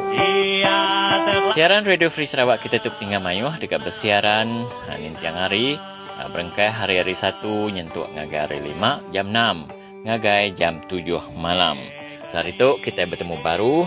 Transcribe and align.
Siaran 1.51 1.83
Radio 1.89 2.13
Free 2.13 2.29
Sarawak 2.29 2.61
kita 2.63 2.79
tu 2.79 2.93
tinggal 3.01 3.25
mayuh 3.25 3.51
dekat 3.59 3.83
bersiaran 3.83 4.47
ha, 4.87 4.95
ni 5.01 5.11
tiang 5.19 5.35
hari. 5.35 5.81
Ha, 6.17 6.33
berengkai 6.33 6.73
hari-hari 6.73 7.13
satu 7.13 7.69
nyentuk 7.69 8.09
ngagai 8.17 8.49
hari 8.49 8.59
lima 8.63 9.03
jam 9.11 9.29
enam. 9.33 9.67
Ngagai 10.07 10.55
jam 10.55 10.79
tujuh 10.87 11.35
malam. 11.35 11.83
Sehari 12.27 12.59
itu 12.59 12.83
kita 12.83 13.07
bertemu 13.07 13.39
baru 13.39 13.87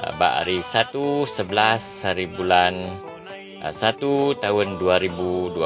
uh, 0.00 0.12
hari 0.16 0.64
1 0.64 0.96
11 1.28 2.08
hari 2.08 2.24
bulan 2.24 2.96
uh, 3.60 3.68
1 3.68 4.40
tahun 4.40 4.66
2021 4.80 5.60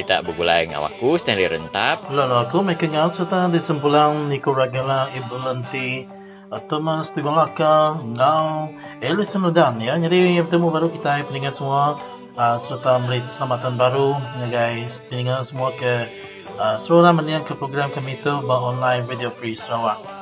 kita 0.00 0.24
bergulai 0.24 0.64
dengan 0.64 0.88
aku 0.88 1.20
Stanley 1.20 1.52
Rentap. 1.52 2.08
Lalu 2.08 2.36
aku 2.48 2.64
making 2.64 2.96
out 2.96 3.12
serta 3.12 3.52
di 3.52 3.60
sempulang 3.60 4.32
Niko 4.32 4.56
Ibu 4.56 5.36
Lenti 5.44 6.08
uh, 6.48 6.62
Thomas 6.72 7.12
Tigolaka 7.12 8.00
Ngau 8.00 8.72
Ellison 9.04 9.44
Ludan 9.44 9.84
ya. 9.84 10.00
Jadi 10.00 10.40
bertemu 10.40 10.68
baru 10.72 10.88
kita 10.88 11.26
peningat 11.28 11.60
semua 11.60 12.00
uh, 12.38 12.56
serta 12.56 13.02
beri 13.04 13.20
selamatan 13.36 13.76
baru 13.76 14.16
ya 14.40 14.46
guys. 14.48 15.04
Peningat 15.12 15.52
semua 15.52 15.74
ke 15.76 16.08
uh, 16.56 16.80
seronok 16.80 17.20
meniang 17.20 17.44
ke 17.44 17.52
program 17.52 17.90
kami 17.90 18.16
itu 18.16 18.32
bah 18.48 18.60
online 18.72 19.04
video 19.04 19.28
free 19.28 19.58
Sarawak. 19.58 20.13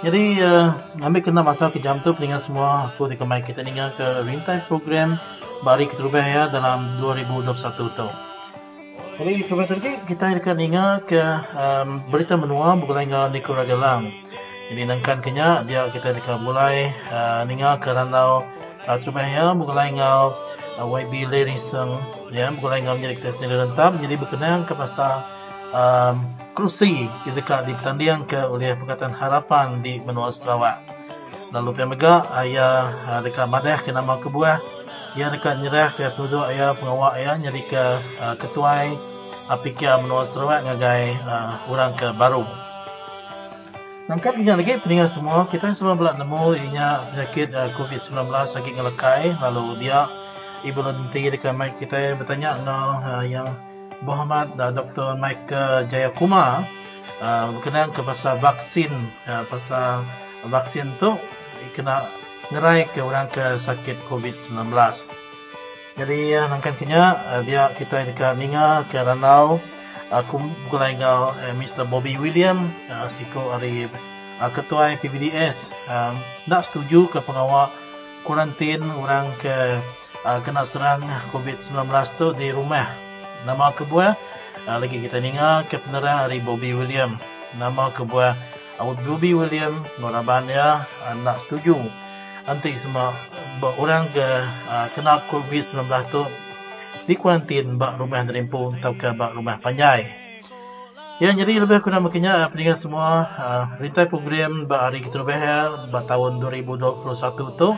Jadi 0.00 0.40
uh, 0.40 0.72
ambil 1.04 1.20
kena 1.20 1.44
masa 1.44 1.68
ke 1.68 1.76
jam 1.76 2.00
tu 2.00 2.16
peningat 2.16 2.48
semua 2.48 2.88
aku 2.88 3.04
di 3.04 3.20
kemai 3.20 3.44
kita 3.44 3.60
tinggal 3.60 3.92
ke 3.92 4.24
rintai 4.24 4.64
program 4.64 5.20
Bari 5.60 5.92
Keterubah 5.92 6.24
ya 6.24 6.42
dalam 6.48 6.96
2021 7.04 7.52
tu. 8.00 8.08
Jadi 9.20 9.44
kemudian 9.44 9.68
tadi 9.76 9.90
kita 10.08 10.40
akan 10.40 10.56
ingat 10.56 11.04
ke 11.04 11.20
um, 11.52 12.00
berita 12.08 12.40
menua 12.40 12.80
bukan 12.80 13.04
dengan 13.04 13.28
Niko 13.28 13.52
Ragalang. 13.52 14.08
Jadi 14.72 14.88
nangkan 14.88 15.20
kenya 15.20 15.60
dia 15.68 15.84
kita 15.92 16.16
akan 16.16 16.48
mulai 16.48 16.88
uh, 17.12 17.44
ningal 17.44 17.76
ke 17.76 17.92
randau 17.92 18.48
uh, 18.88 18.96
Terubah 19.04 19.28
ya 19.28 19.52
bukan 19.52 19.92
dengan 19.92 20.32
uh, 20.80 20.88
YB 20.88 21.28
Leriseng 21.28 22.00
ya 22.32 22.48
bukan 22.56 22.80
dengan 22.80 22.96
menjadi 22.96 23.20
kita 23.20 23.30
sendiri 23.36 23.68
rentap. 23.68 24.00
Jadi 24.00 24.16
berkenaan 24.16 24.64
ke 24.64 24.72
pasal 24.72 25.28
um, 25.76 26.24
kerusi 26.60 27.08
ketika 27.24 27.64
di 27.64 27.72
pertandingan 27.72 28.28
ke 28.28 28.36
oleh 28.36 28.76
Pakatan 28.76 29.16
Harapan 29.16 29.80
di 29.80 29.96
Benua 29.96 30.28
Sarawak. 30.28 30.84
Lalu 31.56 31.72
pihak 31.72 31.88
mega 31.88 32.28
ayah 32.36 32.92
uh, 33.08 33.24
dekat 33.24 33.48
madah 33.48 33.80
ke 33.80 33.88
nama 33.96 34.20
kebuah 34.20 34.60
ia 35.16 35.32
dekat 35.32 35.56
nyerah 35.64 35.88
ke 35.96 36.04
penduduk 36.12 36.44
ayah 36.52 36.76
pengawak 36.76 37.16
ayah 37.16 37.40
jadi 37.40 37.62
ke 37.64 37.84
uh, 38.20 38.36
ketuai 38.36 38.92
Apikia 39.48 40.04
Benua 40.04 40.28
Sarawak 40.28 40.68
ngagai 40.68 41.16
uh, 41.24 41.64
orang 41.72 41.96
ke 41.96 42.12
baru. 42.20 42.44
Nangkap 44.12 44.36
ini 44.36 44.52
lagi 44.52 44.84
peninggal 44.84 45.08
semua 45.16 45.48
kita 45.48 45.72
semua 45.72 45.96
belak 45.96 46.20
nemu 46.20 46.60
inya 46.60 47.08
penyakit 47.08 47.56
uh, 47.56 47.72
COVID-19 47.72 48.28
sakit 48.28 48.72
ngelekai 48.76 49.32
lalu 49.40 49.80
dia 49.80 50.12
ibu 50.60 50.84
nanti 50.84 51.24
dekat 51.24 51.56
mic 51.56 51.80
kita 51.80 52.20
bertanya 52.20 52.52
uh, 52.68 53.24
yang 53.24 53.48
Muhammad 54.00 54.56
uh, 54.56 54.72
Dr. 54.72 55.16
Michael 55.20 55.88
Jayakumar 55.92 56.64
uh, 57.20 57.52
berkenaan 57.56 57.92
ke 57.92 58.00
pasal 58.00 58.40
vaksin 58.40 58.92
uh, 59.28 59.44
pasal 59.48 60.04
vaksin 60.48 60.88
tu 60.96 61.20
kena 61.76 62.08
ngerai 62.48 62.88
ke 62.90 63.04
orang 63.04 63.28
ke 63.28 63.60
sakit 63.60 64.00
COVID-19 64.08 64.72
jadi 66.00 66.20
uh, 66.40 66.46
nangkan 66.48 66.74
kenya 66.80 67.20
uh, 67.28 67.40
dia 67.44 67.68
kita 67.76 68.08
dekat 68.08 68.40
ninga 68.40 68.88
ke 68.88 68.96
ranau 68.96 69.60
aku 70.08 70.40
bukan 70.66 70.96
dengan 70.96 71.36
uh, 71.36 71.54
Mr. 71.60 71.84
Bobby 71.84 72.16
William 72.16 72.72
uh, 72.88 73.06
siko 73.20 73.52
hari 73.52 73.84
uh, 74.40 74.50
ketua 74.56 74.96
PBDS 74.96 75.68
uh, 75.92 76.16
nak 76.48 76.64
setuju 76.72 77.04
ke 77.12 77.20
pengawal 77.20 77.68
kuarantin 78.24 78.80
orang 78.96 79.28
ke 79.44 79.76
uh, 80.24 80.40
kena 80.40 80.64
serang 80.64 81.04
COVID-19 81.36 81.84
tu 82.16 82.32
di 82.32 82.48
rumah 82.48 83.09
nama 83.48 83.72
kebuah. 83.72 84.12
Uh, 84.68 84.76
lagi 84.76 85.00
kita 85.00 85.24
dengar 85.24 85.64
ke 85.68 85.80
penerang 85.80 86.28
dari 86.28 86.42
Bobby 86.44 86.76
William. 86.76 87.16
Nama 87.56 87.88
kebuah. 87.96 88.36
Uh, 88.76 88.96
Bobby 89.04 89.32
William 89.32 89.84
Noraban 90.00 90.48
ya 90.48 90.84
uh, 90.84 91.14
nak 91.24 91.40
setuju. 91.46 91.76
Nanti 92.44 92.74
semua 92.80 93.14
orang 93.60 94.08
ke 94.12 94.24
uh, 94.68 94.86
kena 94.96 95.20
COVID-19 95.28 95.84
tu 96.12 96.22
di 97.08 97.14
kuarantin 97.16 97.76
bak 97.80 97.96
rumah 98.00 98.24
nerimpu 98.24 98.72
atau 98.80 98.92
ke 98.96 99.12
bak 99.16 99.36
rumah 99.36 99.56
panjai. 99.60 100.08
Ya 101.20 101.36
jadi 101.36 101.60
lebih 101.60 101.84
aku 101.84 101.92
nak 101.92 102.08
makanya 102.08 102.44
uh, 102.44 102.48
peninggal 102.48 102.76
semua 102.80 103.28
uh, 103.28 103.64
rintai 103.80 104.08
program 104.08 104.64
bak 104.68 104.80
hari 104.88 105.04
kita 105.04 105.20
lebih 105.20 105.40
bak 105.92 106.04
tahun 106.08 106.40
2021 106.40 107.60
tu. 107.60 107.76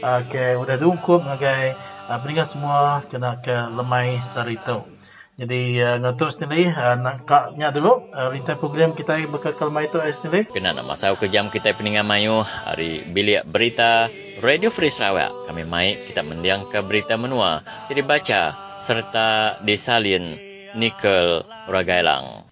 Uh, 0.00 0.22
ke 0.32 0.56
udah 0.56 0.80
dungkup 0.80 1.20
ngagai 1.28 1.76
uh, 2.08 2.18
peninggal 2.24 2.48
semua 2.48 3.04
kena 3.12 3.36
ke 3.38 3.52
lemai 3.52 4.16
sarito 4.32 4.99
jadi 5.40 5.60
uh, 5.80 5.96
ngatur 6.04 6.36
sendiri 6.36 6.68
uh, 6.68 7.00
nangkapnya 7.00 7.72
dulu 7.72 8.12
uh, 8.12 8.28
rintai 8.28 8.60
program 8.60 8.92
kita 8.92 9.24
bekal 9.32 9.72
mai 9.72 9.88
itu 9.88 9.96
sendiri. 10.20 10.52
Kena 10.52 10.76
nak 10.76 10.84
masuk 10.84 11.24
ke 11.24 11.32
jam 11.32 11.48
kita 11.48 11.72
peningan 11.72 12.04
mayu 12.04 12.44
hari 12.44 13.00
bilik 13.08 13.48
berita 13.48 14.12
Radio 14.44 14.68
Free 14.68 14.92
Sarawak. 14.92 15.32
Kami 15.48 15.64
mai 15.64 15.96
kita 15.96 16.20
mendiang 16.20 16.68
ke 16.68 16.84
berita 16.84 17.16
menua. 17.16 17.64
Jadi 17.88 18.04
baca 18.04 18.52
serta 18.84 19.56
disalin 19.64 20.36
Nickel 20.76 21.48
Ragailang. 21.72 22.49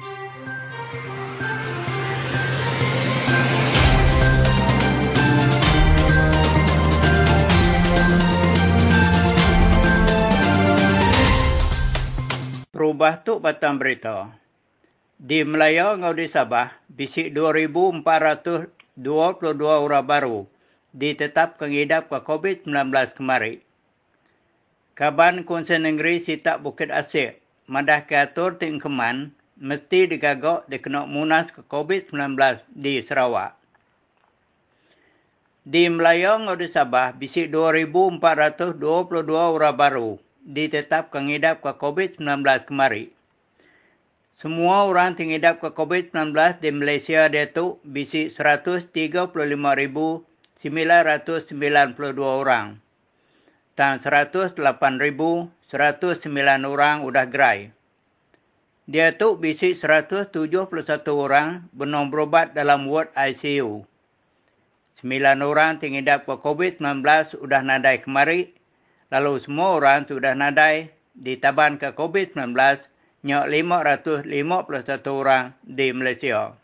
Rubah 12.98 13.22
tu 13.22 13.38
berita. 13.38 14.26
Di 15.22 15.46
Melaya 15.46 15.94
ngau 15.94 16.18
di 16.18 16.26
Sabah, 16.26 16.82
bisik 16.90 17.30
2,422 17.30 18.02
orang 19.62 20.02
baru 20.02 20.50
ditetap 20.90 21.62
kengidap 21.62 22.10
ke 22.10 22.18
COVID-19 22.18 22.90
kemari. 23.14 23.62
Kaban 24.98 25.46
Konsen 25.46 25.86
Negeri 25.86 26.18
Sitak 26.18 26.58
Bukit 26.58 26.90
Asir, 26.90 27.38
madah 27.70 28.02
ke 28.02 28.18
atur 28.18 28.58
tingkeman, 28.58 29.30
mesti 29.54 30.10
digagak 30.10 30.66
dikena 30.66 31.06
munas 31.06 31.54
ke 31.54 31.62
COVID-19 31.70 32.34
di 32.74 32.98
Sarawak. 33.06 33.54
Di 35.62 35.86
Melaya 35.86 36.34
ngau 36.34 36.58
di 36.58 36.66
Sabah, 36.66 37.14
bisik 37.14 37.54
2,422 37.54 38.74
orang 39.38 39.78
baru 39.78 40.18
ditetap 40.48 41.12
kengidap 41.12 41.60
ke 41.60 41.76
COVID-19 41.76 42.40
kemari. 42.64 43.12
Semua 44.40 44.88
orang 44.88 45.12
tengidap 45.12 45.60
ke 45.60 45.68
COVID-19 45.76 46.32
di 46.64 46.72
Malaysia 46.72 47.28
dia 47.28 47.52
tu 47.52 47.76
bisi 47.84 48.32
135,992 48.32 50.64
orang. 52.24 52.80
Dan 53.76 54.00
108,109 54.00 55.52
orang 56.64 56.96
sudah 57.04 57.28
gerai. 57.28 57.76
Dia 58.88 59.12
tu 59.20 59.36
bisi 59.36 59.76
171 59.76 60.32
orang 61.12 61.68
benar 61.76 62.08
berobat 62.08 62.56
dalam 62.56 62.88
ward 62.88 63.12
ICU. 63.12 63.84
Sembilan 64.96 65.44
orang 65.44 65.76
tengidap 65.78 66.24
ke 66.24 66.40
COVID-19 66.40 67.04
sudah 67.36 67.60
nadai 67.62 68.02
kemari 68.02 68.57
Lalu 69.08 69.40
semua 69.40 69.80
orang 69.80 70.04
sudah 70.04 70.36
nadai 70.36 70.92
ditaban 71.16 71.80
ke 71.80 71.96
COVID-19 71.96 72.52
nyak 73.24 73.44
551 73.50 74.28
orang 75.08 75.56
di 75.64 75.88
Malaysia. 75.90 76.54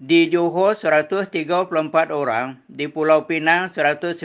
Di 0.00 0.32
Johor 0.32 0.80
134 0.80 1.28
orang, 2.08 2.56
di 2.64 2.88
Pulau 2.88 3.28
Pinang 3.28 3.68
119 3.76 4.16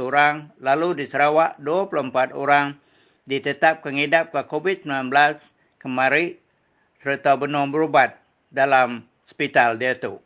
orang, 0.00 0.48
lalu 0.56 0.96
di 0.96 1.04
Sarawak 1.04 1.60
24 1.60 2.32
orang 2.32 2.80
ditetap 3.28 3.84
kengidap 3.84 4.32
ke 4.32 4.40
COVID-19 4.48 5.12
kemari 5.78 6.40
serta 7.04 7.36
benar 7.36 7.68
berubat 7.68 8.16
dalam 8.48 9.04
hospital 9.28 9.76
dia 9.76 9.94
tu. 10.00 10.16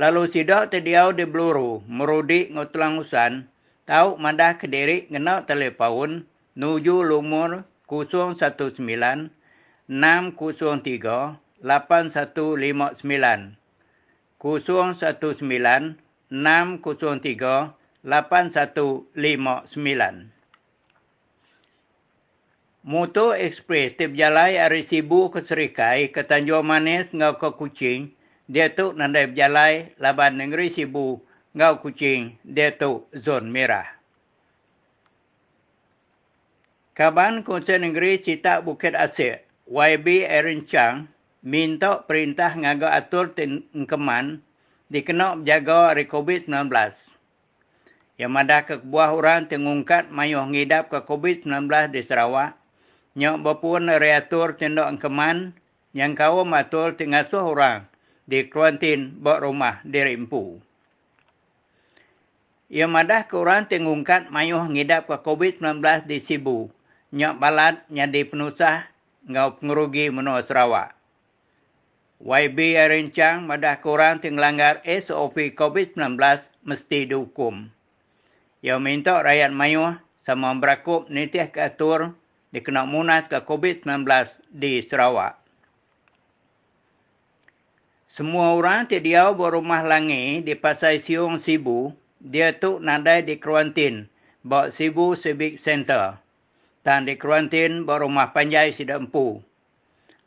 Lalu 0.00 0.24
sidak 0.32 0.72
terdiau 0.72 1.12
di 1.12 1.28
Bluru, 1.28 1.84
merudi 1.84 2.48
ngutlang 2.48 2.96
usan, 2.96 3.44
tahu 3.84 4.16
mandah 4.16 4.56
kediri 4.56 5.04
ngena 5.12 5.44
telefon, 5.44 6.24
nuju 6.56 7.04
lumur 7.04 7.68
019 7.92 8.40
603 9.92 11.36
8159. 11.60 13.60
019 14.40 16.00
603 16.32 17.76
8159. 18.02 20.32
Moto 22.82 23.30
Express 23.36 23.94
tip 23.94 24.10
jalai 24.16 24.58
dari 24.58 24.82
Sibu 24.82 25.30
ke 25.30 25.46
Serikai 25.46 26.10
ke 26.10 26.26
Tanjung 26.26 26.66
Manis 26.66 27.14
ngau 27.14 27.38
ke 27.38 27.54
Kuching, 27.54 28.10
dia 28.50 28.74
tu 28.74 28.90
nandai 28.96 29.30
berjalai 29.30 29.94
laban 30.02 30.34
negeri 30.40 30.72
Sibu 30.72 31.22
ngau 31.54 31.78
Kuching, 31.78 32.42
dia 32.42 32.74
tu 32.74 33.06
zon 33.12 33.52
merah. 33.52 33.86
Kaban 36.98 37.46
Konsen 37.46 37.86
Negeri 37.86 38.18
Cita 38.18 38.58
Bukit 38.64 38.98
Asir, 38.98 39.46
YB 39.72 40.28
Erin 40.28 40.68
Chang, 40.68 41.08
minta 41.40 42.04
perintah 42.04 42.52
ngaga 42.52 42.92
atur 42.92 43.32
keman 43.72 44.44
dikenal 44.92 45.40
berjaga 45.40 45.96
dari 45.96 46.04
COVID-19 46.04 46.68
yang 48.20 48.36
madah 48.36 48.68
ke 48.68 48.84
buah 48.84 49.16
orang 49.16 49.48
tengungkat 49.48 50.12
mayuh 50.12 50.44
ngidap 50.44 50.92
ke 50.92 51.00
COVID-19 51.08 51.88
di 51.88 52.04
Sarawak, 52.04 52.52
nyok 53.16 53.40
berpun 53.40 53.88
reatur 53.96 54.60
tendok 54.60 54.92
engkeman 54.92 55.56
yang 55.96 56.12
kau 56.12 56.44
matul 56.44 56.92
tengasuh 56.92 57.56
orang 57.56 57.88
di 58.28 58.44
kuarantin 58.52 59.24
buat 59.24 59.40
rumah 59.40 59.80
di 59.88 60.04
Rimpu. 60.04 60.60
Yang 62.68 62.92
madah 62.92 63.22
ke 63.24 63.40
orang 63.40 63.64
tengungkat 63.72 64.28
mayuh 64.28 64.68
ngidap 64.68 65.08
ke 65.08 65.16
COVID-19 65.16 65.80
di 66.04 66.20
Sibu, 66.20 66.68
nyok 67.16 67.40
balat 67.40 67.80
nyadi 67.88 68.28
penusah 68.28 68.91
ngau 69.28 69.58
pengerugi 69.58 70.10
menua 70.10 70.42
Sarawak. 70.42 70.94
YB 72.22 72.78
Rencang 72.78 73.50
madah 73.50 73.82
kurang 73.82 74.22
tenglanggar 74.22 74.78
SOP 74.86 75.58
COVID-19 75.58 76.14
mesti 76.62 77.10
dihukum 77.10 77.66
yang 78.62 78.78
minta 78.78 79.18
rakyat 79.18 79.50
mayuh 79.50 79.98
sama 80.22 80.54
berakup 80.54 81.10
nitih 81.10 81.50
ke 81.50 81.58
atur 81.58 82.14
dikena 82.54 82.86
munas 82.86 83.26
ke 83.26 83.42
COVID-19 83.42 84.06
di 84.54 84.78
Sarawak. 84.86 85.42
Semua 88.14 88.54
orang 88.54 88.86
tidak 88.86 89.34
berumah 89.34 89.82
langi 89.82 90.44
di 90.44 90.54
Pasai 90.54 91.00
Siung 91.00 91.40
Sibu, 91.40 91.90
dia 92.20 92.54
tu 92.54 92.78
nadai 92.78 93.26
di 93.26 93.40
kuarantin 93.40 94.06
bawa 94.46 94.70
Sibu 94.70 95.18
Civic 95.18 95.58
Center 95.58 96.22
dan 96.82 97.06
di 97.06 97.14
kuarantin 97.18 97.86
berumah 97.86 98.34
panjai 98.34 98.74
sidak 98.74 99.06
empu. 99.06 99.42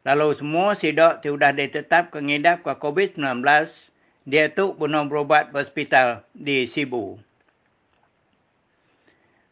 Lalu 0.08 0.40
semua 0.40 0.76
sidak 0.76 1.24
sudah 1.24 1.52
ditetap 1.52 2.12
kengidap 2.16 2.64
ke 2.64 2.74
COVID-19, 2.80 3.44
dia 4.26 4.50
tu 4.50 4.74
penuh 4.74 5.06
berubat 5.06 5.54
hospital 5.54 6.26
di 6.34 6.66
Sibu. 6.66 7.22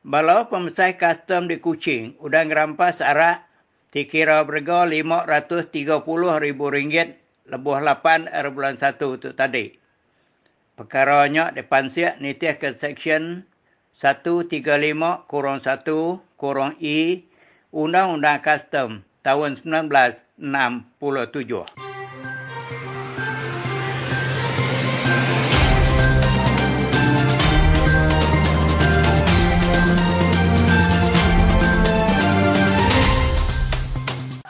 Balau 0.03 0.51
pemesai 0.51 0.99
custom 0.99 1.47
di 1.47 1.63
Kuching 1.63 2.19
sudah 2.19 2.43
ngerampas 2.43 2.99
arak 2.99 3.47
dikira 3.95 4.43
berga 4.43 4.83
RM530,000 4.83 6.59
lebih 7.43 7.75
8 7.79 8.27
er 8.27 8.45
bulan 8.51 8.75
1 8.75 8.99
tu 8.99 9.31
tadi. 9.31 9.71
Perkaranya 10.73 11.53
dipansiak 11.53 12.17
nitih 12.19 12.57
ke 12.59 12.75
section 12.75 13.47
135 14.01 15.29
kurang 15.29 15.61
1 15.61 15.85
kurang 16.39 16.73
I 16.81 17.29
Undang-Undang 17.69 18.41
Custom 18.41 19.05
tahun 19.21 19.61
1967. 19.61 20.81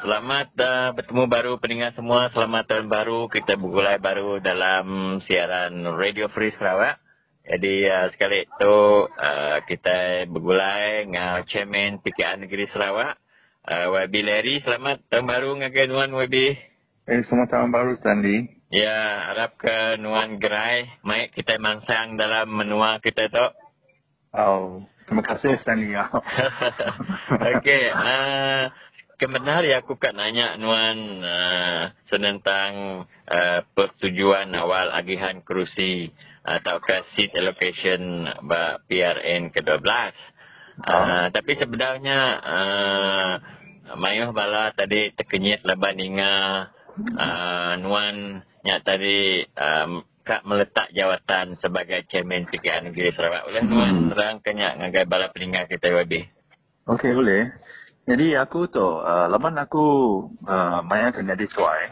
Selamat 0.04 0.48
uh, 0.56 0.92
bertemu 0.96 1.24
baru 1.28 1.60
pendengar 1.60 1.92
semua. 1.96 2.32
Selamat 2.32 2.68
tahun 2.68 2.88
baru. 2.88 3.28
Kita 3.28 3.60
bergulai 3.60 4.00
baru 4.00 4.40
dalam 4.40 5.20
siaran 5.24 5.84
Radio 6.00 6.32
Free 6.32 6.52
Sarawak. 6.56 7.03
Jadi 7.44 7.84
uh, 7.92 8.08
sekali 8.16 8.48
itu 8.48 8.76
uh, 9.12 9.58
kita 9.68 10.24
bergulai 10.32 11.04
dengan 11.04 11.44
Chairman 11.44 12.00
PKR 12.00 12.40
Negeri 12.40 12.72
Sarawak. 12.72 13.20
Uh, 13.68 13.92
YB 14.08 14.24
Larry, 14.24 14.56
selamat 14.64 15.04
tahun 15.12 15.28
baru 15.28 15.50
dengan 15.60 15.88
Nuan 15.92 16.12
YB. 16.24 16.36
Eh, 17.04 17.20
selamat 17.28 17.48
tahun 17.52 17.70
baru 17.76 17.92
Stanley. 18.00 18.48
Ya, 18.72 19.28
harap 19.28 19.60
ke 19.60 20.00
Nuan 20.00 20.40
Gerai. 20.40 20.88
Mai 21.04 21.36
kita 21.36 21.60
mangsang 21.60 22.16
dalam 22.16 22.48
menua 22.48 23.04
kita 23.04 23.28
tu. 23.28 23.48
Oh, 24.32 24.88
terima 25.04 25.24
kasih 25.28 25.60
Stanley. 25.60 26.00
Okey. 27.60 27.84
Uh, 27.92 28.72
kebenar 29.20 29.68
ya 29.68 29.84
aku 29.84 30.00
kan 30.00 30.16
nanya 30.16 30.56
Nuan 30.56 31.20
uh, 31.20 31.92
tentang 32.08 33.04
uh, 33.28 33.60
persetujuan 33.76 34.48
awal 34.56 34.96
agihan 34.96 35.44
kerusi 35.44 36.12
atau 36.44 36.76
ke 36.84 37.08
seat 37.16 37.32
allocation 37.40 38.28
PRN 38.92 39.50
ke-12. 39.56 39.80
Uh, 39.84 40.92
oh. 40.92 41.26
Tapi 41.32 41.52
sebenarnya 41.56 42.20
uh, 42.44 43.32
Mayuh 43.84 44.32
bala 44.32 44.72
tadi 44.72 45.12
terkenyit 45.12 45.62
leban 45.68 46.00
inga 46.00 46.34
uh, 47.20 47.74
Nuan 47.84 48.40
yang 48.64 48.80
tadi 48.80 49.44
um, 49.60 50.08
kak 50.24 50.48
meletak 50.48 50.88
jawatan 50.96 51.60
sebagai 51.60 52.08
chairman 52.08 52.48
PKN 52.48 52.90
Negeri 52.90 53.12
Sarawak. 53.12 53.44
Oleh 53.52 53.62
Nuan 53.68 54.08
hmm. 54.08 54.16
rang 54.16 54.40
kenyak 54.40 54.80
ngagai 54.80 55.04
bala 55.04 55.30
peninggal 55.36 55.68
kita 55.68 55.92
WB. 55.92 56.14
Okey 56.88 57.12
boleh. 57.12 57.52
Jadi 58.04 58.36
aku 58.36 58.68
tu, 58.68 58.84
uh, 58.84 59.28
lepas 59.32 59.56
aku 59.56 59.86
uh, 60.44 60.84
main 60.84 61.16
ke 61.16 61.24
jadi 61.24 61.46
tuai, 61.48 61.84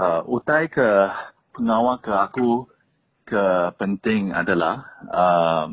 uh, 0.00 0.20
utai 0.24 0.68
ke 0.72 0.88
pengawal 1.52 2.00
ke 2.00 2.12
aku 2.12 2.64
ke 3.26 3.74
penting 3.74 4.30
adalah 4.30 4.86
uh, 5.10 5.66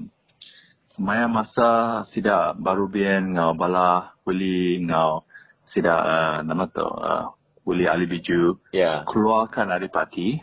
maya 0.98 1.30
masa 1.30 2.02
sida 2.10 2.58
baru 2.58 2.90
bien 2.90 3.38
ngau 3.38 3.54
bala 3.54 4.18
uli 4.26 4.82
ngau 4.82 5.22
sida 5.70 5.94
uh, 5.94 6.38
nama 6.42 6.66
tu 6.66 6.82
uh, 6.82 7.30
uli 7.70 7.86
ali 7.86 8.10
biju 8.10 8.58
yeah. 8.74 9.06
keluarkan 9.06 9.70
dari 9.70 9.88
parti 9.94 10.42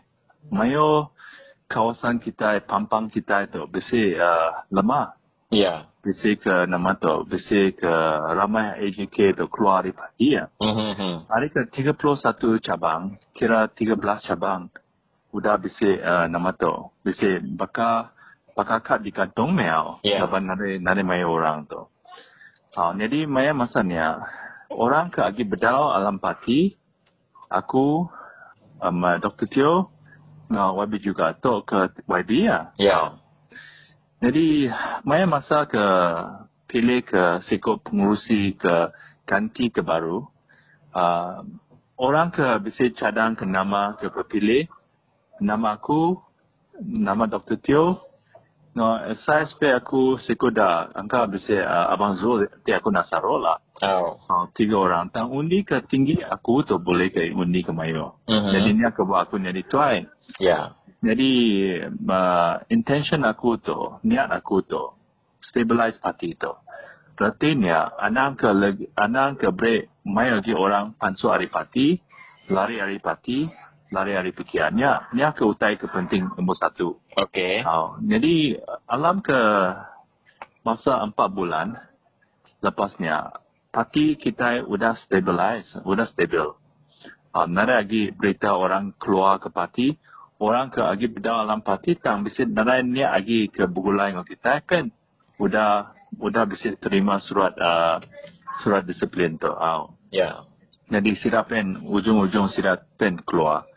mayo 0.54 1.10
kawasan 1.66 2.22
kita 2.22 2.62
pampang 2.62 3.10
kita 3.10 3.50
itu 3.50 3.66
besi 3.66 4.14
uh, 4.14 4.70
lemah 4.70 5.20
Ya. 5.50 5.90
Bisi 6.00 6.38
ke 6.38 6.64
nama 6.70 6.94
tu, 6.96 7.26
bisi 7.26 7.74
ke 7.74 7.94
ramai 8.38 8.78
AJK 8.86 9.36
tu 9.36 9.50
keluar 9.50 9.82
dari 9.82 9.92
parti 9.92 10.38
ya. 10.38 10.46
Mhm. 10.62 11.26
Hari 11.26 11.48
ke 11.50 11.60
31 11.74 12.62
cabang, 12.62 13.18
kira 13.36 13.66
13 13.68 14.24
cabang. 14.24 14.70
Udah 15.30 15.58
bisi 15.62 15.86
uh, 15.86 16.26
nama 16.26 16.50
tu, 16.54 16.90
bisi 17.06 17.38
bakal 17.54 18.10
bakal 18.58 18.82
kat 18.82 18.98
di 19.06 19.14
kantong 19.14 19.54
mel. 19.54 20.02
Ya. 20.02 20.26
Laban 20.26 20.50
nari 20.50 20.82
nari 20.82 21.02
mai 21.06 21.22
orang 21.22 21.70
tu. 21.70 21.86
Ha, 22.74 22.94
jadi 22.94 23.26
maya 23.26 23.50
masanya 23.50 24.22
orang 24.70 25.10
ke 25.10 25.22
agi 25.26 25.42
bedal 25.42 25.90
alam 25.90 26.22
parti, 26.22 26.78
aku 27.50 28.06
um, 28.78 29.02
Dr. 29.18 29.46
Teo 29.50 29.74
ngau 30.50 30.82
YB 30.82 31.02
juga 31.02 31.34
tu 31.38 31.62
ke 31.62 31.94
YB 32.10 32.30
ya. 32.46 32.74
Ya. 32.78 32.98
Jadi, 34.20 34.68
maya 35.06 35.24
masa 35.24 35.64
ke 35.64 35.84
pilih 36.68 37.00
ke 37.06 37.40
sikut 37.48 37.80
pengurusi 37.86 38.58
ke 38.58 38.92
ganti 39.24 39.72
ke 39.72 39.80
baru, 39.80 40.28
uh, 40.92 41.40
orang 41.96 42.28
ke 42.34 42.44
bisa 42.66 42.90
cadang 42.98 43.38
ke 43.38 43.48
nama 43.48 43.96
ke 43.96 44.12
berpilih, 44.12 44.68
nama 45.40 45.80
aku, 45.80 46.20
nama 46.80 47.26
Dr. 47.26 47.58
Teo, 47.60 47.98
no, 48.76 48.86
saya 49.24 49.48
supaya 49.48 49.80
aku 49.80 50.20
sikut 50.22 50.54
dah, 50.54 50.92
angka 50.94 51.26
bisa 51.26 51.56
uh, 51.56 51.92
Abang 51.92 52.16
Zul, 52.20 52.46
dia 52.62 52.78
aku 52.78 52.92
nak 52.92 53.08
saroh 53.08 53.40
lah. 53.40 53.58
Oh. 53.80 54.20
Uh, 54.28 54.44
tiga 54.52 54.76
orang. 54.76 55.08
Tang 55.10 55.32
undi 55.32 55.64
ke 55.64 55.80
tinggi 55.88 56.20
aku 56.20 56.62
tu 56.62 56.76
boleh 56.76 57.08
ke 57.08 57.32
undi 57.32 57.64
ke 57.64 57.72
mayo. 57.72 58.20
Mhm. 58.28 58.50
Jadi 58.52 58.68
ni 58.76 58.82
aku 58.84 59.08
buat 59.08 59.28
aku 59.28 59.40
jadi 59.40 59.62
tuai. 59.66 60.04
Ya. 60.38 60.76
Jadi 61.00 61.32
uh, 61.88 62.54
intention 62.68 63.24
aku 63.24 63.56
tu, 63.56 63.96
niat 64.04 64.28
aku 64.28 64.60
tu, 64.60 64.92
stabilize 65.40 65.96
parti 65.96 66.36
tu. 66.36 66.52
Berarti 67.16 67.52
ni 67.52 67.68
anang 67.72 68.36
ke 68.36 68.48
anang 68.96 69.36
ke 69.36 69.52
break 69.52 69.92
mai 70.08 70.32
lagi 70.32 70.56
orang 70.56 70.96
pansu 70.96 71.28
hari 71.28 71.52
parti, 71.52 72.00
lari 72.48 72.80
hari 72.80 72.96
parti, 72.96 73.44
lari 73.90 74.14
hari 74.14 74.30
fikirannya. 74.34 75.14
Ni 75.14 75.22
ke 75.34 75.42
utai 75.44 75.76
ke 75.76 75.86
penting 75.90 76.30
nombor 76.34 76.56
satu. 76.58 76.98
Okey. 77.18 77.62
Oh, 77.66 77.98
jadi 78.02 78.62
alam 78.86 79.22
ke 79.22 79.38
masa 80.62 81.02
empat 81.02 81.28
bulan 81.32 81.76
lepasnya 82.60 83.32
parti 83.70 84.18
kita 84.18 84.66
udah 84.66 84.98
stabilize, 85.06 85.70
udah 85.86 86.06
stabil. 86.10 86.54
Uh, 87.30 87.46
nada 87.46 87.78
lagi 87.78 88.10
berita 88.10 88.50
orang 88.50 88.90
keluar 88.98 89.38
ke 89.38 89.48
parti, 89.54 89.94
orang 90.42 90.74
ke 90.74 90.82
lagi 90.82 91.06
beda 91.06 91.46
dalam 91.46 91.62
parti 91.62 91.94
tang 91.94 92.26
bisa 92.26 92.42
nada 92.42 92.82
ni 92.82 93.06
lagi 93.06 93.46
ke 93.46 93.70
bugulai 93.70 94.10
dengan 94.10 94.26
kita 94.26 94.66
kan 94.66 94.90
udah 95.38 95.94
udah 96.18 96.44
bisa 96.50 96.74
terima 96.82 97.22
surat 97.22 97.54
uh, 97.54 98.02
surat 98.66 98.82
disiplin 98.82 99.38
tu. 99.38 99.50
Uh, 99.50 99.94
Ya. 100.10 100.42
jadi 100.90 101.14
sila 101.22 101.46
pen 101.46 101.86
ujung-ujung 101.86 102.50
sila 102.50 102.82
pen 102.98 103.22
keluar. 103.22 103.69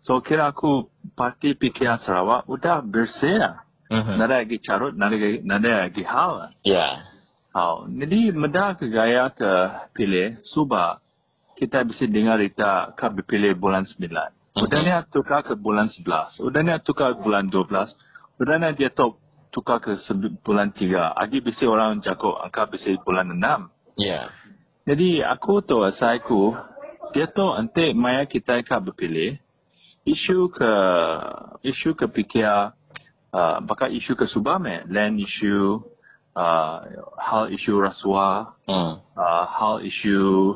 So 0.00 0.24
kira 0.24 0.52
aku 0.52 0.88
parti 1.12 1.52
PKR 1.52 2.00
Sarawak 2.00 2.48
udah 2.48 2.80
bersih 2.80 3.36
lah. 3.36 3.56
Mhm. 3.90 4.16
Nada 4.16 4.40
lagi 4.40 4.56
carut, 4.62 4.94
nada 4.94 5.18
lagi, 5.18 5.42
nada 5.42 5.70
lagi 5.86 6.02
hal 6.06 6.30
lah. 6.38 6.50
Ya. 6.62 7.04
Oh, 7.50 7.90
jadi 7.90 8.30
meda 8.30 8.78
ke 8.78 8.86
gaya 8.86 9.26
ke 9.34 9.50
pilih 9.98 10.38
subah 10.54 11.02
kita 11.58 11.82
bisa 11.84 12.06
dengar 12.06 12.38
kita 12.40 12.94
ke 12.94 13.06
berpilih 13.20 13.58
bulan 13.58 13.84
9. 13.84 14.08
Udah 14.56 14.78
ni 14.80 14.92
tukar 15.12 15.44
ke 15.44 15.58
bulan 15.58 15.92
11. 15.92 16.40
Udah 16.40 16.60
ni 16.64 16.72
tukar 16.86 17.18
ke 17.18 17.20
bulan 17.20 17.52
12. 17.52 17.90
Udah 18.40 18.56
ni 18.56 18.68
dia 18.80 18.88
tu 18.94 19.18
tukar 19.52 19.82
ke 19.82 19.98
bulan 20.40 20.72
3. 20.72 21.12
Agi 21.18 21.44
bisa 21.44 21.66
orang 21.66 22.00
jago 22.00 22.38
angka 22.38 22.70
bisa 22.70 22.94
bulan 23.04 23.34
6. 23.34 23.68
Ya. 24.00 24.32
Jadi 24.86 25.20
aku 25.20 25.60
tu 25.60 25.76
asaiku 25.82 26.56
dia 27.12 27.26
tu 27.28 27.42
nanti 27.42 27.92
maya 27.92 28.24
kita 28.24 28.62
ke 28.62 28.76
berpilih 28.80 29.36
isu 30.04 30.48
ke 30.48 30.72
isu 31.62 31.92
ke 31.92 32.06
fikir 32.08 32.72
uh, 33.32 33.56
bakal 33.62 33.88
isu 33.88 34.16
ke 34.16 34.24
subah 34.26 34.56
me 34.56 34.80
land 34.88 35.20
issue 35.20 35.80
uh, 36.34 36.76
hal 37.20 37.52
isu 37.52 37.76
rasuah 37.78 38.56
Hmm. 38.64 39.02
uh, 39.18 39.44
hal 39.50 39.82
isu 39.82 40.54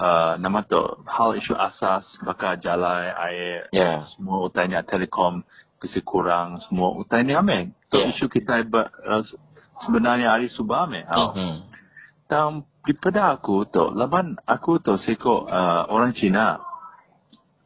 uh, 0.00 0.34
nama 0.40 0.64
tu 0.64 0.80
hal 1.06 1.36
isu 1.36 1.52
asas 1.52 2.04
bakal 2.24 2.56
jalan 2.58 3.12
air 3.28 3.68
Ya. 3.70 4.02
semua 4.16 4.48
utainya 4.48 4.82
telekom 4.82 5.44
bisa 5.76 6.00
kurang 6.02 6.58
semua 6.66 6.96
utainya 6.96 7.38
ame 7.38 7.76
tu 7.92 8.00
Ya. 8.02 8.10
isu 8.10 8.26
kita 8.26 8.64
uh, 8.66 9.22
sebenarnya 9.84 10.32
hari 10.34 10.48
subah 10.50 10.88
me 10.88 11.04
oh. 11.06 11.32
Mhm. 11.36 11.56
Dan 12.26 12.66
daripada 12.82 13.38
aku 13.38 13.70
tu, 13.70 13.86
laban 13.94 14.34
aku 14.50 14.82
tu 14.82 14.98
seko 14.98 15.46
uh, 15.46 15.86
orang 15.86 16.10
Cina. 16.10 16.58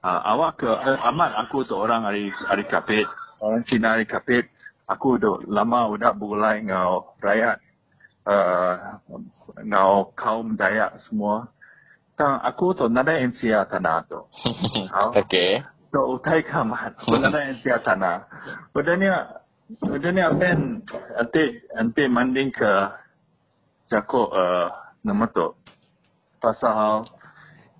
Uh, 0.00 0.21
awak 0.33 0.64
ke, 0.64 0.64
uh, 0.64 0.97
amat 1.12 1.37
aku 1.45 1.69
tu 1.69 1.76
orang 1.76 2.09
hari 2.09 2.33
hari 2.49 2.64
kapit. 2.64 3.04
Orang 3.37 3.64
Cina 3.69 3.97
hari 3.97 4.09
kapit. 4.09 4.49
Aku 4.88 5.21
tu 5.21 5.45
lama 5.45 5.92
udah 5.92 6.16
bulai 6.16 6.64
ngau 6.64 7.14
rakyat. 7.21 7.61
Uh, 8.25 8.97
ngau 9.64 10.09
kaum 10.16 10.57
Dayak 10.57 10.97
semua. 11.04 11.52
Dan 12.16 12.40
aku 12.40 12.73
tu 12.73 12.88
nada 12.88 13.12
NCR 13.12 13.69
tanah 13.69 14.09
tu. 14.09 14.21
Okey. 15.21 15.61
Tu 15.92 16.00
utai 16.00 16.45
kamat. 16.49 16.97
Nada 17.04 17.40
NCR 17.52 17.80
tanah. 17.85 18.25
Udahnya, 18.73 19.45
udahnya 19.85 20.33
ben, 20.33 20.80
nanti, 21.16 21.45
nanti 21.76 22.02
manding 22.09 22.49
ke 22.52 22.73
Jako 23.90 24.30
uh, 24.30 24.71
nama 25.02 25.26
tu 25.35 25.50
pasal 26.38 27.11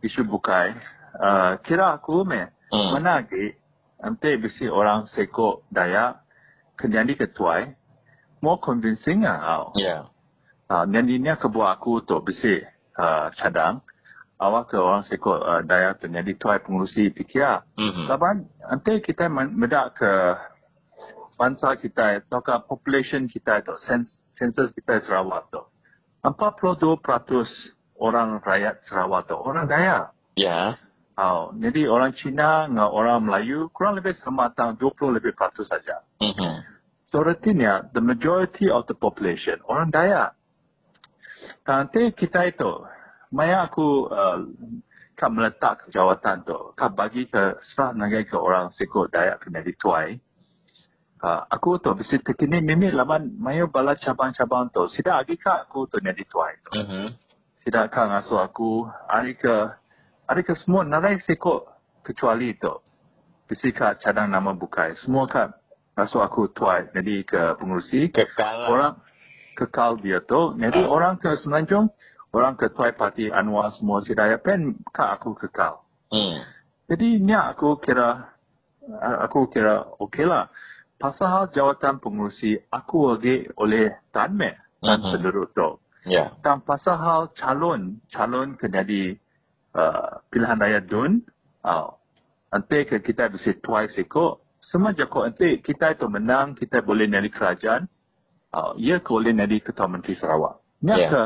isu 0.03 0.27
bukai. 0.27 0.75
Uh, 1.21 1.61
kira 1.61 2.01
aku 2.01 2.25
me 2.25 2.49
Hmm. 2.73 2.97
mana 2.97 3.21
lagi 3.21 3.53
nanti 4.01 4.41
bisi 4.41 4.65
orang 4.65 5.05
seko 5.13 5.67
daya 5.69 6.17
kenyani 6.81 7.13
ketuai 7.13 7.77
more 8.41 8.57
convincing 8.57 9.29
ah. 9.29 9.69
Ya. 9.77 10.09
Uh, 10.65 10.89
nyanyinya 10.89 11.37
kebuat 11.37 11.77
aku 11.77 12.01
tu 12.01 12.17
bisi 12.25 12.63
uh, 12.97 13.29
cadang 13.37 13.85
awak 14.39 14.73
ke 14.73 14.81
orang 14.81 15.05
seko 15.05 15.35
uh, 15.37 15.61
daya 15.61 15.93
kenyani 15.93 16.33
tuai 16.35 16.65
pengurusi 16.65 17.13
fikir. 17.13 17.61
Mhm. 17.77 18.09
Laban 18.09 18.49
nanti 18.65 19.05
kita 19.05 19.29
men- 19.29 19.53
medak 19.53 20.01
ke 20.01 20.13
bangsa 21.37 21.77
kita 21.77 22.25
atau 22.25 22.41
ke 22.41 22.55
population 22.65 23.27
kita 23.27 23.61
itu 23.61 23.77
sens- 23.85 24.17
sensus 24.33 24.73
kita 24.73 25.05
Sarawak 25.05 25.53
tu. 25.53 25.61
42% 26.23 26.97
orang 27.99 28.41
rakyat 28.41 28.81
Sarawak 28.89 29.29
tu 29.29 29.37
orang 29.37 29.69
Dayak. 29.69 30.17
Ya. 30.37 30.81
Oh, 31.21 31.53
jadi 31.53 31.85
orang 31.85 32.17
Cina 32.17 32.65
dengan 32.65 32.89
orang 32.89 33.29
Melayu 33.29 33.69
kurang 33.77 34.01
lebih 34.01 34.17
sama 34.25 34.57
tang 34.57 34.81
20 34.81 35.21
lebih 35.21 35.37
peratus 35.37 35.69
saja. 35.69 36.01
Mhm. 36.17 36.65
So 37.13 37.21
artinya 37.21 37.93
the 37.93 38.01
majority 38.01 38.73
of 38.73 38.89
the 38.89 38.97
population 38.97 39.61
orang 39.69 39.93
Dayak. 39.93 40.33
Nanti 41.69 42.17
kita 42.17 42.49
itu, 42.49 42.89
maya 43.37 43.69
aku 43.69 44.09
uh, 44.09 44.49
kan 45.13 45.31
meletak 45.37 45.93
jawatan 45.93 46.41
tu, 46.49 46.73
kan 46.73 46.97
bagi 46.97 47.29
ke 47.29 47.61
serah 47.69 47.93
nagai 47.93 48.25
ke 48.25 48.41
orang 48.41 48.73
sekut 48.73 49.13
Dayak 49.13 49.45
kena 49.45 49.61
dituai. 49.61 50.17
Uh, 51.21 51.45
aku 51.53 51.77
tu 51.85 51.93
bisa 52.01 52.17
terkini 52.17 52.65
mimi 52.65 52.89
laban 52.89 53.37
mayo 53.37 53.69
bala 53.69 53.93
cabang-cabang 53.93 54.73
tu. 54.73 54.89
Sida 54.89 55.21
lagi 55.21 55.37
kak 55.37 55.69
aku 55.69 55.85
tu 55.85 56.01
ni 56.01 56.17
dituai 56.17 56.55
tu. 56.65 56.71
Mhm. 56.81 57.13
Sida 57.61 57.93
kak 57.93 58.09
ngasuh 58.09 58.41
aku, 58.41 58.89
hari 59.05 59.37
ke, 59.37 59.69
ke 60.39 60.55
semua 60.63 60.87
narai 60.87 61.19
sekut 61.19 61.67
kecuali 62.07 62.55
tu. 62.55 62.71
Bisa 63.51 63.67
kak 63.75 63.99
cadang 63.99 64.31
nama 64.31 64.55
bukai. 64.55 64.95
Semua 65.03 65.27
kak 65.27 65.59
ngasuh 65.99 66.23
aku 66.23 66.55
tuai. 66.55 66.87
Jadi 66.95 67.27
ke 67.27 67.59
pengurusi. 67.59 68.15
Kekal. 68.15 68.55
lah. 68.63 68.69
Orang 68.71 68.93
kekal 69.59 69.99
dia 69.99 70.23
tu. 70.23 70.55
Jadi 70.55 70.87
Ah. 70.87 70.89
orang 70.89 71.19
ke 71.19 71.35
Semenanjung, 71.43 71.91
orang 72.31 72.55
ke 72.55 72.71
Tuai 72.71 72.95
Parti 72.95 73.27
Anwar 73.27 73.75
semua 73.75 74.01
Sidaya 74.07 74.39
Pen, 74.39 74.79
kak 74.95 75.19
aku 75.19 75.35
kekal. 75.35 75.83
Hmm. 76.15 76.47
Jadi 76.87 77.19
ni 77.19 77.35
aku 77.35 77.83
kira, 77.83 78.31
aku 79.27 79.51
kira 79.51 79.83
okey 79.99 80.27
lah. 80.27 80.47
Pasal 80.95 81.51
jawatan 81.51 81.99
pengurusi, 81.99 82.61
aku 82.71 83.17
lagi 83.17 83.49
oleh 83.57 83.89
Tan 84.15 84.37
Me, 84.37 84.53
Tan 84.79 85.01
Mhm. 85.01 85.11
Penduduk 85.17 85.49
tu. 85.57 85.69
Ya. 86.07 86.33
Dan 86.41 86.61
pasal 86.63 86.97
hal 86.97 87.23
calon, 87.37 87.99
calon 88.09 88.57
ke 88.57 88.69
jadi 88.69 89.17
uh, 89.75 90.23
pilihan 90.31 90.59
raya 90.59 90.81
DUN, 90.83 91.23
uh, 91.67 91.95
nanti 92.51 92.87
ke 92.87 93.03
kita 93.03 93.31
bisa 93.31 93.55
tuai 93.61 93.91
seko, 93.91 94.43
semua 94.61 94.93
joko 94.95 95.25
nanti 95.25 95.59
kita 95.63 95.97
itu 95.97 96.07
menang, 96.07 96.55
kita 96.59 96.83
boleh 96.83 97.09
jadi 97.09 97.29
kerajaan, 97.31 97.83
uh, 98.55 98.73
ia 98.79 99.03
ke 99.03 99.11
boleh 99.11 99.35
jadi 99.35 99.57
ketua 99.63 99.87
menteri 99.87 100.15
Sarawak. 100.19 100.63
Nak 100.81 100.99
Ya. 100.99 101.09
ke, 101.09 101.23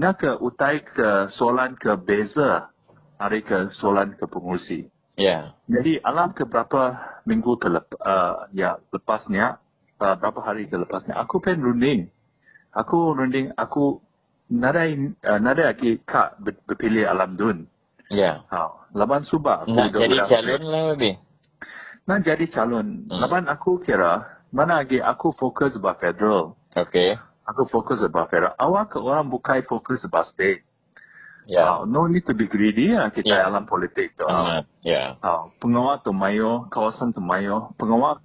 nak 0.00 0.14
ke 0.18 0.30
utai 0.40 0.80
ke 0.80 1.32
soalan 1.36 1.76
ke 1.76 1.92
beza, 2.00 2.72
hari 3.20 3.44
ke 3.44 3.70
soalan 3.78 4.16
ke 4.16 4.24
pengurusi. 4.26 4.90
Ya. 5.14 5.54
Jadi 5.70 6.02
alam 6.02 6.34
ke 6.34 6.42
berapa 6.42 6.98
minggu 7.28 7.58
ke 7.62 7.70
lep, 7.70 7.86
uh, 8.02 8.50
ya 8.50 8.82
lepasnya, 8.90 9.62
uh, 10.02 10.14
berapa 10.18 10.42
hari 10.42 10.66
ke 10.66 10.74
lepasnya, 10.74 11.14
aku 11.14 11.38
pen 11.38 11.62
runding 11.62 12.10
Aku 12.74 13.14
runding, 13.14 13.54
aku 13.54 14.02
nadai, 14.50 15.14
uh, 15.22 15.38
nadai 15.38 15.70
lagi 15.70 15.90
kak 16.02 16.42
ber, 16.42 16.58
berpilih 16.66 17.06
alam 17.06 17.38
dun. 17.38 17.70
Ya. 18.14 18.46
Ha, 18.48 18.88
laban 18.94 19.26
subah. 19.26 19.66
Nak 19.66 19.90
jadi 19.90 20.16
calon 20.30 20.62
lah 20.62 20.82
lebih. 20.94 21.18
Nak 22.06 22.18
jadi 22.22 22.46
calon. 22.48 23.10
Hmm. 23.10 23.18
Laban 23.18 23.44
aku 23.50 23.82
kira, 23.82 24.22
mana 24.54 24.86
lagi 24.86 25.02
aku 25.02 25.34
fokus 25.34 25.74
bah 25.82 25.98
federal. 25.98 26.54
Okay. 26.72 27.18
Aku 27.50 27.66
fokus 27.66 27.98
bah 28.08 28.30
federal. 28.30 28.54
Awak 28.54 28.94
ke 28.94 28.98
orang 29.02 29.26
bukai 29.26 29.66
fokus 29.66 30.06
bah 30.06 30.22
state. 30.30 30.62
Ya. 31.44 31.84
Uh, 31.84 31.84
no 31.84 32.08
need 32.08 32.24
to 32.24 32.32
be 32.32 32.48
greedy 32.48 32.96
ya 32.96 33.12
kita 33.12 33.28
Ya. 33.28 33.52
alam 33.52 33.68
politik 33.68 34.16
tu. 34.16 34.24
Ya. 34.80 35.20
Uh, 35.20 35.52
pengawal 35.60 36.00
tu 36.00 36.16
mayo, 36.16 36.64
kawasan 36.72 37.12
tu 37.12 37.20
mayo, 37.20 37.76
pengawal, 37.76 38.16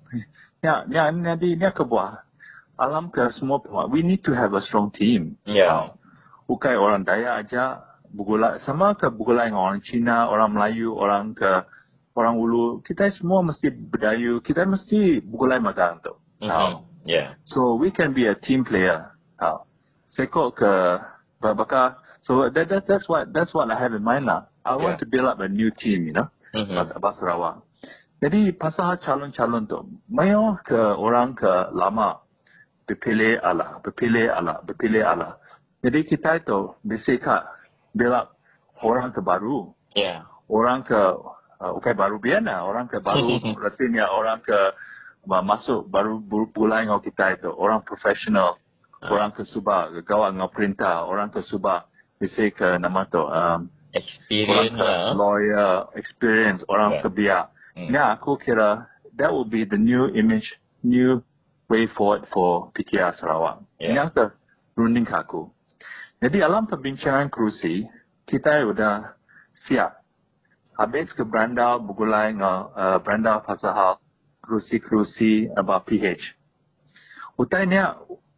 ya, 0.64 0.88
ya, 0.88 1.12
ni 1.12 1.60
ni 1.60 1.68
kebuah. 1.76 2.24
Alam 2.80 3.12
ke 3.12 3.28
semua 3.36 3.60
pengawal. 3.60 3.92
We 3.92 4.08
need 4.08 4.24
to 4.24 4.32
have 4.32 4.56
a 4.56 4.64
strong 4.64 4.96
team. 4.96 5.36
Ya. 5.44 5.68
Uh, 5.68 5.88
bukan 6.48 6.80
orang 6.80 7.04
Daya 7.04 7.44
aja 7.44 7.89
bergulai 8.14 8.60
sama 8.66 8.94
ke 8.98 9.08
bergulai 9.10 9.50
dengan 9.50 9.64
orang 9.70 9.82
Cina, 9.86 10.28
orang 10.30 10.54
Melayu, 10.54 10.94
orang 10.98 11.34
ke 11.38 11.64
orang 12.18 12.36
Ulu. 12.36 12.82
Kita 12.84 13.08
semua 13.16 13.46
mesti 13.46 13.70
berdayu. 13.72 14.42
Kita 14.44 14.66
mesti 14.66 15.22
bergulai 15.24 15.62
magang 15.62 16.02
tu. 16.04 16.14
Uh, 16.42 16.50
Mhm. 16.50 16.74
Ya. 17.08 17.40
So 17.48 17.80
we 17.80 17.90
can 17.96 18.12
be 18.14 18.28
a 18.28 18.36
team 18.36 18.68
player. 18.68 19.16
Uh, 19.40 19.64
sekok 20.14 20.60
ke 20.60 20.74
bakal. 21.40 21.96
So 22.28 22.52
that, 22.52 22.68
that 22.70 22.84
that's 22.86 23.08
what 23.08 23.32
that's 23.32 23.56
what 23.56 23.72
I 23.72 23.80
have 23.80 23.96
in 23.96 24.04
mind 24.04 24.28
lah. 24.28 24.52
I 24.68 24.76
want 24.76 25.00
Yeah. 25.00 25.02
to 25.02 25.06
build 25.08 25.26
up 25.26 25.40
a 25.40 25.48
new 25.48 25.72
team, 25.72 26.06
you 26.06 26.14
know, 26.14 26.28
Mhm. 26.54 26.76
mm 26.76 27.00
Bas 27.00 27.16
Sarawak. 27.18 27.64
Jadi 28.20 28.52
pasal 28.52 29.00
calon-calon 29.00 29.64
tu, 29.64 29.80
mayo 30.12 30.60
ke 30.68 30.76
orang 30.76 31.40
ke 31.40 31.72
lama 31.72 32.20
berpilih 32.84 33.40
Allah, 33.40 33.80
berpilih 33.80 34.28
Allah, 34.28 34.60
berpilih 34.68 35.08
Allah. 35.08 35.40
Jadi 35.80 36.04
kita 36.04 36.44
itu 36.44 36.76
bisika 36.84 37.48
build 37.92 38.14
up 38.14 38.36
orang 38.82 39.12
ke 39.12 39.20
baru, 39.20 39.74
Ya. 39.94 40.24
orang 40.48 40.84
ke 40.84 40.96
uh, 41.60 41.72
ukai 41.76 41.94
baru 41.94 42.18
biana, 42.18 42.64
orang 42.64 42.88
ke 42.88 43.00
baru 43.00 43.38
artinya 43.68 44.08
orang 44.10 44.40
ke 44.40 44.56
uh, 45.26 45.44
masuk 45.44 45.88
baru 45.88 46.18
bu- 46.18 46.50
bulan 46.50 46.88
dengan 46.88 47.02
kita 47.02 47.36
itu, 47.36 47.50
orang 47.50 47.84
profesional, 47.84 48.56
Ah. 49.00 49.12
orang 49.12 49.32
ke 49.32 49.44
subah, 49.46 49.92
gawat 50.04 50.36
dengan 50.36 50.52
perintah, 50.52 51.04
orang 51.04 51.30
ke 51.30 51.40
subah, 51.42 51.88
bisa 52.18 52.52
ke 52.52 52.76
nama 52.78 53.08
tu, 53.08 53.20
um, 53.20 53.30
orang 53.66 53.66
Experience 53.90 54.76
ke 54.76 54.84
lah. 54.86 55.12
lawyer, 55.14 55.72
experience, 55.96 56.62
orang 56.68 57.00
Yeah. 57.00 57.02
ke 57.02 57.08
biak. 57.10 57.46
Hmm. 57.74 57.90
Ya, 57.90 58.04
aku 58.14 58.38
kira 58.38 58.86
that 59.16 59.32
will 59.32 59.48
be 59.48 59.64
the 59.64 59.80
new 59.80 60.08
image, 60.12 60.46
new 60.84 61.24
way 61.68 61.88
forward 61.88 62.28
for 62.30 62.70
PKR 62.76 63.16
Sarawak. 63.16 63.64
Yeah. 63.80 63.96
Ini 63.96 64.00
aku 64.08 64.30
runding 64.76 65.04
ke 65.04 65.16
aku. 65.16 65.48
Jadi 66.20 66.44
dalam 66.44 66.68
perbincangan 66.68 67.32
kerusi, 67.32 67.88
kita 68.28 68.68
sudah 68.68 69.16
siap. 69.68 70.04
Habis 70.76 71.12
ke 71.16 71.24
berandau 71.24 71.80
bergulai 71.80 72.36
dengan 72.36 72.72
uh, 72.76 73.00
berandau 73.00 73.40
pasal 73.44 73.72
hal 73.72 73.94
kerusi-kerusi 74.44 75.52
about 75.56 75.88
PH. 75.88 76.20
Utai 77.40 77.68
ni, 77.68 77.80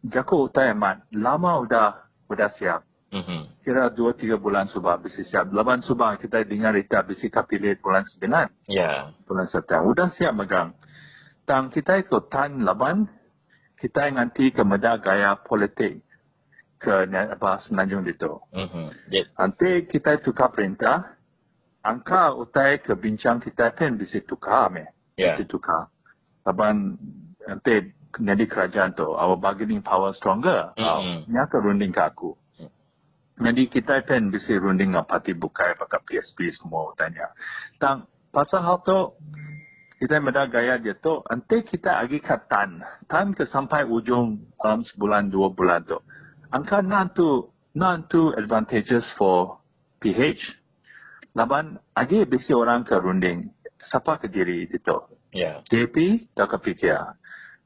jago 0.06 0.46
utai 0.46 0.70
amat. 0.74 1.06
Lama 1.10 1.62
sudah 1.66 1.88
sudah 2.30 2.50
siap. 2.54 2.80
Mhm. 3.12 3.60
Kira 3.66 3.90
dua 3.92 4.14
tiga 4.14 4.38
bulan 4.38 4.70
subah 4.70 5.02
bisa 5.02 5.20
siap. 5.26 5.50
Laban 5.50 5.82
subah 5.82 6.16
kita 6.22 6.46
dengar 6.46 6.72
kita 6.78 7.02
bisa 7.04 7.26
kapilih 7.28 7.76
bulan 7.82 8.06
sembilan 8.08 8.46
Ya. 8.70 9.10
bulan 9.26 9.50
September. 9.50 9.84
Udah 9.90 10.08
siap 10.16 10.32
megang. 10.32 10.72
Tang 11.44 11.68
kita 11.68 11.98
itu 11.98 12.18
tan 12.30 12.62
laban, 12.62 13.10
kita 13.76 14.06
nganti 14.06 14.54
ke 14.54 14.62
meda 14.62 14.96
gaya 15.02 15.34
politik 15.44 16.00
ke 16.82 17.06
apa 17.06 17.62
semenanjung 17.62 18.02
itu. 18.10 18.42
Mhm. 18.50 18.84
Ya. 19.14 19.22
Nanti 19.38 19.86
kita 19.86 20.18
tukar 20.18 20.50
perintah, 20.50 21.14
angka 21.86 22.34
utai 22.34 22.82
ke 22.82 22.98
bincang 22.98 23.38
kita 23.38 23.70
kan 23.70 23.94
bisa 23.94 24.18
tukar 24.26 24.66
me. 24.74 24.90
Ya. 25.14 25.38
Bisa 25.38 25.46
tukar. 25.46 25.94
Laban 26.42 26.98
nanti 27.46 27.94
jadi 28.18 28.44
kerajaan 28.44 28.92
tu, 28.98 29.06
our 29.14 29.38
bargaining 29.38 29.80
power 29.80 30.10
stronger. 30.18 30.74
Mhm. 30.74 31.30
Ini 31.30 31.38
akan 31.46 31.60
runding 31.62 31.94
ke 31.94 32.02
aku. 32.02 32.34
Jadi 33.42 33.62
kita 33.72 34.04
kan 34.06 34.28
bisa 34.28 34.54
runding 34.60 34.92
dengan 34.92 35.08
parti 35.08 35.32
bukai 35.32 35.74
pakai 35.74 36.04
PSP 36.04 36.52
semua 36.54 36.92
tanya. 36.94 37.32
Tang 37.80 38.06
pasal 38.30 38.62
hal 38.62 38.84
tu 38.84 39.16
kita 39.98 40.20
meda 40.22 40.46
gaya 40.46 40.78
dia 40.78 40.94
tu 40.94 41.24
nanti 41.26 41.64
kita 41.66 42.04
lagi 42.04 42.22
kat 42.22 42.46
tan. 42.46 42.84
Tan 43.08 43.34
ke 43.34 43.48
sampai 43.48 43.88
ujung 43.88 44.46
dalam 44.60 44.86
sebulan 44.86 45.32
dua 45.32 45.50
bulan 45.50 45.82
tu. 45.82 45.98
Angka 46.52 46.84
nan 46.84 47.08
tu 47.16 47.48
nan 47.72 48.04
tu 48.12 48.36
advantages 48.36 49.08
for 49.16 49.56
PH. 50.04 50.44
Laban 51.32 51.80
lagi 51.96 52.28
bisa 52.28 52.52
orang 52.52 52.84
ke 52.84 52.92
runding. 52.92 53.48
Siapa 53.88 54.20
ke 54.20 54.28
diri 54.28 54.68
itu? 54.68 54.96
Ya. 55.32 55.64
DP 55.72 56.28
tak 56.36 56.52
ke 56.52 56.56
PKR. 56.60 57.16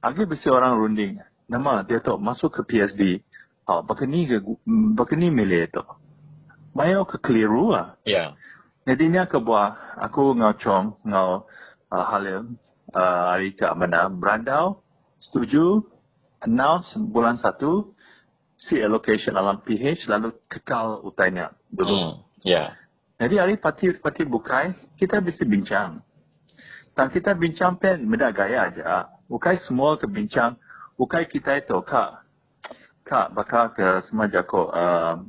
Lagi 0.06 0.22
bisa 0.30 0.54
orang 0.54 0.78
runding. 0.78 1.18
Nama 1.50 1.82
dia 1.82 1.98
tu 1.98 2.14
masuk 2.14 2.54
ke 2.54 2.60
PSB. 2.62 3.26
Oh, 3.66 3.82
bakani 3.82 4.30
ke 4.30 4.38
bakani 4.94 5.34
milih 5.34 5.66
tu. 5.74 5.82
Mayo 6.78 7.02
ke 7.10 7.18
keliru 7.18 7.74
lah. 7.74 7.98
Ya. 8.06 8.38
Jadi 8.86 9.10
ni 9.10 9.18
aku 9.18 9.42
buat, 9.42 9.98
aku 9.98 10.38
ngau 10.38 10.54
chong, 10.62 10.94
ngau 11.02 11.42
uh, 11.90 12.04
halim, 12.06 12.54
uh, 12.94 13.34
hari 13.34 13.50
ke 13.58 13.66
mana, 13.74 14.06
berandau, 14.06 14.78
setuju, 15.18 15.82
announce 16.46 16.94
bulan 16.94 17.34
satu, 17.34 17.95
si 18.56 18.80
allocation 18.80 19.36
dalam 19.36 19.60
PH, 19.60 20.08
lalu 20.08 20.32
kekal 20.48 21.04
utainya 21.04 21.52
dulu. 21.68 21.92
Hmm. 21.92 22.14
Ya. 22.40 22.72
Jadi 23.16 23.34
hari 23.40 23.54
parti-parti 23.56 24.28
bukai, 24.28 24.76
kita 25.00 25.20
bisa 25.24 25.44
bincang. 25.44 26.04
Dan 26.96 27.12
kita 27.12 27.36
bincang 27.36 27.76
pen 27.76 28.08
benda 28.08 28.32
gaya 28.32 28.72
aja. 28.72 29.12
Bukai 29.28 29.60
semua 29.64 30.00
ke 30.00 30.08
bincang. 30.08 30.56
Bukai 30.96 31.28
kita 31.28 31.60
itu 31.60 31.76
kak, 31.84 32.24
kak 33.04 33.36
bakal 33.36 33.72
ke 33.76 34.00
semua 34.08 34.32
jako, 34.32 34.72
uh, 34.72 35.20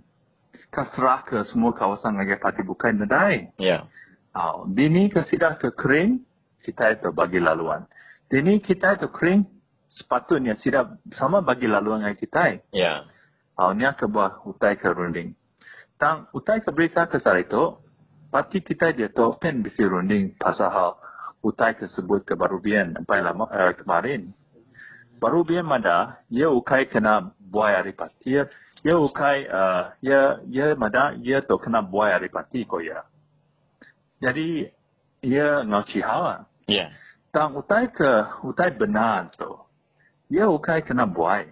kak 0.72 0.96
serah 0.96 1.28
ke 1.28 1.44
semua 1.52 1.76
kawasan 1.76 2.16
lagi 2.16 2.40
parti 2.40 2.64
bukai 2.64 2.96
nadai. 2.96 3.52
Ya. 3.60 3.84
Oh, 4.32 4.64
dini 4.70 5.12
ke 5.12 5.28
sidah 5.28 5.60
ke 5.60 5.76
kering, 5.76 6.24
kita 6.64 6.96
itu 6.96 7.12
bagi 7.12 7.44
laluan. 7.44 7.84
Dini 8.32 8.64
kita 8.64 8.96
itu 8.96 9.12
kering, 9.12 9.44
sepatutnya 9.92 10.56
sidah 10.60 10.96
sama 11.20 11.44
bagi 11.44 11.68
laluan 11.68 12.04
dengan 12.04 12.16
kita. 12.16 12.64
Ya. 12.72 13.04
Oh, 13.04 13.17
ni 13.76 13.86
ke 13.98 14.06
buah 14.06 14.46
utai 14.46 14.78
ke. 14.78 14.88
Tang 15.98 16.30
utai 16.34 16.62
ke 16.62 16.70
berita 16.70 17.10
ke 17.10 17.18
parti 18.28 18.60
kita 18.62 18.94
dia 18.94 19.10
tu 19.10 19.34
pen 19.42 19.64
bisi 19.64 19.82
runding 19.82 20.36
pasal 20.38 20.70
hal 20.70 20.92
utai 21.42 21.74
ke 21.78 21.88
sebut 21.90 22.26
ke 22.28 22.36
Barubian 22.36 22.94
sampai 22.94 23.24
lama 23.24 23.48
uh, 23.48 23.74
kemarin. 23.74 24.34
Barubian 25.18 25.66
mada, 25.66 26.22
ia 26.30 26.46
ukai 26.46 26.86
kena 26.86 27.34
buai 27.42 27.74
hari 27.74 27.98
parti. 27.98 28.38
Ia 28.86 28.96
ukai, 29.02 29.50
uh, 29.50 29.98
ia, 30.06 30.38
ia 30.46 30.78
mada, 30.78 31.18
ia 31.18 31.42
tu 31.42 31.58
kena 31.58 31.82
buai 31.82 32.14
hari 32.14 32.30
parti 32.30 32.62
ko 32.70 32.78
ya. 32.78 33.02
Jadi, 34.22 34.70
ia 35.26 35.66
ngau 35.66 35.82
cihawa. 35.90 36.46
Ya. 36.70 36.94
Tang 37.34 37.58
utai 37.58 37.90
ke, 37.90 38.46
utai 38.46 38.78
benar 38.78 39.34
tu. 39.34 39.58
Ia 40.30 40.46
ukai 40.46 40.86
kena 40.86 41.10
buai. 41.10 41.50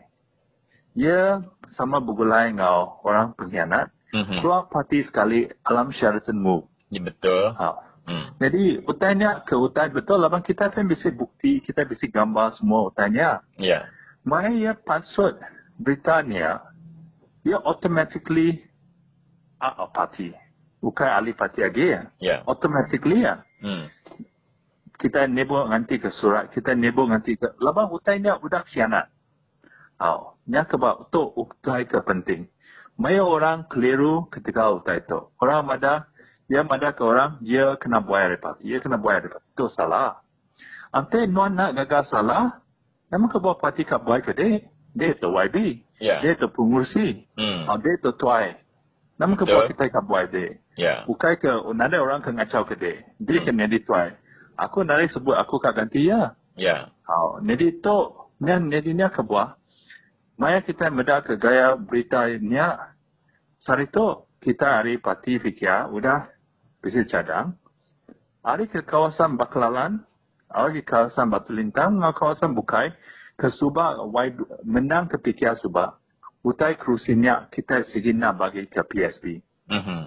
Ia 0.96 1.44
sama 1.76 2.00
bergulai 2.00 2.56
dengan 2.56 2.96
orang 3.04 3.36
pengkhianat. 3.36 3.92
Mhm. 4.16 4.40
Keluar 4.40 4.72
parti 4.72 5.04
sekali 5.04 5.52
alam 5.68 5.92
Sheraton 5.92 6.40
move. 6.40 6.72
Ya 6.88 7.04
betul. 7.04 7.52
Ha. 7.60 7.68
Hmm. 8.06 8.26
Jadi 8.38 8.86
utainya 8.86 9.44
ke 9.44 9.58
utai 9.58 9.92
betul 9.92 10.22
lah. 10.22 10.30
Kita 10.40 10.70
kan 10.70 10.86
bisa 10.86 11.10
bukti, 11.12 11.60
kita 11.60 11.84
bisa 11.84 12.06
gambar 12.08 12.56
semua 12.56 12.88
utainya. 12.88 13.44
Ya. 13.60 13.90
Maka 14.24 14.54
ia 14.54 14.78
patut 14.78 15.36
Britania, 15.76 16.64
ia 17.44 17.58
automatically 17.66 18.64
out 19.60 19.76
of 19.82 19.92
party. 19.92 20.32
Bukan 20.80 21.10
ahli 21.10 21.34
parti 21.34 21.66
lagi 21.66 21.86
ya. 21.98 22.02
Ya. 22.22 22.36
Automatically 22.46 23.26
ya. 23.26 23.42
Hmm. 23.60 23.90
kita 24.96 25.28
nebo 25.28 25.60
nganti 25.68 26.00
ke 26.00 26.08
surat, 26.08 26.48
kita 26.56 26.72
nebo 26.72 27.04
nganti 27.04 27.36
ke, 27.36 27.52
labang 27.60 27.92
utai 27.92 28.20
ni 28.20 28.32
udah 28.32 28.64
khianat. 28.64 29.12
Oh, 30.00 30.35
ni 30.46 30.62
kebab 30.70 31.10
tu 31.10 31.22
utai 31.36 31.90
ke 31.90 32.00
penting. 32.06 32.46
Maya 32.96 33.26
orang 33.28 33.68
keliru 33.68 34.30
ketika 34.32 34.72
utai 34.72 35.04
tu. 35.04 35.20
Orang 35.42 35.68
mada, 35.68 36.08
dia 36.48 36.64
mada 36.64 36.96
ke 36.96 37.04
orang, 37.04 37.44
dia 37.44 37.76
kena 37.76 38.00
buai 38.00 38.38
repat. 38.38 38.64
Dia 38.64 38.80
kena 38.80 38.96
buai 38.96 39.20
repat. 39.20 39.44
Itu 39.52 39.68
salah. 39.68 40.24
Ante 40.96 41.28
nuan 41.28 41.60
nak 41.60 41.76
gagal 41.76 42.08
salah, 42.08 42.64
nama 43.12 43.28
kebab 43.28 43.60
parti 43.60 43.84
kat 43.84 44.00
buai 44.00 44.24
ke 44.24 44.32
dia. 44.32 44.64
Dia 44.96 45.12
tu 45.20 45.28
YB. 45.28 45.84
Ya. 46.00 46.24
Dia 46.24 46.40
tu 46.40 46.48
pengurusi. 46.48 47.28
Hmm. 47.36 47.68
Oh, 47.68 47.76
dia 47.76 48.00
tu 48.00 48.16
tuai. 48.16 48.56
Nama 49.20 49.36
Betul. 49.36 49.44
kebab 49.44 49.62
kita 49.76 49.84
kat 49.92 50.04
buai 50.08 50.26
dia. 50.32 50.56
Ya. 50.80 50.94
Bukai 51.04 51.36
ke, 51.36 51.52
nada 51.76 52.00
orang 52.00 52.24
ke 52.24 52.32
ngacau 52.32 52.64
ke 52.64 52.80
dia. 52.80 53.04
Dia 53.20 53.44
Hmm. 53.44 53.48
kena 53.52 53.68
dituai. 53.68 54.16
Aku 54.56 54.88
nari 54.88 55.12
sebut 55.12 55.36
aku 55.36 55.60
kat 55.60 55.76
ganti 55.76 56.08
ya. 56.08 56.32
Ya. 56.56 56.96
Hau, 57.04 57.44
jadi 57.44 57.76
tu, 57.84 57.96
ni 58.40 58.56
ni 58.96 59.04
ke 59.12 59.20
buah. 59.20 59.60
Maya 60.36 60.60
kita 60.60 60.92
meda 60.92 61.24
ke 61.24 61.40
gaya 61.40 61.80
berita 61.80 62.28
ni. 62.28 62.60
Sari 63.64 63.88
tu 63.88 64.28
kita 64.44 64.84
hari 64.84 65.00
parti 65.00 65.40
fikir 65.40 65.90
udah 65.90 66.28
bisa 66.84 67.08
cadang. 67.08 67.56
Hari 68.46 68.70
ke 68.70 68.86
kawasan 68.86 69.42
Baklalan, 69.42 70.06
hari 70.52 70.86
ke 70.86 70.94
kawasan 70.94 71.34
Batu 71.34 71.50
Lintang, 71.50 71.98
ngau 71.98 72.14
kawasan 72.14 72.54
Bukai, 72.54 72.94
ke 73.40 73.50
Subah, 73.58 74.06
menang 74.62 75.10
ke 75.10 75.18
fikir 75.18 75.58
Subah. 75.58 75.98
Utai 76.46 76.78
kerusinya 76.78 77.50
kita 77.50 77.82
segina 77.90 78.30
bagi 78.30 78.70
ke 78.70 78.86
PSB. 78.86 79.42
Mm-hmm. 79.66 80.02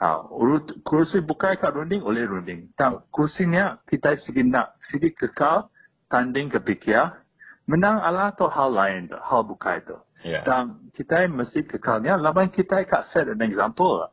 Ha, 0.00 0.08
urut, 0.32 0.80
kerusi 0.80 1.20
Bukai 1.20 1.60
kat 1.60 1.76
runding 1.76 2.00
oleh 2.00 2.24
runding. 2.24 2.72
Tak, 2.72 3.12
kerusinya 3.12 3.76
kita 3.84 4.16
segina, 4.24 4.72
segi 4.88 5.12
kekal, 5.12 5.68
tanding 6.08 6.48
ke 6.48 6.56
fikir, 6.64 7.12
menang 7.64 8.00
ala 8.00 8.32
tu 8.36 8.48
hal 8.48 8.70
lain 8.72 9.08
tu, 9.08 9.18
hal 9.18 9.42
bukai 9.44 9.84
tu. 9.84 9.96
Yeah. 10.24 10.44
Dan 10.44 10.88
kita 10.96 11.28
mesti 11.28 11.68
kekalnya, 11.68 12.16
laban 12.16 12.48
kita 12.48 12.84
kat 12.88 13.12
set 13.12 13.28
an 13.28 13.44
example. 13.44 14.08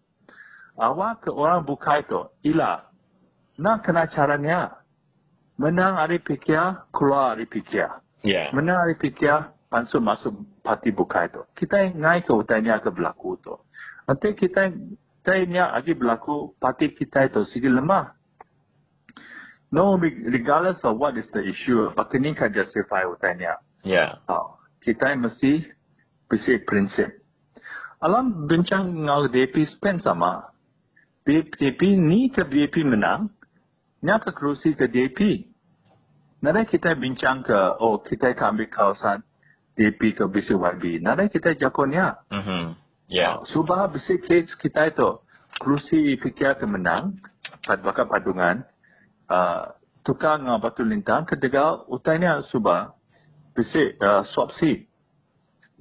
Awak 0.76 1.28
ke 1.28 1.30
orang 1.32 1.64
bukai 1.64 2.04
tu, 2.08 2.28
ila, 2.48 2.88
nak 3.60 3.84
kena 3.84 4.08
caranya, 4.12 4.82
menang 5.56 6.00
hari 6.00 6.20
fikir, 6.20 6.90
keluar 6.92 7.36
hari 7.36 7.48
fikir. 7.48 7.88
Yeah. 8.24 8.52
Menang 8.52 8.88
hari 8.88 8.96
fikir, 9.00 9.52
langsung 9.72 10.04
masuk 10.04 10.36
parti 10.64 10.92
bukai 10.92 11.32
tu. 11.32 11.48
Kita 11.56 11.96
ngai 11.96 12.28
ke 12.28 12.32
utanya 12.36 12.84
ke 12.84 12.92
berlaku 12.92 13.40
tu. 13.40 13.56
Nanti 14.08 14.36
kita, 14.36 14.68
kita 15.24 15.34
ini 15.38 15.64
lagi 15.64 15.96
berlaku 15.96 16.60
parti 16.60 16.92
kita 16.92 17.32
itu 17.32 17.48
segi 17.48 17.72
lemah. 17.72 18.12
No, 19.72 19.96
regardless 19.96 20.84
of 20.84 21.00
what 21.00 21.16
is 21.16 21.24
the 21.32 21.40
issue, 21.40 21.88
pakini 21.96 22.36
kan 22.36 22.52
justify 22.52 23.08
utanya. 23.08 23.56
Yeah. 23.88 24.20
Oh, 24.28 24.60
kita 24.84 25.16
mesti 25.16 25.64
besi 26.28 26.60
prinsip. 26.68 27.08
Alam 28.04 28.52
bincang 28.52 29.08
ngau 29.08 29.32
DP 29.32 29.64
spend 29.72 30.04
sama. 30.04 30.52
DP 31.24 31.96
ni 31.96 32.28
ke 32.34 32.44
DP 32.44 32.84
menang, 32.84 33.32
nyata 34.04 34.36
kerusi 34.36 34.76
ke 34.76 34.92
DP. 34.92 35.48
Nada 36.42 36.66
kita 36.66 36.98
bincang 36.98 37.46
ke, 37.46 37.56
oh 37.78 38.02
kita 38.02 38.34
akan 38.34 38.58
ambil 38.58 38.68
kawasan 38.74 39.22
DP 39.78 40.18
ke 40.18 40.26
bisi 40.28 40.58
YB. 40.58 41.00
Nada 41.00 41.30
kita 41.30 41.54
jakonya. 41.54 42.18
Mm-hmm. 42.34 42.64
Yeah. 43.08 43.40
Oh, 43.40 43.48
subah 43.48 43.88
bisi 43.94 44.18
case 44.20 44.52
kita 44.58 44.90
itu, 44.90 45.22
kerusi 45.62 46.18
fikir 46.18 46.58
ke 46.58 46.66
menang, 46.66 47.22
pad 47.62 47.86
bakal 47.86 48.10
padungan, 48.10 48.66
tukang 50.02 50.48
uh, 50.50 50.58
batu 50.58 50.82
lintang 50.82 51.30
kedegal 51.30 51.86
utainya 51.88 52.42
subah 52.50 52.96
bisik 53.54 54.00
uh, 54.02 54.24
swap 54.32 54.52
seat. 54.58 54.88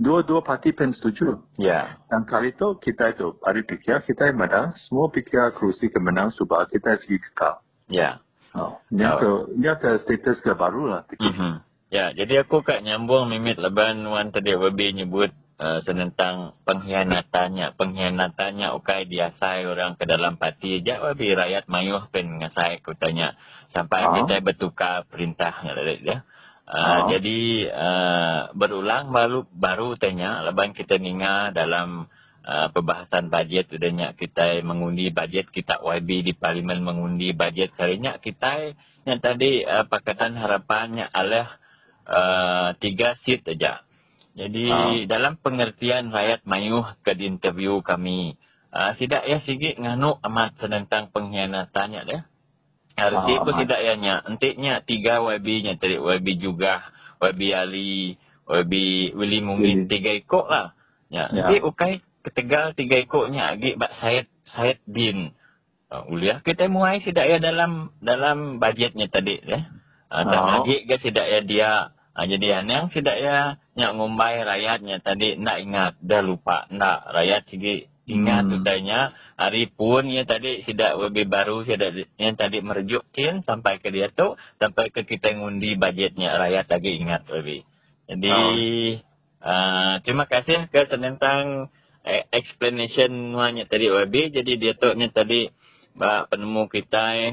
Dua-dua 0.01 0.41
parti 0.41 0.73
pen 0.73 0.97
setuju. 0.97 1.45
Ya. 1.61 1.69
Yeah. 1.69 1.85
Dan 2.09 2.25
kali 2.25 2.57
itu 2.57 2.81
kita 2.81 3.13
itu 3.13 3.37
hari 3.45 3.69
fikir 3.69 4.01
kita 4.01 4.33
yang 4.33 4.41
mana 4.41 4.73
semua 4.89 5.13
fikir 5.13 5.53
kerusi 5.53 5.93
kemenang 5.93 6.33
subah 6.33 6.65
kita 6.73 6.97
segi 7.05 7.21
kekal. 7.21 7.61
Ya. 7.93 8.01
Yeah. 8.01 8.15
Oh, 8.51 8.81
oh. 8.81 9.19
ke 9.21 9.31
ini 9.55 9.71
ke 9.79 9.91
status 10.03 10.43
ke 10.43 10.57
baru 10.59 10.83
lah. 10.91 11.03
Mm-hmm. 11.07 11.53
Ya, 11.91 12.15
jadi 12.15 12.47
aku 12.47 12.63
kat 12.63 12.87
nyambung 12.87 13.31
mimit 13.31 13.59
leban 13.59 14.03
wan 14.07 14.31
tadi 14.31 14.55
Wabi 14.55 14.95
nyebut 14.95 15.35
uh, 15.61 15.81
tentang 15.85 16.57
pengkhianatannya. 16.65 17.77
Pengkhianatannya 17.77 18.73
ukai 18.81 19.05
diasai 19.05 19.69
orang 19.69 20.01
ke 20.01 20.09
dalam 20.09 20.41
parti. 20.41 20.81
Jak 20.81 21.05
wabi 21.05 21.37
rakyat 21.37 21.69
mayuh 21.69 22.09
pen 22.09 22.41
ngasai 22.41 22.81
kutanya. 22.81 23.37
Sampai 23.71 24.03
uh-huh. 24.03 24.25
kita 24.25 24.41
bertukar 24.41 25.05
perintah. 25.07 25.53
Ya. 25.61 26.25
Uh, 26.65 26.73
uh-huh. 26.73 27.01
Jadi 27.13 27.69
uh, 27.69 28.41
berulang 28.57 29.13
baru 29.13 29.45
baru 29.53 30.01
tanya 30.01 30.41
leban 30.49 30.73
kita 30.73 30.97
ninga 30.97 31.53
dalam 31.53 32.09
uh, 32.49 32.69
perbahasan 32.73 33.29
bajet 33.29 33.69
udahnya 33.69 34.17
kita 34.17 34.65
mengundi 34.65 35.13
bajet 35.13 35.53
kita 35.53 35.85
YB 35.85 36.25
di 36.25 36.33
parlimen 36.33 36.81
mengundi 36.81 37.37
bajet 37.37 37.77
kalinya 37.77 38.17
kita 38.17 38.73
yang 39.05 39.19
tadi 39.21 39.65
uh, 39.65 39.89
Pakatan 39.89 40.37
Harapannya 40.37 41.09
adalah 41.09 41.57
uh, 42.05 42.69
tiga 42.77 43.17
seat 43.25 43.45
saja. 43.45 43.85
Jadi 44.41 44.65
uh. 44.73 45.05
dalam 45.05 45.37
pengertian 45.37 46.09
rakyat 46.09 46.49
mayuh 46.49 46.89
ke 47.05 47.13
interview 47.21 47.85
kami, 47.85 48.41
uh, 48.73 48.97
sidak 48.97 49.29
ya 49.29 49.37
sikit 49.45 49.77
nganu 49.77 50.17
amat 50.25 50.57
tentang 50.57 51.13
pengkhianatannya 51.13 52.01
deh. 52.09 52.23
Harus 52.97 53.21
uh, 53.21 53.45
pun 53.45 53.53
sidak 53.61 53.81
ya 53.85 53.95
nya. 54.01 54.25
Entiknya 54.25 54.81
tiga 54.81 55.21
YB-nya 55.21 55.77
tadi 55.77 56.01
YB 56.01 56.41
juga, 56.41 56.89
YB 57.21 57.41
Ali, 57.53 58.17
YB 58.49 58.73
Willy 59.13 59.41
Mungin 59.45 59.85
hmm. 59.85 59.91
tiga 59.93 60.17
ikut 60.17 60.47
lah. 60.49 60.73
Ya, 61.13 61.29
ya. 61.29 61.45
Jadi 61.45 61.57
ukai 61.61 61.95
ketegal 62.25 62.73
tiga 62.73 62.97
ikutnya 62.97 63.53
agi 63.53 63.77
bak 63.77 63.93
Syed 64.01 64.27
Syed 64.57 64.81
bin. 64.89 65.37
Uh, 65.93 66.07
uliah 66.09 66.41
kita 66.41 66.71
mulai 66.71 67.05
sidak 67.05 67.29
ya 67.29 67.37
dalam 67.43 67.93
dalam 68.01 68.57
bajetnya 68.57 69.13
tadi 69.13 69.37
deh. 69.45 69.65
Uh, 70.09 70.25
dan 70.25 70.41
uh. 70.41 70.49
lagi 70.57 70.89
ke 70.89 70.97
sidak 70.97 71.29
ya 71.29 71.41
dia 71.45 71.71
Ha, 72.21 72.29
jadi 72.29 72.61
yang 72.69 72.93
tidak 72.93 73.17
ya 73.17 73.57
nak 73.81 73.97
ngumbai 73.97 74.45
rakyatnya 74.45 75.01
tadi 75.01 75.41
nak 75.41 75.57
ingat 75.57 75.93
dah 76.05 76.21
lupa 76.21 76.69
nak 76.69 77.09
rakyat 77.17 77.49
segi 77.49 77.89
ingat 78.05 78.45
hmm. 78.45 78.51
tutanya 78.61 79.17
hari 79.41 79.73
pun 79.73 80.05
ya 80.05 80.29
tadi 80.29 80.61
tidak 80.69 81.01
lebih 81.01 81.33
baru 81.33 81.65
tidak 81.65 82.13
yang 82.21 82.37
tadi 82.37 82.61
merujuk 82.61 83.09
tin 83.17 83.41
sampai 83.41 83.81
ke 83.81 83.89
dia 83.89 84.13
tu 84.13 84.37
sampai 84.61 84.93
ke 84.93 85.09
kita 85.09 85.33
ngundi 85.33 85.81
budgetnya 85.81 86.37
rakyat 86.37 86.69
lagi 86.69 86.91
ingat 87.01 87.25
lebih. 87.33 87.65
Jadi 88.05 88.29
oh. 88.29 88.53
uh, 89.41 89.95
terima 90.05 90.29
kasih 90.29 90.69
ke 90.69 90.93
tentang 90.93 91.73
eh, 92.05 92.29
explanation 92.37 93.33
nya 93.33 93.65
tadi 93.65 93.89
lebih 93.89 94.29
jadi 94.29 94.53
dia 94.61 94.73
tu 94.77 94.93
nya 94.93 95.09
tadi 95.09 95.49
bah, 95.97 96.29
penemu 96.29 96.69
kita 96.69 97.33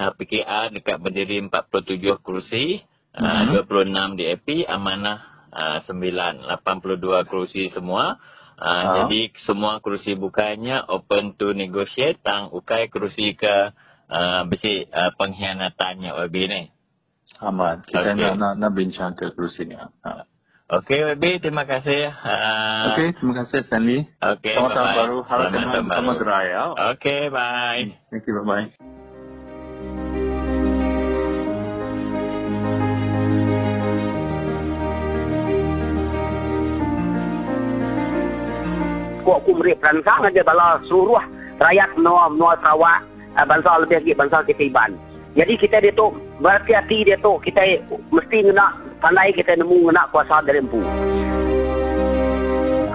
uh, 0.00 0.12
PKA 0.16 0.72
dekat 0.72 0.96
berdiri 0.96 1.44
47 1.44 2.24
kursi 2.24 2.88
uh, 3.18 3.62
26 3.66 4.18
DAP, 4.18 4.48
amanah 4.70 5.18
uh, 5.52 5.78
9, 5.84 6.46
82 6.46 7.28
kerusi 7.28 7.68
semua. 7.74 8.16
Uh, 8.58 8.66
uh. 8.66 8.82
Jadi 9.04 9.34
semua 9.46 9.78
kerusi 9.78 10.18
bukanya 10.18 10.86
open 10.90 11.34
to 11.38 11.54
negotiate, 11.54 12.18
tang 12.22 12.50
ukai 12.50 12.90
kerusi 12.90 13.34
ke 13.38 13.74
uh, 14.10 14.42
besi 14.46 14.86
uh, 14.88 15.14
pengkhianatannya 15.14 16.10
OB 16.26 16.36
ni. 16.48 16.62
Aman, 17.44 17.84
kita 17.84 18.16
okay. 18.16 18.34
nak, 18.34 18.34
nak, 18.40 18.52
nak 18.56 18.72
bincang 18.72 19.12
ke 19.14 19.30
kerusinya. 19.36 19.92
Uh. 20.02 20.24
Okey, 20.68 21.00
WB, 21.16 21.40
terima 21.40 21.64
kasih. 21.64 22.12
Uh, 22.12 22.92
Okey, 22.92 23.16
terima 23.16 23.40
kasih 23.40 23.64
Stanley. 23.64 24.04
Okey, 24.20 24.52
bye-bye. 24.52 24.68
Selamat 24.68 24.76
tahun 24.76 24.90
baru. 25.00 25.18
Harap 25.24 25.48
Selamat 25.48 25.72
tahun 25.72 25.86
baru. 25.88 25.96
Selamat 25.96 26.44
ya. 26.44 26.64
Okey, 26.92 27.20
bye. 27.32 27.84
Thank 28.12 28.24
you, 28.28 28.34
bye-bye. 28.44 29.16
Kok 39.28 39.44
aku 39.44 39.60
beri 39.60 39.76
peransang 39.76 40.24
aja 40.24 40.40
bala 40.40 40.80
seluruh 40.88 41.20
rakyat 41.60 41.92
menua 42.00 42.32
menua 42.32 42.56
Sarawak 42.64 43.04
uh, 43.36 43.44
bangsa 43.44 43.76
lebih 43.84 44.00
lagi 44.00 44.12
bangsa 44.16 44.40
kita 44.48 44.64
Iban. 44.72 44.96
Jadi 45.36 45.54
kita 45.60 45.84
dia 45.84 45.92
tu 45.92 46.08
berhati-hati 46.40 47.04
dia 47.04 47.20
tu 47.20 47.36
kita 47.44 47.60
mesti 48.08 48.40
kena 48.40 48.72
pandai 49.04 49.36
kita 49.36 49.52
nemu 49.60 49.92
kena 49.92 50.08
kuasa 50.08 50.40
dari 50.48 50.64
empu. 50.64 50.80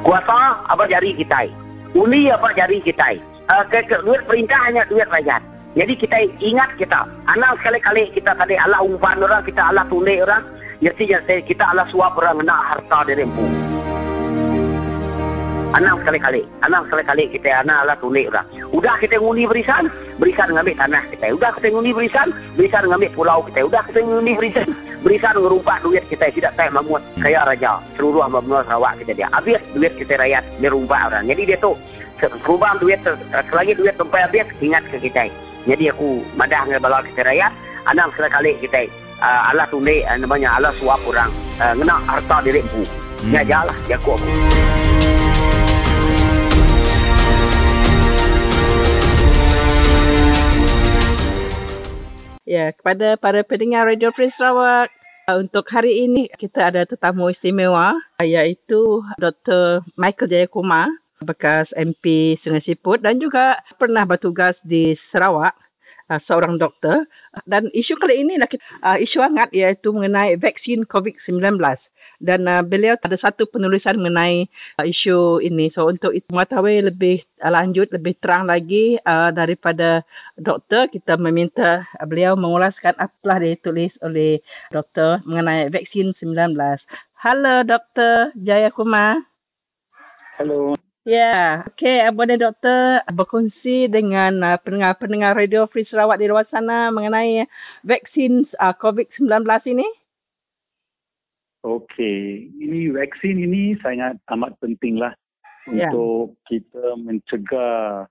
Kuasa 0.01 0.65
apa 0.73 0.83
jari 0.89 1.13
kita. 1.13 1.53
Uni 1.93 2.33
apa 2.33 2.49
jari 2.57 2.81
kita. 2.81 3.13
Uh, 3.53 3.61
duit 4.01 4.25
perintah 4.25 4.57
hanya 4.65 4.81
duit 4.89 5.05
rakyat. 5.13 5.39
Jadi 5.77 5.93
kita 6.01 6.17
ingat 6.41 6.73
kita. 6.81 7.05
Anak 7.29 7.61
sekali-kali 7.61 8.09
kita 8.17 8.33
tadi 8.33 8.57
Allah 8.57 8.81
umpan 8.81 9.21
orang, 9.21 9.45
kita 9.45 9.61
Allah 9.61 9.85
tunai 9.85 10.17
orang. 10.21 10.41
Jadi 10.81 11.13
kita 11.45 11.63
Allah 11.63 11.85
suap 11.93 12.17
orang 12.17 12.41
nak 12.41 12.61
harta 12.73 13.05
dari 13.05 13.21
empu. 13.21 13.72
Anak 15.73 16.05
sekali-kali. 16.05 16.45
Anak 16.61 16.85
sekali-kali 16.85 17.33
kita 17.33 17.49
anak 17.65 17.89
lah 17.89 17.97
tulik 17.97 18.29
orang. 18.29 18.45
Udah 18.69 18.93
kita 19.01 19.17
ngundi 19.17 19.49
berisan, 19.49 19.89
berisan 20.21 20.53
ngambil 20.53 20.77
tanah 20.77 21.01
kita. 21.09 21.33
Udah 21.33 21.49
kita 21.57 21.67
ngundi 21.73 21.91
berisan, 21.97 22.27
berisan 22.53 22.83
ngambil 22.93 23.09
pulau 23.17 23.41
kita. 23.49 23.65
Udah 23.65 23.81
kita 23.89 24.05
ngundi 24.05 24.37
berisan, 24.37 24.69
berisan 25.01 25.33
ngerumpak 25.33 25.81
duit 25.81 26.05
kita. 26.13 26.29
Tidak 26.29 26.53
tak 26.53 26.69
mamut 26.69 27.01
kaya 27.17 27.41
raja. 27.41 27.81
Seluruh 27.97 28.21
benua 28.29 28.61
Sarawak 28.69 29.01
kita 29.01 29.17
dia. 29.17 29.27
Habis 29.33 29.57
duit 29.73 29.93
kita 29.97 30.13
rakyat, 30.13 30.45
dirumpak 30.61 31.09
orang. 31.09 31.25
Jadi 31.25 31.41
dia 31.49 31.57
tu, 31.57 31.73
serubang 32.21 32.77
duit, 32.77 33.01
selagi 33.49 33.73
duit 33.73 33.97
sampai 33.97 34.29
habis, 34.29 34.45
ingat 34.61 34.85
ke 34.93 35.01
kita. 35.09 35.25
Jadi 35.65 35.89
aku 35.89 36.21
madah 36.37 36.69
dengan 36.69 36.85
bala 36.85 37.01
kita 37.01 37.25
rakyat. 37.25 37.49
Anak 37.89 38.13
sekali-kali 38.13 38.61
kita 38.61 38.85
uh, 39.25 39.49
Allah 39.49 39.65
tulik, 39.73 40.05
uh, 40.05 40.21
namanya 40.21 40.53
Allah 40.53 40.71
suap 40.77 41.01
orang. 41.09 41.33
Uh, 41.57 41.73
ngena 41.73 41.97
harta 42.05 42.45
diri 42.45 42.61
empu. 42.61 42.85
Hmm. 43.25 43.33
Ya 43.33 43.41
jalan, 43.41 43.75
ya 43.89 43.97
aku. 43.97 44.19
Kepada 52.71 53.19
para 53.19 53.43
pendengar 53.43 53.83
Radio 53.91 54.15
Free 54.15 54.31
Sarawak, 54.39 54.87
Untuk 55.23 55.63
hari 55.71 56.03
ini 56.03 56.27
kita 56.35 56.67
ada 56.67 56.83
tetamu 56.83 57.31
istimewa 57.31 57.95
iaitu 58.19 58.99
Dr. 59.15 59.79
Michael 59.95 60.27
Jayakumar 60.27 60.91
bekas 61.23 61.71
MP 61.79 62.35
Sungai 62.43 62.59
Siput 62.67 62.99
dan 62.99 63.23
juga 63.23 63.55
pernah 63.79 64.03
bertugas 64.03 64.59
di 64.67 64.99
Sarawak 65.15 65.55
uh, 66.11 66.19
seorang 66.27 66.59
doktor 66.59 67.07
dan 67.47 67.71
isu 67.71 67.95
kali 67.95 68.19
ini 68.19 68.35
uh, 68.35 68.99
isu 68.99 69.23
hangat 69.23 69.55
iaitu 69.55 69.95
mengenai 69.95 70.35
vaksin 70.35 70.83
COVID-19 70.91 71.39
dan 72.23 72.47
uh, 72.47 72.63
beliau 72.63 72.95
ada 73.03 73.19
satu 73.19 73.43
penulisan 73.51 73.99
mengenai 73.99 74.47
uh, 74.79 74.87
isu 74.87 75.43
ini. 75.43 75.67
So 75.75 75.91
untuk 75.91 76.15
itu 76.15 76.23
mengetahui 76.31 76.87
lebih 76.87 77.19
uh, 77.43 77.51
lanjut, 77.51 77.91
lebih 77.91 78.15
terang 78.23 78.47
lagi 78.47 78.95
uh, 79.03 79.35
daripada 79.35 80.07
doktor, 80.39 80.87
kita 80.87 81.19
meminta 81.19 81.83
uh, 81.99 82.07
beliau 82.07 82.39
mengulaskan 82.39 82.95
apa 82.95 83.43
ditulis 83.43 83.91
oleh 83.99 84.39
doktor 84.71 85.19
mengenai 85.27 85.67
vaksin 85.67 86.15
19. 86.15 86.55
Halo 87.19 87.67
Dr. 87.67 88.31
Jaya 88.39 88.71
Kumar. 88.71 89.19
Halo. 90.39 90.79
Ya, 91.03 91.35
yeah. 91.35 91.47
okey. 91.67 92.15
Boleh 92.15 92.39
doktor 92.39 93.03
berkongsi 93.11 93.91
dengan 93.91 94.39
uh, 94.39 94.55
pendengar-pendengar 94.63 95.35
Radio 95.35 95.67
Free 95.67 95.83
Sarawak 95.83 96.15
di 96.15 96.31
luar 96.31 96.47
sana 96.47 96.95
mengenai 96.95 97.43
vaksin 97.83 98.47
uh, 98.55 98.71
COVID-19 98.79 99.43
ini? 99.67 99.83
Okey, 101.63 102.51
ini 102.59 102.91
vaksin 102.91 103.39
ini 103.39 103.79
sangat 103.79 104.19
amat 104.35 104.59
pentinglah 104.59 105.15
yeah. 105.71 105.87
untuk 105.87 106.35
kita 106.43 106.99
mencegah 106.99 108.03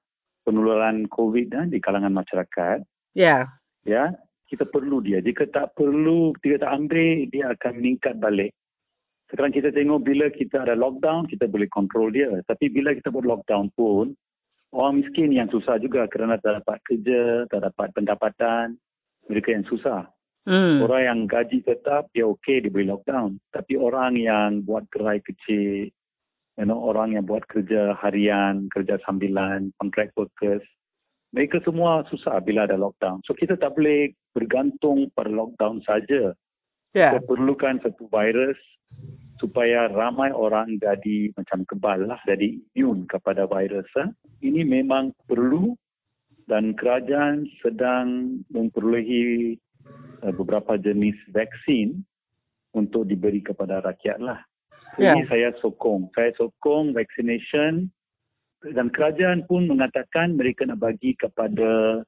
penularan 0.49 1.05
COVID 1.13 1.53
eh, 1.61 1.67
di 1.69 1.79
kalangan 1.79 2.17
masyarakat. 2.17 2.81
Ya. 3.13 3.45
Yeah. 3.45 3.45
Ya, 3.85 4.05
kita 4.49 4.65
perlu 4.65 5.05
dia. 5.05 5.21
Jika 5.21 5.53
tak 5.53 5.77
perlu, 5.77 6.33
kita 6.41 6.65
tak 6.65 6.73
ambil, 6.73 7.29
dia 7.29 7.53
akan 7.53 7.73
meningkat 7.77 8.17
balik. 8.17 8.57
Sekarang 9.29 9.53
kita 9.53 9.69
tengok 9.69 10.01
bila 10.01 10.33
kita 10.33 10.65
ada 10.65 10.77
lockdown, 10.77 11.29
kita 11.29 11.45
boleh 11.49 11.69
kontrol 11.69 12.09
dia. 12.09 12.33
Tapi 12.49 12.73
bila 12.73 12.97
kita 12.97 13.13
buat 13.13 13.25
lockdown 13.29 13.73
pun, 13.77 14.17
orang 14.73 15.05
miskin 15.05 15.33
yang 15.33 15.49
susah 15.53 15.77
juga 15.77 16.09
kerana 16.09 16.41
tak 16.41 16.65
dapat 16.65 16.81
kerja, 16.89 17.49
tak 17.53 17.69
dapat 17.69 17.89
pendapatan, 17.97 18.77
mereka 19.29 19.49
yang 19.57 19.65
susah. 19.69 20.09
Hmm. 20.43 20.83
Orang 20.83 21.03
yang 21.07 21.21
gaji 21.31 21.63
tetap, 21.63 22.11
dia 22.11 22.27
okey, 22.27 22.67
dia 22.67 22.73
boleh 22.73 22.91
lockdown. 22.91 23.39
Tapi 23.55 23.79
orang 23.79 24.19
yang 24.19 24.67
buat 24.67 24.91
gerai 24.91 25.23
kecil, 25.23 25.87
you 26.59 26.67
know, 26.67 26.83
orang 26.83 27.15
yang 27.15 27.25
buat 27.25 27.47
kerja 27.47 27.95
harian, 27.95 28.67
kerja 28.75 28.99
sambilan, 29.07 29.71
contract 29.79 30.11
workers, 30.19 30.63
mereka 31.33 31.63
semua 31.65 32.05
susah 32.11 32.43
bila 32.45 32.67
ada 32.67 32.77
lockdown. 32.77 33.23
So 33.25 33.33
kita 33.33 33.57
tak 33.57 33.79
boleh 33.79 34.13
bergantung 34.37 35.09
pada 35.17 35.33
lockdown 35.33 35.81
saja. 35.87 36.37
Yeah. 36.93 37.17
Kita 37.17 37.25
perlukan 37.25 37.81
satu 37.81 38.05
virus 38.13 38.59
supaya 39.41 39.89
ramai 39.89 40.29
orang 40.31 40.77
jadi 40.79 41.33
macam 41.35 41.65
kebal 41.65 42.05
lah, 42.05 42.21
jadi 42.29 42.59
imun 42.77 43.09
kepada 43.09 43.49
virus. 43.49 43.89
Ha? 43.97 44.13
Ini 44.45 44.63
memang 44.63 45.17
perlu 45.25 45.73
dan 46.47 46.77
kerajaan 46.77 47.49
sedang 47.65 48.39
memperolehi 48.53 49.57
beberapa 50.35 50.79
jenis 50.79 51.19
vaksin 51.35 52.03
untuk 52.73 53.05
diberi 53.09 53.43
kepada 53.45 53.83
rakyat 53.85 54.19
lah. 54.23 54.41
Yeah. 55.01 55.17
Ini 55.17 55.23
saya 55.29 55.49
sokong. 55.61 56.13
Saya 56.13 56.33
sokong 56.37 56.93
vaccination 56.93 57.89
dan 58.63 58.93
kerajaan 58.93 59.49
pun 59.49 59.67
mengatakan 59.67 60.37
mereka 60.37 60.69
nak 60.69 60.85
bagi 60.85 61.17
kepada 61.17 62.01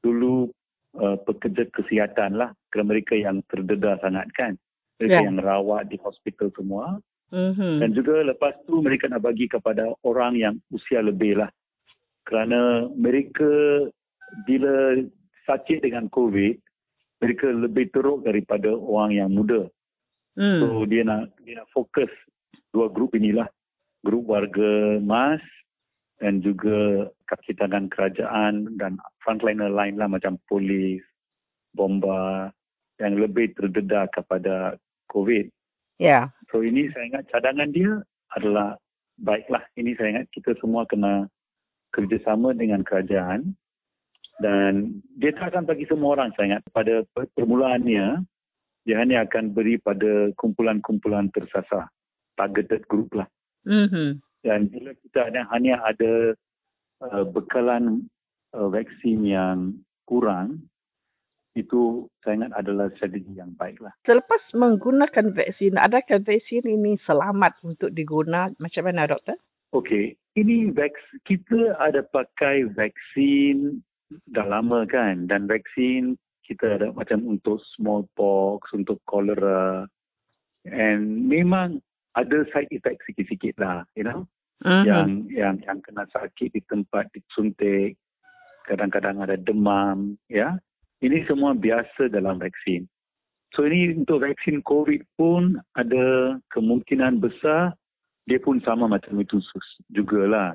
dulu 0.00 0.48
uh, 0.96 1.16
pekerja 1.28 1.68
kesihatan 1.70 2.40
lah. 2.40 2.50
Kerana 2.72 2.96
mereka 2.96 3.14
yang 3.16 3.44
terdedah 3.52 4.00
sangat 4.00 4.26
kan. 4.34 4.56
Mereka 5.00 5.20
yeah. 5.20 5.26
yang 5.28 5.38
rawat 5.40 5.88
di 5.88 5.96
hospital 6.00 6.48
semua. 6.56 7.00
Mm-hmm. 7.30 7.74
Dan 7.78 7.90
juga 7.94 8.26
lepas 8.26 8.58
tu 8.66 8.82
mereka 8.82 9.06
nak 9.06 9.22
bagi 9.22 9.46
kepada 9.46 9.94
orang 10.02 10.34
yang 10.34 10.54
usia 10.74 10.98
lebih 10.98 11.38
lah. 11.38 11.50
Kerana 12.26 12.90
mereka 12.90 13.86
bila 14.44 14.98
sakit 15.46 15.82
dengan 15.82 16.10
COVID, 16.10 16.58
mereka 17.20 17.46
lebih 17.52 17.92
teruk 17.92 18.24
daripada 18.24 18.72
orang 18.72 19.12
yang 19.12 19.30
muda. 19.30 19.68
Hmm. 20.34 20.60
So 20.64 20.88
dia 20.88 21.04
nak 21.04 21.36
dia 21.44 21.60
nak 21.60 21.68
fokus 21.70 22.10
dua 22.72 22.88
grup 22.88 23.12
inilah. 23.12 23.46
Grup 24.00 24.24
warga 24.32 24.96
mas 25.04 25.44
dan 26.20 26.40
juga 26.40 27.08
kaki 27.28 27.56
tangan 27.56 27.92
kerajaan 27.92 28.76
dan 28.80 28.96
frontliner 29.20 29.68
lain 29.68 30.00
lah 30.00 30.08
macam 30.08 30.40
polis, 30.48 31.04
bomba 31.76 32.48
yang 33.00 33.16
lebih 33.16 33.52
terdedah 33.56 34.08
kepada 34.12 34.76
COVID. 35.12 35.48
Ya. 36.00 36.08
Yeah. 36.08 36.24
So 36.48 36.64
ini 36.64 36.88
saya 36.92 37.12
ingat 37.12 37.28
cadangan 37.28 37.72
dia 37.72 38.00
adalah 38.36 38.80
baiklah. 39.20 39.64
Ini 39.76 39.92
saya 39.96 40.08
ingat 40.16 40.26
kita 40.32 40.56
semua 40.60 40.88
kena 40.88 41.28
kerjasama 41.92 42.56
dengan 42.56 42.80
kerajaan 42.80 43.52
dan 44.40 45.00
dia 45.20 45.30
tak 45.36 45.52
akan 45.54 45.68
bagi 45.68 45.84
semua 45.86 46.16
orang 46.16 46.32
saya 46.34 46.56
ingat 46.56 46.64
pada 46.72 47.04
permulaannya 47.36 48.24
dia 48.88 48.96
hanya 48.96 49.28
akan 49.28 49.52
beri 49.52 49.76
pada 49.76 50.32
kumpulan-kumpulan 50.40 51.28
tersasar 51.36 51.92
targeted 52.40 52.82
group 52.88 53.12
lah 53.12 53.28
mm-hmm. 53.68 54.18
dan 54.42 54.60
bila 54.72 54.96
kita 55.04 55.28
ada, 55.28 55.44
hanya 55.52 55.76
ada 55.84 56.32
uh, 57.04 57.24
bekalan 57.28 58.08
uh, 58.56 58.68
vaksin 58.72 59.28
yang 59.28 59.76
kurang 60.08 60.64
itu 61.58 62.06
saya 62.22 62.46
ingat 62.46 62.52
adalah 62.54 62.86
strategi 62.94 63.34
yang 63.34 63.50
baik 63.58 63.82
lah. 63.82 63.90
Selepas 64.06 64.38
menggunakan 64.54 65.34
vaksin, 65.34 65.74
adakah 65.82 66.22
vaksin 66.22 66.62
ini 66.62 66.94
selamat 67.02 67.58
untuk 67.66 67.90
digunakan? 67.90 68.54
Macam 68.62 68.86
mana 68.86 69.10
doktor? 69.10 69.34
Okey, 69.74 70.14
ini 70.38 70.70
vaksin, 70.70 71.18
kita 71.26 71.74
ada 71.82 72.06
pakai 72.06 72.70
vaksin 72.70 73.82
dah 74.30 74.46
lama 74.46 74.86
kan 74.86 75.30
dan 75.30 75.46
vaksin 75.46 76.18
kita 76.42 76.82
ada 76.82 76.90
macam 76.90 77.22
untuk 77.30 77.62
smallpox, 77.78 78.74
untuk 78.74 78.98
cholera 79.06 79.86
and 80.66 81.30
memang 81.30 81.78
ada 82.18 82.42
side 82.50 82.70
effect 82.74 83.06
sikit-sikit 83.06 83.54
lah, 83.62 83.86
you 83.94 84.02
know. 84.02 84.26
Uh-huh. 84.60 84.84
Yang 84.84 85.30
yang 85.30 85.56
yang 85.62 85.78
kena 85.80 86.04
sakit 86.10 86.52
di 86.52 86.60
tempat 86.66 87.06
disuntik, 87.14 87.96
kadang-kadang 88.66 89.22
ada 89.22 89.38
demam, 89.38 90.18
ya. 90.26 90.58
Ini 91.00 91.24
semua 91.24 91.56
biasa 91.56 92.12
dalam 92.12 92.42
vaksin. 92.42 92.84
So 93.56 93.64
ini 93.64 93.96
untuk 93.96 94.20
vaksin 94.20 94.60
COVID 94.66 95.00
pun 95.16 95.56
ada 95.74 96.36
kemungkinan 96.52 97.24
besar 97.24 97.72
dia 98.28 98.38
pun 98.38 98.62
sama 98.62 98.86
macam 98.86 99.16
itu 99.18 99.42
jugalah. 99.90 100.54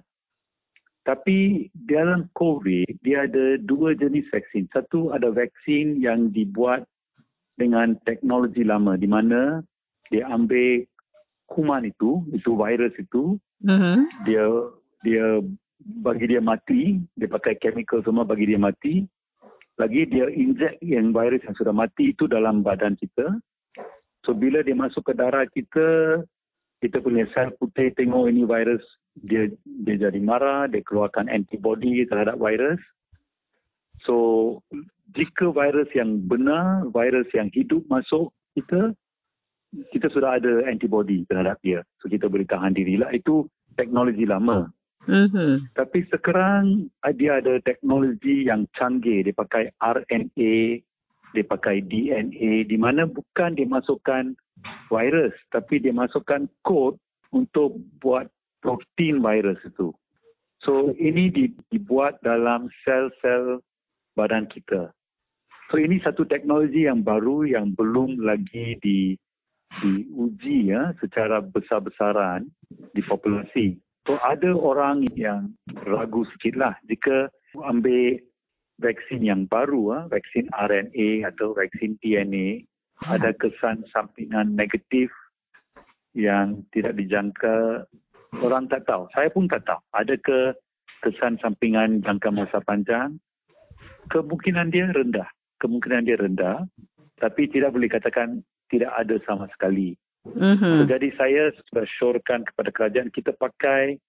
Tapi 1.06 1.70
dalam 1.86 2.26
COVID, 2.34 3.06
dia 3.06 3.30
ada 3.30 3.62
dua 3.62 3.94
jenis 3.94 4.26
vaksin. 4.34 4.66
Satu 4.74 5.14
ada 5.14 5.30
vaksin 5.30 6.02
yang 6.02 6.34
dibuat 6.34 6.82
dengan 7.62 7.94
teknologi 8.10 8.66
lama 8.66 8.98
di 8.98 9.06
mana 9.06 9.62
dia 10.10 10.26
ambil 10.34 10.82
kuman 11.46 11.86
itu, 11.86 12.26
itu 12.34 12.58
virus 12.58 12.94
itu, 12.98 13.38
uh-huh. 13.62 14.02
dia 14.26 14.44
dia 15.06 15.26
bagi 16.02 16.26
dia 16.26 16.42
mati, 16.42 16.98
dia 17.14 17.30
pakai 17.30 17.54
chemical 17.62 18.02
semua 18.02 18.26
bagi 18.26 18.50
dia 18.50 18.58
mati. 18.58 19.06
Lagi 19.78 20.10
dia 20.10 20.26
inject 20.34 20.82
yang 20.82 21.14
virus 21.14 21.46
yang 21.46 21.54
sudah 21.54 21.76
mati 21.76 22.18
itu 22.18 22.26
dalam 22.26 22.66
badan 22.66 22.98
kita. 22.98 23.30
So 24.26 24.34
bila 24.34 24.66
dia 24.66 24.74
masuk 24.74 25.06
ke 25.06 25.14
darah 25.14 25.46
kita, 25.54 26.18
kita 26.82 26.98
punya 26.98 27.30
sel 27.30 27.54
putih 27.62 27.94
tengok 27.94 28.26
ini 28.26 28.42
virus 28.42 28.82
dia 29.24 29.48
dia 29.64 29.96
jadi 30.10 30.20
marah, 30.20 30.68
dia 30.68 30.84
keluarkan 30.84 31.32
antibody 31.32 32.04
terhadap 32.08 32.36
virus. 32.40 32.80
So 34.04 34.60
jika 35.16 35.56
virus 35.56 35.88
yang 35.96 36.28
benar, 36.28 36.90
virus 36.92 37.30
yang 37.32 37.48
hidup 37.56 37.88
masuk 37.88 38.36
kita, 38.60 38.92
kita 39.96 40.08
sudah 40.12 40.40
ada 40.40 40.68
antibody 40.68 41.24
terhadap 41.32 41.60
dia. 41.64 41.84
So 42.04 42.12
kita 42.12 42.28
boleh 42.28 42.48
tahan 42.48 42.76
diri 42.76 43.00
lah. 43.00 43.12
Itu 43.16 43.48
teknologi 43.80 44.28
lama. 44.28 44.68
Mm-hmm. 45.06 45.78
Tapi 45.78 46.00
sekarang 46.10 46.90
dia 47.16 47.38
ada 47.40 47.62
teknologi 47.62 48.50
yang 48.50 48.66
canggih. 48.74 49.22
Dia 49.22 49.36
pakai 49.38 49.70
RNA, 49.78 50.82
dia 51.36 51.46
pakai 51.46 51.84
DNA 51.84 52.66
di 52.66 52.78
mana 52.80 53.04
bukan 53.04 53.60
dia 53.60 53.68
masukkan 53.68 54.32
virus 54.88 55.36
tapi 55.52 55.84
dia 55.84 55.92
masukkan 55.92 56.48
kod 56.64 56.96
untuk 57.36 57.76
buat 58.00 58.32
protein 58.66 59.22
virus 59.22 59.62
itu. 59.62 59.94
So 60.66 60.98
ini 60.98 61.30
dibuat 61.70 62.18
dalam 62.26 62.74
sel-sel 62.82 63.62
badan 64.18 64.50
kita. 64.50 64.90
So 65.70 65.78
ini 65.78 66.02
satu 66.02 66.26
teknologi 66.26 66.90
yang 66.90 67.06
baru 67.06 67.46
yang 67.46 67.78
belum 67.78 68.26
lagi 68.26 68.74
di 68.82 69.14
diuji 69.86 70.74
ya 70.74 70.98
secara 70.98 71.46
besar-besaran 71.46 72.50
di 72.98 73.02
populasi. 73.06 73.78
So 74.10 74.18
ada 74.26 74.58
orang 74.58 75.06
yang 75.14 75.54
ragu 75.86 76.26
sikitlah 76.34 76.74
jika 76.90 77.30
ambil 77.62 78.18
vaksin 78.82 79.22
yang 79.22 79.46
baru, 79.46 79.94
ha, 79.94 80.00
vaksin 80.10 80.50
RNA 80.52 81.30
atau 81.34 81.56
vaksin 81.56 81.98
DNA, 82.02 82.66
ada 83.08 83.32
kesan 83.36 83.84
sampingan 83.92 84.56
negatif 84.56 85.12
yang 86.16 86.64
tidak 86.72 86.96
dijangka 86.96 87.88
orang 88.42 88.68
tak 88.68 88.88
tahu. 88.90 89.08
Saya 89.14 89.30
pun 89.32 89.46
tak 89.48 89.64
tahu. 89.68 89.80
Ada 89.96 90.16
ke 90.20 90.56
kesan 91.06 91.38
sampingan 91.40 92.02
jangka 92.02 92.34
masa 92.34 92.60
panjang? 92.66 93.20
Kemungkinan 94.10 94.74
dia 94.74 94.90
rendah. 94.92 95.30
Kemungkinan 95.62 96.08
dia 96.08 96.18
rendah. 96.20 96.66
Tapi 97.22 97.48
tidak 97.48 97.72
boleh 97.72 97.88
katakan 97.88 98.44
tidak 98.68 98.92
ada 98.98 99.16
sama 99.24 99.48
sekali. 99.54 99.96
Mm-hmm. 100.26 100.76
So, 100.82 100.84
jadi 100.90 101.08
saya 101.16 101.44
sudah 101.70 101.86
syorkan 101.86 102.42
kepada 102.50 102.70
kerajaan 102.74 103.14
kita 103.14 103.38
pakai 103.38 104.02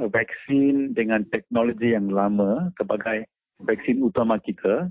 uh, 0.00 0.08
vaksin 0.08 0.96
dengan 0.96 1.28
teknologi 1.28 1.92
yang 1.92 2.08
lama 2.08 2.72
sebagai 2.80 3.28
vaksin 3.60 4.00
utama 4.00 4.40
kita 4.40 4.88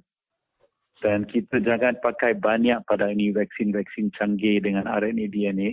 dan 1.02 1.26
kita 1.26 1.58
jangan 1.66 1.98
pakai 2.06 2.38
banyak 2.38 2.78
pada 2.86 3.10
ini 3.10 3.34
vaksin-vaksin 3.34 4.14
canggih 4.14 4.62
dengan 4.62 4.86
RNA 4.86 5.34
DNA 5.34 5.72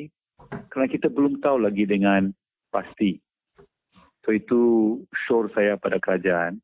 kerana 0.73 0.89
kita 0.89 1.13
belum 1.13 1.45
tahu 1.45 1.69
lagi 1.69 1.85
dengan 1.85 2.33
pasti. 2.71 3.21
So 4.25 4.37
itu 4.37 4.61
sure 5.27 5.49
saya 5.57 5.81
pada 5.81 5.97
kerajaan. 5.97 6.61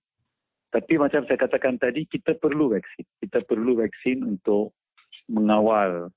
Tapi 0.75 0.99
macam 0.99 1.23
saya 1.25 1.39
katakan 1.39 1.79
tadi, 1.79 2.03
kita 2.11 2.35
perlu 2.35 2.75
vaksin. 2.75 3.07
Kita 3.23 3.47
perlu 3.47 3.79
vaksin 3.79 4.27
untuk 4.27 4.75
mengawal 5.31 6.11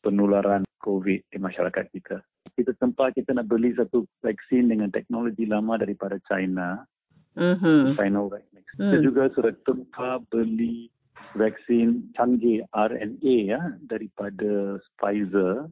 penularan 0.00 0.62
COVID 0.86 1.20
di 1.26 1.38
masyarakat 1.42 1.84
kita. 1.90 2.22
Kita 2.54 2.70
sempat 2.78 3.18
kita 3.18 3.34
nak 3.34 3.50
beli 3.50 3.74
satu 3.74 4.06
vaksin 4.22 4.70
dengan 4.70 4.88
teknologi 4.94 5.44
lama 5.50 5.74
daripada 5.74 6.22
China. 6.30 6.86
Mm-hmm. 7.34 7.98
Sinovac. 7.98 8.46
Mm. 8.48 8.62
Kita 8.78 8.96
juga 9.02 9.22
sudah 9.34 9.52
tempat 9.66 10.24
beli 10.30 10.88
vaksin 11.36 12.14
canggih 12.16 12.64
RNA 12.72 13.36
ya 13.50 13.60
daripada 13.84 14.80
Pfizer. 14.96 15.68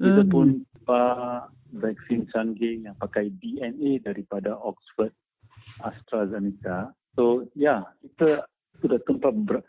Kita 0.00 0.22
mm. 0.26 0.30
pun 0.32 0.64
tempat 0.74 1.52
vaksin 1.78 2.26
canggih 2.30 2.86
yang 2.86 2.96
pakai 2.98 3.30
DNA 3.42 4.02
daripada 4.02 4.54
Oxford 4.58 5.10
AstraZeneca. 5.82 6.94
So 7.14 7.46
ya, 7.54 7.82
kita 8.02 8.46
sudah 8.82 8.98
tempat 9.06 9.32
ber- 9.46 9.66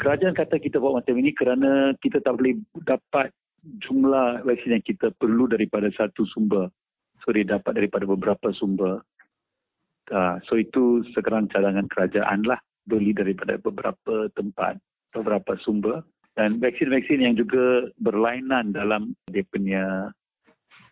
kerajaan 0.00 0.36
kata 0.36 0.60
kita 0.60 0.78
buat 0.78 1.02
macam 1.02 1.14
ini 1.18 1.34
kerana 1.34 1.96
kita 2.00 2.22
tak 2.22 2.38
boleh 2.38 2.60
dapat 2.86 3.32
jumlah 3.84 4.46
vaksin 4.46 4.80
yang 4.80 4.84
kita 4.84 5.12
perlu 5.20 5.50
daripada 5.50 5.90
satu 5.92 6.24
sumber. 6.30 6.68
So 7.24 7.36
dia 7.36 7.44
dapat 7.44 7.76
daripada 7.76 8.08
beberapa 8.08 8.52
sumber. 8.56 9.04
Uh, 10.10 10.42
so 10.48 10.58
itu 10.58 11.06
sekarang 11.14 11.46
cadangan 11.52 11.86
kerajaan 11.86 12.42
lah 12.42 12.58
beli 12.88 13.14
daripada 13.14 13.60
beberapa 13.60 14.26
tempat, 14.34 14.80
beberapa 15.14 15.54
sumber 15.62 16.02
dan 16.34 16.62
vaksin-vaksin 16.62 17.20
yang 17.20 17.34
juga 17.34 17.90
berlainan 18.00 18.72
dalam 18.72 19.12
dia 19.28 19.44
punya 19.50 20.08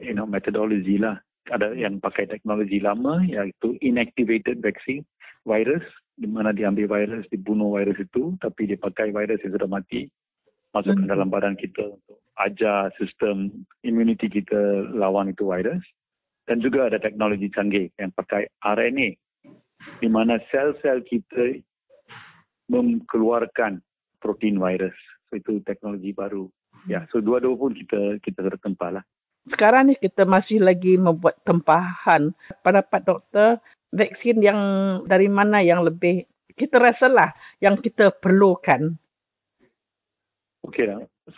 you 0.03 0.15
know 0.15 0.27
metodologi 0.27 0.99
lah. 0.99 1.19
Ada 1.49 1.73
yang 1.73 1.97
pakai 2.03 2.29
teknologi 2.29 2.77
lama 2.77 3.25
iaitu 3.25 3.81
inactivated 3.81 4.61
vaccine 4.61 5.01
virus 5.49 5.85
di 6.19 6.29
mana 6.29 6.53
diambil 6.53 6.91
virus, 6.91 7.25
dibunuh 7.33 7.73
virus 7.79 7.97
itu 8.03 8.37
tapi 8.43 8.69
dia 8.69 8.77
pakai 8.77 9.15
virus 9.15 9.41
yang 9.41 9.57
sudah 9.57 9.71
mati 9.71 10.11
masuk 10.77 10.93
ke 11.01 11.05
hmm. 11.09 11.13
dalam 11.17 11.29
badan 11.33 11.57
kita 11.57 11.81
untuk 11.97 12.21
ajar 12.45 12.93
sistem 13.01 13.65
immunity 13.81 14.29
kita 14.29 14.93
lawan 14.93 15.33
itu 15.33 15.49
virus 15.49 15.81
dan 16.45 16.61
juga 16.61 16.93
ada 16.93 17.01
teknologi 17.01 17.49
canggih 17.49 17.89
yang 17.97 18.13
pakai 18.13 18.45
RNA 18.61 19.17
di 20.05 20.09
mana 20.11 20.37
sel-sel 20.53 21.01
kita 21.09 21.61
mengeluarkan 22.69 23.81
protein 24.21 24.61
virus. 24.61 24.95
So, 25.29 25.41
itu 25.41 25.61
teknologi 25.65 26.13
baru. 26.13 26.49
Ya, 26.87 27.05
so 27.13 27.21
dua-dua 27.21 27.57
pun 27.59 27.73
kita 27.77 28.21
kita 28.23 28.41
tertempah 28.49 29.01
lah. 29.01 29.05
Sekarang 29.49 29.89
ni 29.89 29.95
kita 29.97 30.29
masih 30.29 30.61
lagi 30.61 30.97
membuat 31.01 31.41
tempahan. 31.45 32.33
Pada 32.61 32.85
Pak 32.85 33.03
Doktor, 33.09 33.61
vaksin 33.93 34.45
yang 34.45 34.61
dari 35.09 35.27
mana 35.31 35.65
yang 35.65 35.85
lebih 35.85 36.29
kita 36.59 36.77
rasalah 36.77 37.33
yang 37.63 37.79
kita 37.79 38.11
perlukan 38.19 38.99
Okey. 40.69 40.85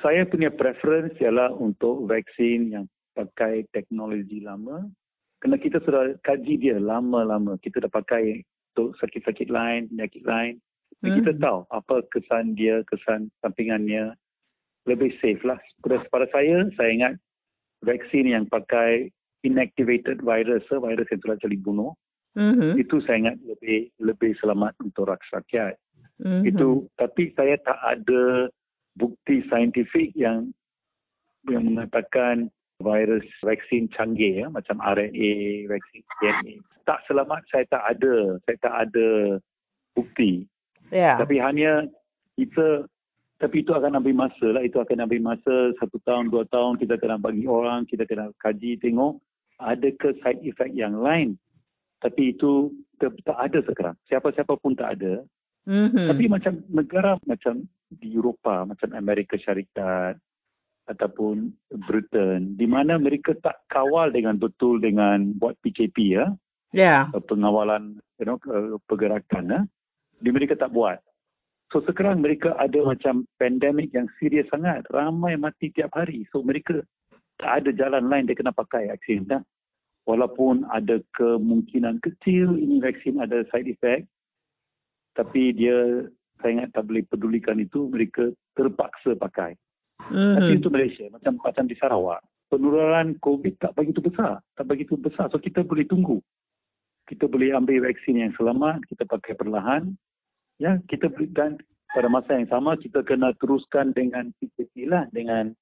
Saya 0.02 0.26
punya 0.26 0.50
preference 0.50 1.14
ialah 1.22 1.54
untuk 1.54 2.10
vaksin 2.10 2.74
yang 2.74 2.84
pakai 3.14 3.62
teknologi 3.70 4.42
lama. 4.42 4.90
Kerana 5.38 5.56
kita 5.60 5.78
sudah 5.86 6.18
kaji 6.26 6.58
dia 6.58 6.76
lama-lama. 6.82 7.54
Kita 7.62 7.78
dah 7.84 7.92
pakai 7.92 8.42
untuk 8.74 8.98
sakit-sakit 8.98 9.46
lain, 9.46 9.86
penyakit 9.92 10.26
lain. 10.26 10.58
Dan 11.00 11.14
hmm. 11.14 11.18
kita 11.22 11.30
tahu 11.38 11.58
apa 11.70 12.02
kesan 12.10 12.58
dia, 12.58 12.82
kesan 12.90 13.30
sampingannya. 13.44 14.14
Lebih 14.88 15.14
safe 15.22 15.42
lah. 15.46 15.60
Pada, 15.84 16.02
pada 16.10 16.26
saya, 16.34 16.66
saya 16.74 16.90
ingat 16.90 17.12
vaksin 17.84 18.28
yang 18.28 18.44
pakai 18.48 19.08
inactivated 19.44 20.20
virus, 20.20 20.64
virus 20.68 21.08
yang 21.08 21.20
telah 21.24 21.38
jadi 21.40 21.56
bunuh. 21.60 21.92
Mm-hmm. 22.38 22.72
Itu 22.78 23.02
saya 23.02 23.26
ingat 23.26 23.36
lebih 23.42 23.90
lebih 23.98 24.32
selamat 24.38 24.78
untuk 24.84 25.10
rakyat. 25.10 25.74
Mm-hmm. 26.22 26.42
Itu 26.46 26.86
tapi 26.94 27.34
saya 27.34 27.58
tak 27.64 27.80
ada 27.82 28.46
bukti 28.94 29.42
saintifik 29.50 30.14
yang 30.14 30.52
yang 31.48 31.64
mengatakan 31.64 32.52
virus 32.80 33.24
vaksin 33.44 33.88
canggih 33.92 34.44
ya 34.44 34.46
macam 34.48 34.80
RNA 34.80 35.68
vaksin 35.68 36.02
DNA 36.20 36.56
tak 36.88 37.04
selamat 37.06 37.44
saya 37.52 37.64
tak 37.68 37.84
ada 37.96 38.40
saya 38.48 38.56
tak 38.60 38.74
ada 38.88 39.08
bukti 39.92 40.48
yeah. 40.88 41.20
tapi 41.20 41.36
hanya 41.38 41.84
kita 42.40 42.88
tapi 43.40 43.64
itu 43.64 43.72
akan 43.72 43.96
ambil 43.96 44.28
masa 44.28 44.46
lah. 44.52 44.60
Itu 44.60 44.84
akan 44.84 45.08
ambil 45.08 45.20
masa. 45.24 45.72
Satu 45.80 45.96
tahun 46.04 46.28
dua 46.28 46.44
tahun 46.52 46.76
kita 46.76 47.00
kena 47.00 47.16
bagi 47.16 47.48
orang 47.48 47.88
kita 47.88 48.04
kena 48.04 48.28
kaji 48.36 48.76
tengok 48.76 49.16
ada 49.56 49.88
ke 49.96 50.12
side 50.20 50.44
effect 50.44 50.76
yang 50.76 51.00
lain. 51.00 51.40
Tapi 52.04 52.36
itu 52.36 52.68
tak, 53.00 53.16
tak 53.24 53.38
ada 53.40 53.58
sekarang. 53.64 53.96
Siapa-siapa 54.12 54.60
pun 54.60 54.76
tak 54.76 55.00
ada. 55.00 55.24
Mm-hmm. 55.64 56.06
Tapi 56.12 56.24
macam 56.28 56.52
negara 56.68 57.12
macam 57.24 57.64
di 57.88 58.16
Eropah, 58.16 58.68
macam 58.68 58.88
Amerika 58.92 59.40
Syarikat 59.40 60.20
ataupun 60.88 61.52
Britain, 61.88 62.56
di 62.56 62.66
mana 62.68 62.96
mereka 63.00 63.36
tak 63.40 63.64
kawal 63.72 64.12
dengan 64.12 64.36
betul 64.36 64.80
dengan 64.80 65.36
buat 65.36 65.54
PKP 65.62 65.96
ya, 66.18 66.26
yeah. 66.74 67.06
pengawalan 67.28 68.00
you 68.18 68.26
know, 68.26 68.40
pergerakan 68.88 69.44
ya, 69.48 69.60
di 70.18 70.30
mereka 70.34 70.58
tak 70.58 70.72
buat. 70.72 70.98
So 71.70 71.78
sekarang 71.86 72.26
mereka 72.26 72.58
ada 72.58 72.82
macam 72.82 73.22
pandemik 73.38 73.94
yang 73.94 74.10
serius 74.18 74.50
sangat, 74.50 74.82
ramai 74.90 75.38
mati 75.38 75.70
tiap 75.70 75.94
hari. 75.94 76.26
So 76.34 76.42
mereka 76.42 76.82
tak 77.38 77.62
ada 77.62 77.70
jalan 77.70 78.10
lain 78.10 78.26
dia 78.26 78.34
kena 78.34 78.50
pakai 78.50 78.90
vaksin. 78.90 79.30
Ya. 79.30 79.38
Walaupun 80.04 80.66
ada 80.74 80.98
kemungkinan 81.14 82.02
kecil 82.02 82.58
ini 82.58 82.82
vaksin 82.82 83.22
ada 83.22 83.46
side 83.54 83.70
effect, 83.70 84.10
tapi 85.14 85.54
dia 85.54 86.10
saya 86.42 86.58
ingat 86.58 86.74
tak 86.74 86.90
boleh 86.90 87.06
pedulikan 87.06 87.62
itu 87.62 87.86
mereka 87.86 88.34
terpaksa 88.58 89.14
pakai. 89.14 89.54
Mm-hmm. 90.10 90.34
Tapi 90.36 90.52
itu 90.58 90.68
Malaysia 90.72 91.06
macam 91.12 91.38
macam 91.38 91.64
di 91.70 91.76
Sarawak 91.78 92.24
penularan 92.50 93.14
COVID 93.22 93.62
tak 93.62 93.72
begitu 93.78 94.02
besar, 94.02 94.42
tak 94.58 94.66
begitu 94.66 94.98
besar. 94.98 95.30
So 95.30 95.38
kita 95.38 95.62
boleh 95.62 95.86
tunggu. 95.86 96.18
Kita 97.06 97.30
boleh 97.30 97.54
ambil 97.54 97.86
vaksin 97.86 98.18
yang 98.18 98.34
selamat, 98.34 98.82
kita 98.90 99.06
pakai 99.06 99.38
perlahan. 99.38 99.94
Ya, 100.60 100.76
kita 100.92 101.08
dan 101.32 101.56
pada 101.96 102.12
masa 102.12 102.36
yang 102.36 102.46
sama 102.52 102.76
kita 102.76 103.00
kena 103.00 103.32
teruskan 103.40 103.96
dengan 103.96 104.28
PKP 104.36 104.84
lah 104.84 105.08
dengan 105.08 105.56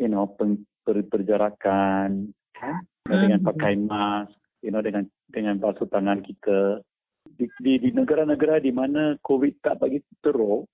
you 0.00 0.08
know 0.08 0.24
pen, 0.40 0.64
per, 0.88 1.04
perjarakan 1.04 2.32
ya, 2.56 2.74
dengan 3.04 3.44
pakai 3.44 3.76
mask, 3.76 4.32
you 4.64 4.72
know 4.72 4.80
dengan 4.80 5.04
dengan 5.28 5.60
basuh 5.60 5.84
tangan 5.92 6.24
kita 6.24 6.80
di, 7.34 7.46
di, 7.60 7.72
di 7.82 7.90
negara-negara 7.92 8.62
di 8.62 8.70
mana 8.70 9.18
COVID 9.20 9.60
tak 9.60 9.82
bagi 9.82 9.98
teruk, 10.22 10.70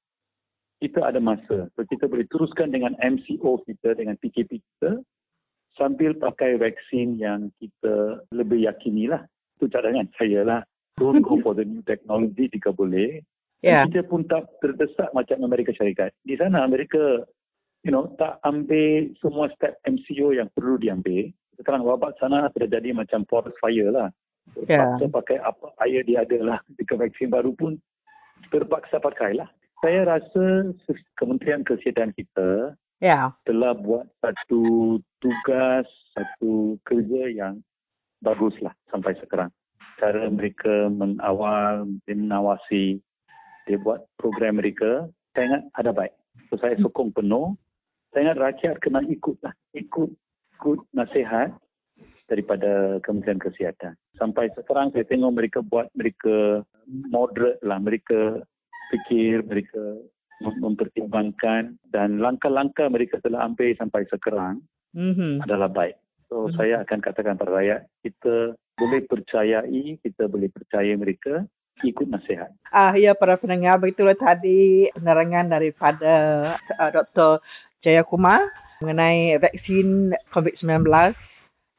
kita 0.78 1.02
ada 1.08 1.18
masa. 1.18 1.72
So, 1.74 1.86
kita 1.86 2.06
boleh 2.06 2.28
teruskan 2.28 2.70
dengan 2.74 2.92
MCO 3.00 3.64
kita, 3.64 3.96
dengan 3.96 4.20
PKP 4.20 4.60
kita, 4.60 5.00
sambil 5.78 6.12
pakai 6.18 6.60
vaksin 6.60 7.16
yang 7.16 7.48
kita 7.56 8.20
lebih 8.34 8.68
yakini 8.68 9.08
lah. 9.08 9.24
Itu 9.56 9.70
cadangan 9.72 10.10
saya 10.18 10.42
lah. 10.44 10.60
Don't 11.02 11.18
go 11.26 11.34
for 11.42 11.58
the 11.58 11.66
new 11.66 11.82
technology 11.82 12.46
jika 12.46 12.70
boleh. 12.70 13.26
Yeah. 13.62 13.86
Kita 13.90 14.06
pun 14.06 14.26
tak 14.30 14.46
terdesak 14.62 15.10
macam 15.10 15.42
Amerika 15.42 15.74
Syarikat. 15.74 16.14
Di 16.22 16.38
sana 16.38 16.62
Amerika, 16.62 17.26
you 17.82 17.90
know, 17.90 18.14
tak 18.18 18.38
ambil 18.46 19.10
semua 19.18 19.50
step 19.58 19.78
MCO 19.82 20.30
yang 20.34 20.46
perlu 20.54 20.78
diambil. 20.78 21.30
Sekarang 21.58 21.82
wabak 21.82 22.14
sana 22.22 22.50
terjadi 22.54 22.94
macam 22.94 23.26
forest 23.26 23.58
fire 23.58 23.90
lah. 23.90 24.10
Terpaksa 24.54 25.06
yeah. 25.06 25.14
pakai 25.14 25.38
apa 25.42 25.66
air 25.86 26.02
dia 26.06 26.22
ada 26.22 26.38
lah. 26.42 26.58
Jika 26.78 26.98
vaksin 26.98 27.30
baru 27.30 27.54
pun 27.54 27.78
terpaksa 28.50 29.02
pakai 29.02 29.38
lah. 29.38 29.50
Saya 29.82 30.06
rasa 30.06 30.70
Kementerian 31.18 31.66
Kesihatan 31.66 32.14
kita 32.14 32.78
yeah. 33.02 33.34
telah 33.46 33.74
buat 33.74 34.06
satu 34.22 34.98
tugas, 35.18 35.86
satu 36.14 36.78
kerja 36.86 37.30
yang 37.30 37.62
bagus 38.22 38.54
lah 38.62 38.74
sampai 38.90 39.18
sekarang. 39.18 39.50
Cara 40.02 40.26
mereka 40.26 40.90
mengawal, 40.90 41.86
mengawasi, 42.10 42.98
dia 43.70 43.78
buat 43.78 44.02
program 44.18 44.58
mereka, 44.58 45.06
saya 45.30 45.46
ingat 45.46 45.62
ada 45.78 45.94
baik. 45.94 46.14
So, 46.50 46.58
saya 46.58 46.74
sokong 46.82 47.14
penuh 47.14 47.54
saya 48.12 48.28
ingat 48.28 48.40
rakyat 48.44 48.74
kena 48.84 49.00
ikut 49.08 49.40
lah. 49.40 49.56
Ikut, 49.72 50.12
ikut 50.60 50.80
nasihat 50.92 51.56
daripada 52.28 53.00
Kementerian 53.00 53.40
Kesihatan. 53.40 53.96
Sampai 54.20 54.52
sekarang 54.52 54.92
saya 54.92 55.08
tengok 55.08 55.32
mereka 55.32 55.58
buat 55.64 55.88
mereka 55.96 56.60
moderate 57.08 57.60
lah. 57.64 57.80
Mereka 57.80 58.44
fikir, 58.92 59.48
mereka 59.48 60.04
mempertimbangkan 60.44 61.80
dan 61.88 62.20
langkah-langkah 62.20 62.92
mereka 62.92 63.16
telah 63.24 63.48
ambil 63.48 63.72
sampai 63.80 64.04
sekarang 64.12 64.60
mm-hmm. 64.92 65.40
adalah 65.48 65.72
baik. 65.72 65.96
So 66.28 66.46
mm-hmm. 66.48 66.56
saya 66.60 66.84
akan 66.84 66.98
katakan 67.00 67.40
kepada 67.40 67.52
rakyat, 67.56 67.80
kita 68.04 68.34
boleh 68.76 69.04
percayai, 69.04 70.00
kita 70.00 70.26
boleh 70.28 70.48
percaya 70.48 70.92
mereka 70.96 71.44
ikut 71.82 72.06
nasihat. 72.08 72.52
Ah 72.70 72.94
ya 72.94 73.16
para 73.16 73.40
pendengar 73.40 73.80
begitulah 73.80 74.14
tadi 74.14 74.92
penerangan 74.94 75.50
daripada 75.50 76.14
uh, 76.78 76.90
Dr. 76.92 77.42
Jayakumar 77.82 78.44
mengenai 78.84 79.38
vaksin 79.38 80.14
COVID-19 80.30 80.86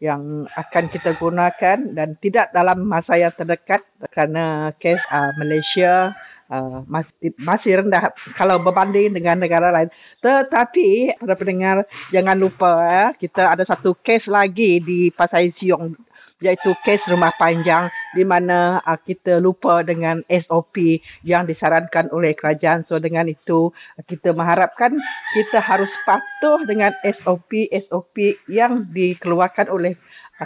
yang 0.03 0.43
akan 0.51 0.91
kita 0.91 1.15
gunakan 1.15 1.79
dan 1.95 2.19
tidak 2.19 2.51
dalam 2.51 2.83
masa 2.83 3.15
yang 3.15 3.31
terdekat 3.39 3.79
kerana 4.11 4.75
kes 4.75 4.99
uh, 5.07 5.31
Malaysia 5.39 6.11
uh, 6.51 6.83
masih, 6.91 7.31
masih 7.39 7.79
rendah 7.79 8.11
kalau 8.35 8.59
berbanding 8.59 9.15
dengan 9.15 9.39
negara 9.39 9.71
lain. 9.71 9.87
Tetapi 10.19 11.19
para 11.23 11.35
pendengar 11.39 11.87
jangan 12.11 12.35
lupa 12.35 12.71
ya, 12.83 13.05
kita 13.15 13.55
ada 13.55 13.63
satu 13.63 13.95
kes 14.03 14.27
lagi 14.27 14.83
di 14.83 15.07
Pasai 15.15 15.55
Siong 15.55 15.95
iaitu 16.43 16.75
kes 16.83 16.99
rumah 17.07 17.31
panjang 17.39 17.87
di 18.11 18.27
mana 18.27 18.83
uh, 18.83 18.99
kita 18.99 19.39
lupa 19.39 19.81
dengan 19.81 20.21
SOP 20.27 20.99
yang 21.23 21.47
disarankan 21.47 22.11
oleh 22.11 22.35
kerajaan. 22.35 22.83
So 22.91 22.99
dengan 22.99 23.31
itu 23.31 23.71
kita 24.05 24.35
mengharapkan 24.35 24.93
kita 25.33 25.63
harus 25.63 25.89
patuh 26.03 26.67
dengan 26.67 26.91
SOP 27.23 27.71
SOP 27.87 28.43
yang 28.51 28.91
dikeluarkan 28.91 29.71
oleh 29.71 29.95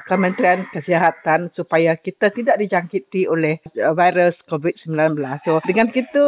Kementerian 0.05 0.67
Kesihatan 0.69 1.49
supaya 1.55 1.95
kita 1.97 2.29
tidak 2.35 2.59
dijangkiti 2.59 3.25
oleh 3.25 3.57
virus 3.73 4.35
COVID-19. 4.51 5.17
So 5.47 5.63
dengan 5.65 5.89
itu 5.95 6.27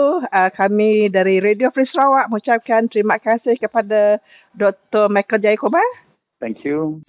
kami 0.55 1.11
dari 1.11 1.43
Radio 1.43 1.69
Free 1.69 1.85
Sarawak 1.91 2.31
mengucapkan 2.31 2.87
terima 2.89 3.19
kasih 3.19 3.59
kepada 3.59 4.23
Dr. 4.55 5.11
Michael 5.11 5.43
Jayakoba. 5.43 5.83
Thank 6.39 6.63
you. 6.63 7.03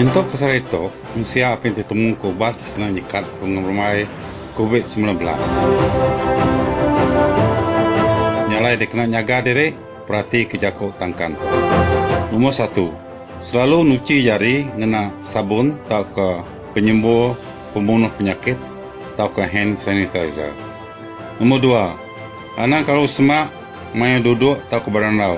Untuk 0.00 0.32
kesal 0.32 0.56
itu, 0.56 0.88
apa 1.44 1.60
yang 1.68 1.76
ditemu 1.76 2.16
kubat 2.16 2.56
kena 2.72 2.88
nyikat 2.88 3.20
pengemai 3.36 4.08
COVID-19. 4.56 5.20
Nyalai 8.48 8.80
dia 8.80 8.88
kena 8.88 9.04
nyaga 9.04 9.44
diri, 9.44 9.76
perhati 10.08 10.48
kejakuk 10.48 10.96
tangkan. 10.96 11.36
Nomor 12.32 12.56
satu, 12.56 12.96
selalu 13.44 13.84
nuci 13.84 14.24
jari 14.24 14.72
ngena 14.72 15.12
sabun 15.20 15.76
atau 15.84 16.08
ke 16.08 16.28
penyembuh 16.72 17.36
pembunuh 17.76 18.08
penyakit 18.16 18.56
atau 19.12 19.28
ke 19.28 19.44
hand 19.44 19.76
sanitizer. 19.76 20.48
Nomor 21.36 21.60
dua, 21.60 21.84
anak 22.56 22.88
kalau 22.88 23.04
semak, 23.04 23.52
main 23.92 24.24
duduk 24.24 24.64
atau 24.64 24.80
ke 24.80 24.88
berandau. 24.88 25.36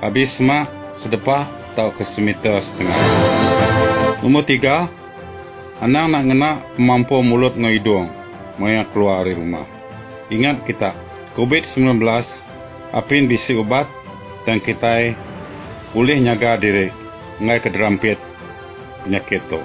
Habis 0.00 0.40
semak, 0.40 0.72
sedepah 0.96 1.44
atau 1.72 1.88
ke 1.88 2.04
semeter 2.04 2.60
setengah. 2.60 2.92
Nombor 4.20 4.44
tiga, 4.44 4.92
anak 5.80 6.04
nak 6.12 6.22
kena 6.28 6.50
mampu 6.76 7.16
mulut 7.24 7.56
dengan 7.56 7.72
hidung 7.72 8.06
maya 8.60 8.84
keluar 8.92 9.24
dari 9.24 9.34
rumah. 9.40 9.64
Ingat 10.28 10.68
kita, 10.68 10.92
COVID-19 11.32 12.04
apin 12.92 13.24
bisi 13.24 13.56
ubat 13.56 13.88
dan 14.44 14.60
kita 14.60 15.16
boleh 15.96 16.20
nyaga 16.20 16.60
diri 16.60 16.92
ngai 17.40 17.60
kederampit 17.60 18.20
penyakit 19.04 19.40
tu. 19.48 19.60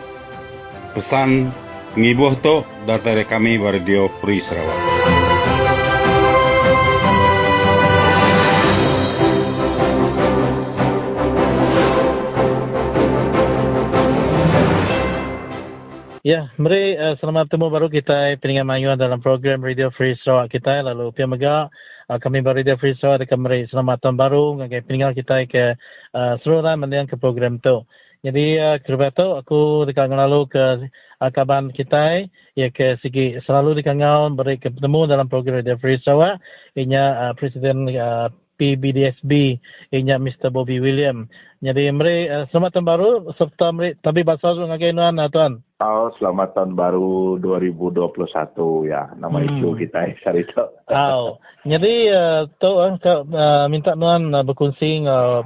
Pesan 0.95 1.51
ngibuh 1.93 2.33
tu 2.39 2.63
dari 2.87 3.27
kami 3.27 3.59
Radio 3.59 4.07
Free 4.23 4.39
Sarawak. 4.39 5.16
Ya, 16.27 16.51
mari 16.59 16.99
uh, 16.99 17.15
selamat 17.23 17.47
bertemu 17.47 17.67
baru 17.71 17.87
kita 17.87 18.35
peningan 18.43 18.67
mayuan 18.67 18.99
dalam 18.99 19.23
program 19.23 19.63
Radio 19.63 19.87
Free 19.95 20.11
Sarawak 20.19 20.51
kita. 20.51 20.83
Lalu 20.83 21.15
pihak 21.15 21.23
mega 21.23 21.71
uh, 22.11 22.19
kami 22.19 22.43
Radio 22.43 22.75
Free 22.75 22.99
Sarawak 22.99 23.23
dekat 23.23 23.39
mari 23.39 23.63
selamat 23.71 24.03
tahun 24.03 24.19
baru 24.19 24.59
ngagai 24.59 24.83
peningan 24.83 25.15
kita 25.15 25.47
ke 25.47 25.79
uh, 26.11 26.35
seluruh 26.43 26.67
mendiang 26.75 27.07
ke 27.07 27.15
program 27.15 27.63
tu. 27.63 27.79
Jadi 28.27 28.59
uh, 28.59 28.75
kerana 28.83 29.07
tu 29.15 29.39
aku 29.39 29.87
dekat 29.87 30.11
lalu 30.11 30.51
ke 30.51 30.91
uh, 30.91 31.31
kaban 31.31 31.71
kita 31.71 32.27
ya 32.59 32.67
ke 32.75 32.99
segi 32.99 33.39
selalu 33.47 33.79
dekat 33.79 33.95
ngau 33.95 34.27
beri 34.35 34.59
ketemu 34.59 35.07
dalam 35.07 35.31
program 35.31 35.63
Radio 35.63 35.79
Free 35.79 35.95
Sarawak. 36.03 36.43
Inya 36.75 37.31
uh, 37.31 37.33
Presiden 37.39 37.87
uh, 37.95 38.27
PBDSB 38.57 39.61
inya 39.93 40.17
Mr. 40.17 40.49
Bobby 40.49 40.81
William. 40.81 41.29
Jadi 41.57 41.89
mari 41.89 42.29
uh, 42.29 42.45
selamat 42.53 42.77
tahun 42.77 42.85
baru 42.85 43.09
serta 43.33 43.73
mari 43.73 43.97
tapi 44.01 44.21
bahasa 44.21 44.53
Zul 44.53 44.69
ngagai 44.69 44.93
nuan 44.93 45.17
uh, 45.17 45.29
tuan. 45.29 45.61
Oh, 45.77 46.09
selamat 46.17 46.57
tahun 46.57 46.73
baru 46.73 47.37
2021 47.37 48.13
ya. 48.89 49.13
Nama 49.17 49.37
hmm. 49.37 49.47
isu 49.61 49.67
kita 49.77 49.97
hari 50.25 50.41
itu. 50.41 50.63
Oh. 50.89 51.37
Jadi 51.65 51.93
uh, 52.13 52.49
tu 52.57 52.69
uh, 52.77 52.93
uh, 52.97 53.65
minta 53.69 53.93
nuan 53.93 54.33
uh, 54.33 54.41
berkongsi 54.45 55.05
uh, 55.05 55.45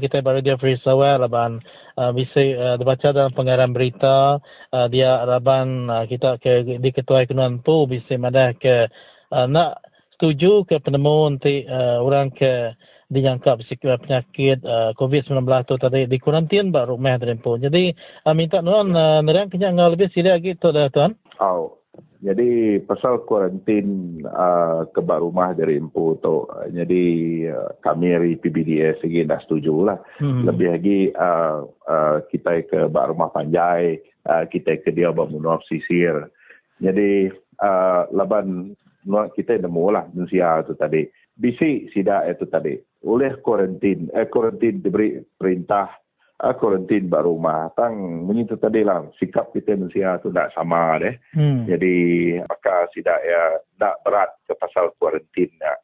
kita 0.00 0.24
baru 0.24 0.40
dia 0.40 0.56
free 0.56 0.80
sawah 0.80 1.20
laban 1.20 1.60
uh, 1.96 2.12
bisa 2.12 2.40
uh, 2.56 2.76
dibaca 2.76 3.08
dalam 3.10 3.32
pengarang 3.32 3.72
berita 3.72 4.38
uh, 4.72 4.86
dia 4.92 5.24
laban 5.24 5.88
uh, 5.88 6.04
kita 6.04 6.36
ke 6.40 6.80
di 6.80 6.90
ketua 6.92 7.24
ekonomi 7.24 7.64
pu 7.64 7.88
bisa 7.88 8.14
madah 8.20 8.52
ke 8.60 8.86
uh, 9.32 9.48
nak 9.48 9.85
setuju 10.16 10.64
ke 10.64 10.80
penemu 10.80 11.36
nanti 11.36 11.62
uh, 11.68 12.00
orang 12.00 12.32
ke 12.32 12.72
dijangka 13.06 13.62
penyakit 14.02 14.58
uh, 14.66 14.90
COVID-19 14.98 15.46
tu 15.68 15.78
tadi 15.78 16.10
di 16.10 16.18
kuarantin 16.18 16.74
baru 16.74 16.98
rumah 16.98 17.20
dari 17.20 17.38
pun. 17.38 17.62
Jadi 17.62 17.94
uh, 18.26 18.34
minta 18.34 18.58
nuan 18.58 18.90
uh, 18.90 19.22
nerang 19.22 19.46
kena 19.46 19.70
ngah 19.70 19.94
lebih 19.94 20.10
sila 20.10 20.34
lagi 20.34 20.58
tu 20.58 20.74
dah 20.74 20.90
tuan. 20.90 21.14
Oh. 21.38 21.78
Jadi 22.16 22.80
pasal 22.82 23.22
kuarantin 23.28 24.18
uh, 24.24 24.88
ke 24.90 25.04
baru 25.04 25.30
rumah 25.30 25.52
dari 25.52 25.76
Empu 25.78 26.16
tu. 26.18 26.48
Jadi 26.72 27.44
uh, 27.46 27.76
kami 27.84 28.08
dari 28.10 28.32
PBDS 28.40 29.04
lagi 29.04 29.20
dah 29.28 29.40
setuju 29.44 29.74
lah. 29.84 29.98
Hmm. 30.18 30.48
Lebih 30.48 30.68
lagi 30.74 30.98
uh, 31.12 31.68
uh, 31.86 32.16
kita 32.32 32.66
ke 32.66 32.88
baru 32.88 33.14
rumah 33.14 33.30
panjai, 33.30 34.00
uh, 34.26 34.44
kita 34.48 34.80
ke 34.80 34.90
dia 34.96 35.12
bermunuh 35.12 35.60
sisir. 35.68 36.32
Jadi 36.80 37.30
uh, 37.60 38.08
laban 38.10 38.74
kita 39.06 39.56
nemu 39.62 39.84
lah 39.94 40.04
manusia 40.10 40.60
tu 40.66 40.74
tadi. 40.74 41.06
Bisi 41.36 41.88
sida 41.92 42.24
itu 42.26 42.48
tadi. 42.48 42.74
Oleh 43.06 43.38
kuarantin, 43.44 44.10
eh 44.10 44.26
kuarantin 44.26 44.80
diberi 44.82 45.20
perintah 45.36 45.92
uh, 46.42 46.54
kuarantin 46.56 47.08
baru 47.08 47.36
rumah. 47.36 47.72
Tang 47.76 48.24
menyentuh 48.24 48.60
tadi 48.60 48.84
lah 48.84 49.04
sikap 49.16 49.52
kita 49.52 49.76
manusia 49.76 50.20
tu 50.20 50.32
tak 50.32 50.52
sama 50.52 51.00
deh. 51.00 51.14
Hmm. 51.32 51.64
Jadi 51.68 51.94
maka 52.44 52.88
sida 52.92 53.14
ya 53.24 53.60
tak 53.80 54.00
berat 54.04 54.30
ke 54.44 54.52
pasal 54.56 54.92
kuarantin 55.00 55.50
ya. 55.60 55.74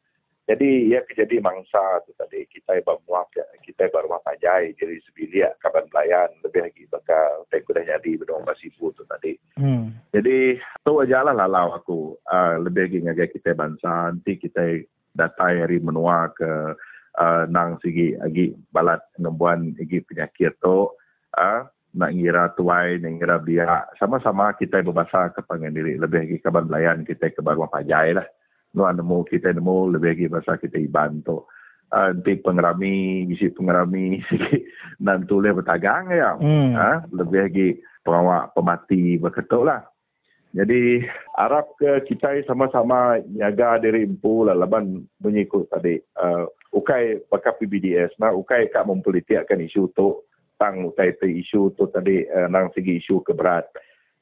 Jadi 0.43 0.91
ya 0.91 0.99
jadi 1.07 1.39
mangsa 1.39 2.03
tu 2.03 2.11
tadi. 2.19 2.43
Kita 2.51 2.75
bermuak 2.83 3.31
ya 3.31 3.47
kita 3.63 3.87
berumah 3.87 4.19
pajai 4.27 4.75
jadi 4.75 4.99
sebilia 5.07 5.55
kapan 5.63 5.87
pelayan. 5.87 6.35
Lebih 6.43 6.67
lagi 6.67 6.83
bakal 6.91 7.47
tak 7.47 7.63
dah 7.63 7.83
jadi 7.87 8.11
berdua 8.19 8.43
masih 8.43 8.67
tu 8.75 8.91
tadi. 9.07 9.39
Hmm. 9.55 9.95
Jadi 10.11 10.59
tu 10.83 10.99
aja 10.99 11.23
lah 11.23 11.31
lalau 11.31 11.71
aku. 11.71 12.19
Uh, 12.27 12.59
lebih 12.59 12.91
lagi 12.91 12.99
ngagai 13.07 13.29
kita 13.39 13.55
bangsa. 13.55 14.11
Nanti 14.11 14.35
kita 14.35 14.83
datai 15.15 15.63
hari 15.63 15.79
menua 15.79 16.27
ke 16.35 16.75
uh, 17.23 17.43
nang 17.47 17.79
segi 17.79 18.19
agi 18.19 18.51
balat 18.75 18.99
ngembuan 19.15 19.71
agi 19.79 20.03
penyakit 20.03 20.59
tu. 20.59 20.91
Uh, 21.39 21.63
nak 21.95 22.11
ngira 22.11 22.51
tuai 22.59 22.99
nak 22.99 23.15
ngira 23.15 23.39
biak. 23.39 23.95
Sama-sama 23.95 24.51
kita 24.59 24.83
berbahasa 24.83 25.31
kepangan 25.31 25.71
diri. 25.71 25.95
Lebih 25.95 26.27
lagi 26.27 26.37
kapan 26.43 26.67
pelayan 26.67 26.99
kita 27.07 27.31
ke 27.31 27.39
baru 27.39 27.63
pajai 27.71 28.19
lah 28.19 28.27
nuan 28.73 28.97
nemu 28.97 29.25
kita 29.29 29.53
nemu 29.53 29.97
lebih 29.97 30.09
lagi 30.17 30.25
bahasa 30.29 30.57
kita 30.57 30.77
iban 30.81 31.21
tu 31.21 31.41
uh, 31.93 32.09
nanti 32.09 32.33
pengerami 32.41 33.25
isi 33.29 33.53
pengerami 33.53 34.19
dan 34.97 35.23
tulis 35.29 35.53
bertagang 35.53 36.09
ya. 36.09 36.33
Hmm. 36.35 36.73
uh, 36.73 36.97
lebih 37.13 37.39
lagi 37.45 37.67
pengawak 38.01 38.51
pemati 38.57 39.21
berketuk 39.21 39.63
lah. 39.69 39.81
Jadi 40.53 41.01
harap 41.33 41.73
ke 41.81 42.05
kita 42.05 42.45
sama-sama 42.45 43.17
jaga 43.33 43.81
diri 43.81 44.05
empu 44.05 44.45
lah. 44.45 44.53
Laban 44.53 45.01
mengikut 45.21 45.69
tadi 45.69 45.97
uh, 46.17 46.45
ukai 46.73 47.21
bakal 47.29 47.57
PBDS 47.57 48.17
nah 48.17 48.33
ukai 48.33 48.69
kak 48.69 48.85
mempolitikkan 48.85 49.61
isu 49.61 49.93
tu 49.93 50.25
tang 50.57 50.89
utai 50.89 51.17
tu 51.17 51.25
isu 51.25 51.73
tu 51.73 51.89
tadi 51.89 52.25
uh, 52.29 52.49
nang 52.49 52.69
segi 52.73 53.01
isu 53.01 53.25
keberat 53.25 53.65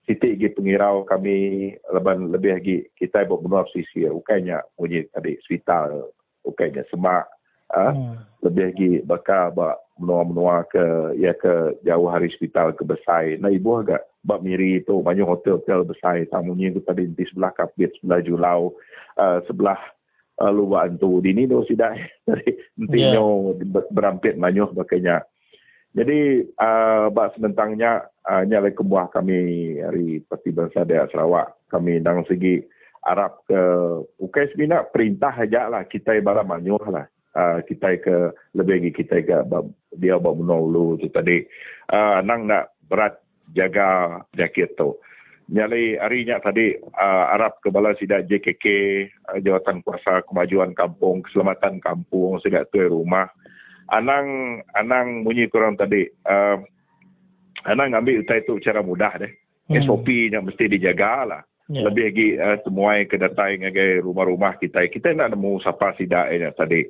Siti 0.01 0.33
lagi 0.33 0.49
pengirau 0.57 1.05
kami 1.05 1.69
leban 1.93 2.33
lebih 2.33 2.57
lagi 2.57 2.77
kita 2.97 3.21
buat 3.29 3.45
benua 3.45 3.69
sisi 3.69 4.09
ukainya 4.09 4.65
bunyi 4.73 5.05
tadi 5.13 5.37
hospital 5.37 6.09
ukainya 6.41 6.81
semak 6.89 7.29
ah 7.69 7.93
hmm. 7.93 8.17
lebih 8.41 8.63
lagi 8.73 8.91
bakal 9.05 9.53
buat 9.53 9.77
menua-menua 10.01 10.65
ke 10.65 11.15
ya 11.21 11.37
ke 11.37 11.77
jauh 11.85 12.09
hari 12.09 12.33
hospital 12.33 12.73
ke 12.73 12.81
Besai. 12.81 13.37
Nah 13.37 13.53
ibu 13.53 13.77
agak 13.77 14.01
bab 14.25 14.41
miri 14.41 14.81
itu 14.81 14.97
banyak 14.97 15.23
hotel-hotel 15.23 15.85
Besai. 15.85 16.25
Tamunya 16.25 16.73
itu 16.73 16.81
tadi 16.81 17.05
di 17.05 17.23
sebelah 17.29 17.53
Kapit, 17.53 17.93
sebelah 18.01 18.19
Julau, 18.25 18.73
uh, 19.21 19.39
sebelah 19.45 19.77
uh, 20.41 20.49
luar 20.49 20.89
tu. 20.97 21.21
Di 21.21 21.37
ni 21.37 21.45
tu 21.45 21.61
sudah 21.69 21.93
dari 22.25 22.49
yeah. 22.89 23.21
berampit 23.93 24.41
banyak 24.41 24.73
makanya. 24.73 25.21
Jadi 25.93 26.49
uh, 26.57 27.13
bab 27.13 27.37
sementangnya 27.37 28.09
uh, 28.27 28.43
nyalai 28.45 28.73
kebuah 28.75 29.09
kami 29.09 29.79
hari 29.81 30.21
Parti 30.25 30.53
Bangsa 30.53 30.85
Daerah 30.85 31.09
Sarawak. 31.09 31.69
Kami 31.71 32.03
dalam 32.03 32.27
segi 32.27 32.61
Arab 33.01 33.41
ke 33.49 33.61
Ukai 34.21 34.51
sebenarnya 34.53 34.85
perintah 34.93 35.33
aja 35.33 35.65
lah 35.71 35.83
kita 35.89 36.13
ibarat 36.17 36.45
manyuh 36.45 36.81
lah. 36.91 37.07
Uh, 37.31 37.63
kita 37.63 37.95
ke 38.03 38.35
lebih 38.59 38.83
lagi 38.83 38.91
kita 38.91 39.23
ke 39.23 39.35
dia 39.95 40.19
buat 40.19 40.35
menolong 40.35 40.99
tu 40.99 41.07
tadi. 41.07 41.41
Uh, 41.87 42.19
nang 42.27 42.45
nak 42.45 42.75
berat 42.91 43.23
jaga 43.55 44.19
jakit 44.35 44.75
tu. 44.75 44.99
Nyali 45.51 45.99
harinya 45.99 46.39
tadi 46.39 46.75
uh, 46.79 47.25
Arab 47.35 47.59
Kebala 47.63 47.91
Sidak 47.99 48.27
JKK, 48.27 48.65
uh, 49.31 49.39
Jawatan 49.43 49.83
Kuasa 49.83 50.23
Kemajuan 50.27 50.75
Kampung, 50.75 51.23
Keselamatan 51.23 51.79
Kampung, 51.79 52.39
Sidak 52.43 52.71
tu 52.71 52.83
rumah. 52.83 53.27
Anang 53.91 54.59
anang 54.75 55.23
bunyi 55.27 55.47
kurang 55.51 55.75
tadi. 55.79 56.07
Uh, 56.27 56.63
anang 57.65 57.97
ambil 57.97 58.21
utai 58.21 58.45
tu 58.45 58.57
cara 58.59 58.81
mudah 58.81 59.13
deh. 59.21 59.31
Hmm. 59.71 59.81
SOP-nya 59.85 60.41
mesti 60.43 60.67
dijaga 60.67 61.15
lah. 61.25 61.41
Yeah. 61.71 61.87
Lebih 61.87 62.03
lagi 62.11 62.27
uh, 62.35 62.57
semua 62.67 62.99
yang 62.99 63.07
kedatai 63.07 63.51
ngagai 63.63 64.03
rumah-rumah 64.03 64.59
kita. 64.59 64.83
Kita 64.91 65.15
nak 65.15 65.31
nemu 65.31 65.63
siapa 65.63 65.95
sidak 65.95 66.27
tadi 66.59 66.83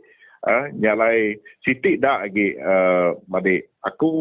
uh, 0.47 0.65
nyalai 0.77 1.37
sitik 1.61 2.01
dah 2.01 2.25
lagi 2.25 2.57
uh, 2.57 3.17
Madi. 3.29 3.61
Aku 3.81 4.11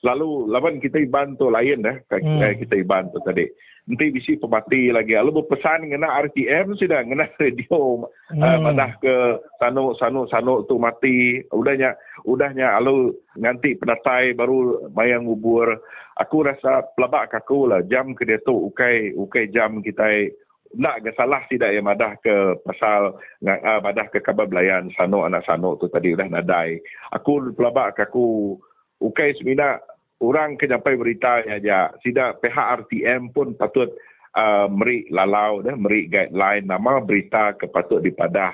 selalu 0.00 0.48
lawan 0.48 0.80
kita 0.80 0.96
iban 1.04 1.36
tu 1.36 1.52
lain 1.52 1.84
dah 1.84 1.96
eh, 2.00 2.20
hmm. 2.20 2.64
kita 2.64 2.80
iban 2.80 3.12
tu 3.12 3.20
tadi. 3.24 3.44
Nanti 3.86 4.10
bisi 4.10 4.34
pemati 4.40 4.90
lagi. 4.90 5.14
Lalu 5.14 5.44
berpesan 5.44 5.86
kena 5.86 6.10
RTM 6.26 6.74
sudah 6.74 7.04
kena 7.04 7.28
radio 7.40 8.08
hmm. 8.32 8.40
uh, 8.40 8.58
madah 8.64 8.92
ke 8.98 9.14
sanu 9.60 9.92
sanu 10.00 10.24
sanu 10.32 10.64
tu 10.64 10.80
mati. 10.80 11.44
Udahnya 11.52 11.92
udahnya 12.24 12.76
lalu 12.80 13.12
nanti 13.36 13.76
penatai 13.76 14.32
baru 14.32 14.90
mayang 14.96 15.28
ubur. 15.28 15.76
Aku 16.16 16.48
rasa 16.48 16.88
pelabak 16.96 17.28
aku 17.36 17.68
lah 17.68 17.84
jam 17.92 18.16
ke 18.16 18.24
dia 18.24 18.40
tu 18.40 18.56
ukai 18.72 19.12
ukai 19.12 19.52
jam 19.52 19.84
kita 19.84 20.32
nak 20.76 21.02
ke 21.02 21.10
salah 21.16 21.42
tidak 21.48 21.72
ya? 21.72 21.80
Madah 21.80 22.20
ke 22.20 22.60
pasal 22.62 23.16
uh, 23.16 23.80
madah 23.80 24.06
ke 24.12 24.20
kabar 24.20 24.44
belayan 24.44 24.92
sanok 24.94 25.26
anak 25.26 25.42
sanok 25.48 25.80
tu 25.80 25.88
tadi 25.88 26.12
dah 26.12 26.28
nadai. 26.28 26.78
Aku 27.16 27.52
pelabak 27.56 27.96
aku 27.96 28.56
ukai 29.00 29.32
semina 29.40 29.80
orang 30.20 30.60
ke 30.60 30.68
sampai 30.68 30.96
berita 30.96 31.42
aja. 31.44 31.92
Sida 32.04 32.36
pihak 32.36 32.86
RTM 32.86 33.32
pun 33.32 33.56
patut 33.56 33.88
uh, 34.36 34.68
meri 34.68 35.08
lalau 35.08 35.64
dah 35.64 35.74
meri 35.74 36.06
guideline 36.06 36.68
nama 36.68 37.00
berita 37.00 37.56
ke 37.56 37.66
patut 37.72 38.04
dipadah. 38.04 38.52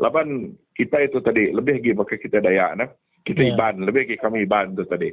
Laban 0.00 0.52
kita 0.76 1.04
itu 1.04 1.20
tadi 1.20 1.52
lebih 1.52 1.80
lagi 1.80 1.92
maka 1.96 2.14
kita 2.20 2.40
dayak 2.40 2.72
nah. 2.76 2.90
Kita 3.22 3.38
yeah. 3.38 3.54
iban 3.54 3.86
lebih 3.86 4.08
lagi 4.08 4.16
kami 4.18 4.44
iban 4.44 4.74
tu 4.74 4.84
tadi. 4.84 5.08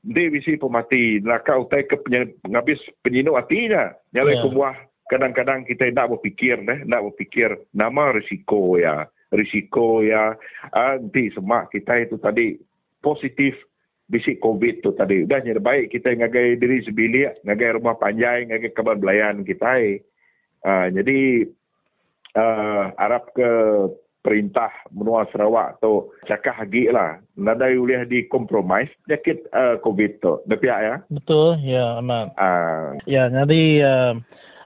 Dia 0.00 0.32
bisi 0.32 0.56
pemati 0.56 1.20
nak 1.20 1.44
kau 1.44 1.68
tai 1.68 1.84
ke 1.84 2.00
penghabis 2.00 2.80
penyinuk 3.04 3.36
hatinya. 3.36 3.92
Nyalai 4.16 4.40
yeah. 4.40 4.44
kemuah 4.48 4.76
kadang-kadang 5.10 5.66
kita 5.66 5.90
nak 5.90 6.14
berfikir 6.14 6.62
eh, 6.62 6.86
nak 6.86 7.10
berfikir 7.10 7.58
nama 7.74 8.14
risiko 8.14 8.78
ya. 8.78 9.10
Risiko 9.34 10.06
ya. 10.06 10.38
Nanti 10.70 11.34
semak 11.34 11.74
kita 11.74 12.06
itu 12.06 12.16
tadi 12.22 12.54
positif 13.02 13.58
bisik 14.10 14.38
covid 14.38 14.82
tu 14.86 14.94
tadi. 14.94 15.26
Dah 15.26 15.42
jadi 15.42 15.58
baik 15.58 15.90
kita 15.90 16.14
ngagai 16.14 16.58
diri 16.58 16.82
sebilik 16.86 17.42
ngagai 17.42 17.78
rumah 17.78 17.98
panjang 17.98 18.50
ngagai 18.50 18.74
kabar 18.74 18.98
belayan 18.98 19.42
kita 19.46 19.98
uh, 20.66 20.86
jadi 20.90 21.46
uh, 22.34 22.82
harap 22.98 23.30
ke 23.34 23.50
perintah 24.20 24.68
menua 24.92 25.24
Sarawak 25.32 25.80
tu 25.80 26.12
cakap 26.28 26.60
lagi 26.60 26.92
lah. 26.92 27.22
Nadai 27.40 27.78
boleh 27.78 28.04
di 28.04 28.28
compromise 28.28 28.90
penyakit 29.06 29.46
uh, 29.54 29.80
covid 29.80 30.20
tu. 30.20 30.42
Depiak 30.44 30.78
ya? 30.82 30.94
Betul 31.08 31.62
ya 31.62 32.02
amat 32.02 32.34
uh, 32.36 32.98
ya 33.06 33.30
jadi 33.30 33.62
uh, 33.86 34.12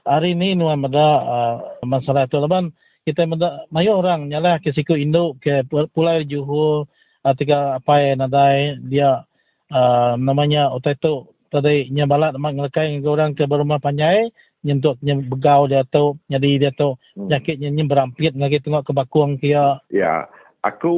hari 0.05 0.37
ni 0.37 0.53
nu 0.53 0.69
ada 0.69 1.07
uh, 1.25 1.55
masalah 1.83 2.29
tu. 2.29 2.37
Laban 2.37 2.71
kita 3.03 3.25
meda 3.25 3.65
mayo 3.73 3.99
orang 3.99 4.29
nyala 4.29 4.61
ke 4.61 4.71
siku 4.71 4.93
induk 4.93 5.41
ke 5.41 5.65
pulau 5.69 6.21
Johor 6.23 6.85
ketika 7.25 7.81
apa 7.81 7.93
yang 7.99 8.21
nadai. 8.21 8.77
Dia 8.85 9.25
uh, 9.73 10.13
namanya 10.15 10.69
otai 10.71 10.95
tu 11.01 11.25
tadi 11.49 11.89
nya 11.89 12.05
balat 12.05 12.37
mak 12.37 12.53
ngelekai 12.53 13.01
orang 13.05 13.33
ke 13.33 13.45
rumah 13.47 13.81
panjai 13.81 14.29
nyentuk 14.65 14.97
nya 15.05 15.13
begau 15.15 15.69
dia 15.69 15.85
tu 15.85 16.17
jadi 16.25 16.49
dia 16.57 16.71
tu 16.73 16.97
hmm. 16.97 17.29
sakitnya 17.29 17.69
nya 17.69 17.85
berampit 17.85 18.33
ngagi 18.33 18.65
tengok 18.65 18.89
ke 18.89 18.91
bakung 18.97 19.37
kia 19.37 19.77
ya 19.93 20.25
aku 20.65 20.95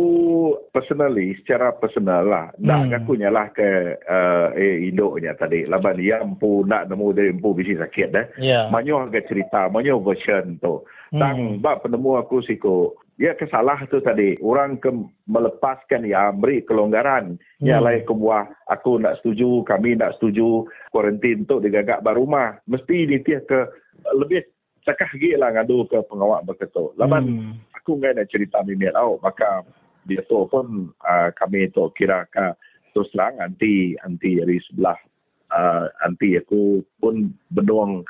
personally 0.72 1.36
secara 1.43 1.76
personal 1.76 2.24
lah 2.24 2.45
hmm. 2.55 2.63
nak 2.63 3.03
aku 3.03 3.20
nyalah 3.20 3.51
ke 3.51 3.99
uh, 4.07 4.55
eh 4.55 4.88
induknya 4.88 5.36
tadi 5.36 5.68
laban 5.68 5.99
dia 5.99 6.24
empu 6.24 6.63
nak 6.63 6.88
nemu 6.88 7.07
dari 7.11 7.36
empu 7.36 7.51
bisi 7.51 7.76
sakit 7.76 8.07
dah 8.15 8.26
yeah. 8.39 8.72
banyak 8.72 9.11
ke 9.11 9.28
cerita 9.28 9.68
banyak 9.68 9.99
version 9.99 10.55
tu 10.63 10.88
hmm. 11.11 11.20
tang 11.20 11.38
bab 11.59 11.84
penemu 11.84 12.15
aku 12.15 12.39
siko 12.47 12.95
ya 13.20 13.36
kesalah 13.36 13.84
tu 13.91 13.99
tadi 13.99 14.39
orang 14.39 14.80
ke 14.80 14.88
melepaskan 15.28 16.07
ya 16.07 16.32
beri 16.32 16.63
kelonggaran 16.63 17.36
hmm. 17.59 17.68
ya 17.68 17.84
lain 17.84 18.07
ke 18.07 18.13
buah 18.15 18.47
aku 18.72 19.03
nak 19.03 19.20
setuju 19.20 19.68
kami 19.68 19.99
nak 19.99 20.15
setuju 20.15 20.63
kuarantin 20.95 21.43
tu 21.43 21.59
digagak 21.59 21.99
barumah 21.99 22.55
mesti 22.72 23.03
dia 23.20 23.43
ke 23.43 23.68
lebih 24.15 24.47
cakap 24.88 25.11
lagi 25.11 25.36
lah 25.36 25.51
ngadu 25.51 25.84
ke 25.91 25.99
pengawal 26.07 26.39
berketuk. 26.47 26.95
Laban 26.95 27.24
hmm. 27.28 27.53
Aku 27.88 28.04
ngai 28.04 28.20
nak 28.20 28.28
cerita 28.28 28.60
mimit 28.68 28.92
tau, 28.92 29.16
maka 29.24 29.64
dia 30.04 30.20
tu 30.28 30.44
pun 30.52 30.92
uh, 31.08 31.32
kami 31.40 31.72
tu 31.72 31.88
kira 31.96 32.28
ke 32.28 32.52
terus 32.92 33.08
terang 33.16 33.40
anti 33.40 33.96
anti 34.04 34.44
dari 34.44 34.60
sebelah 34.68 35.00
uh, 35.56 35.88
anti 36.04 36.36
aku 36.36 36.84
pun 37.00 37.32
benung 37.48 38.04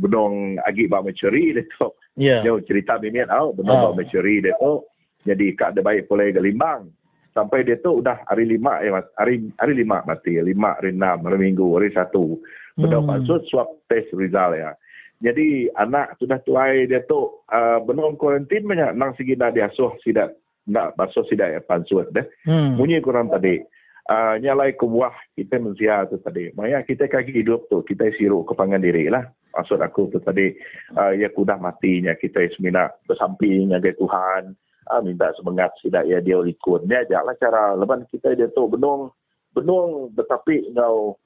benung 0.00 0.56
agi 0.64 0.88
bak 0.88 1.04
mencuri 1.04 1.52
dia 1.52 1.68
tu. 1.76 1.92
Yeah. 2.16 2.40
Yo 2.40 2.64
cerita 2.64 2.96
mimit 2.96 3.28
tau, 3.28 3.52
benung 3.52 3.76
oh. 3.76 3.84
bak 3.92 4.00
mencuri 4.00 4.40
dia 4.40 4.56
tu. 4.56 4.80
Jadi 5.28 5.52
kak 5.52 5.76
ada 5.76 5.84
baik 5.84 6.08
boleh 6.08 6.32
gelimbang. 6.32 6.88
Sampai 7.36 7.68
dia 7.68 7.76
tu 7.84 8.00
udah 8.00 8.24
hari 8.32 8.48
lima 8.48 8.80
ya 8.80 8.96
mas, 8.96 9.12
hari 9.20 9.44
hari 9.60 9.76
lima 9.76 10.00
mati, 10.08 10.40
lima 10.40 10.80
hari 10.80 10.96
enam 10.96 11.20
hari 11.28 11.36
minggu 11.36 11.68
hari 11.76 11.92
satu. 11.92 12.40
Benar 12.80 13.04
hmm. 13.04 13.08
maksud 13.12 13.44
swab 13.52 13.68
test 13.92 14.08
result 14.16 14.56
ya. 14.56 14.72
Jadi 15.18 15.66
anak 15.74 16.14
sudah 16.22 16.38
tuai 16.46 16.86
dia 16.86 17.02
tu 17.02 17.42
uh, 17.50 17.82
benung 17.82 18.14
kuarantin 18.14 18.62
banyak 18.62 18.94
nang 18.94 19.18
segi 19.18 19.34
nak 19.34 19.58
diasuh 19.58 19.98
sidak 20.06 20.38
nak 20.68 20.94
basuh 20.94 21.26
sidak 21.26 21.58
ya 21.58 21.60
pansut 21.64 22.06
deh. 22.14 22.22
Hmm. 22.46 22.78
Bunyi 22.78 23.02
kurang 23.02 23.32
tadi. 23.32 23.58
Uh, 24.08 24.40
nyalai 24.40 24.72
ke 24.72 24.88
buah 24.88 25.12
kita 25.36 25.60
mensia 25.60 26.06
tu 26.08 26.16
tadi. 26.22 26.54
Maya 26.56 26.80
kita 26.86 27.10
kaki 27.10 27.34
hidup 27.34 27.68
tu 27.68 27.82
kita 27.82 28.08
siru 28.14 28.46
kepangan 28.46 28.80
diri 28.80 29.10
lah. 29.10 29.26
Maksud 29.52 29.82
aku 29.82 30.08
tu 30.14 30.22
tadi 30.22 30.54
uh, 30.94 31.12
ya 31.12 31.28
kudah 31.34 31.58
matinya 31.58 32.14
kita 32.14 32.46
semina 32.54 32.88
bersamping 33.04 33.68
dengan 33.68 33.84
Tuhan. 33.84 34.54
Uh, 34.88 35.00
minta 35.04 35.34
semangat 35.36 35.74
sidak 35.82 36.06
ya 36.06 36.22
dia 36.22 36.40
ikut. 36.40 36.86
Dia 36.86 37.04
ajaklah 37.04 37.34
cara 37.36 37.62
leban 37.74 38.06
kita 38.08 38.32
dia 38.38 38.48
tu 38.54 38.70
benung 38.70 39.12
benung 39.52 40.14
tetapi 40.14 40.72
ngau 40.72 41.18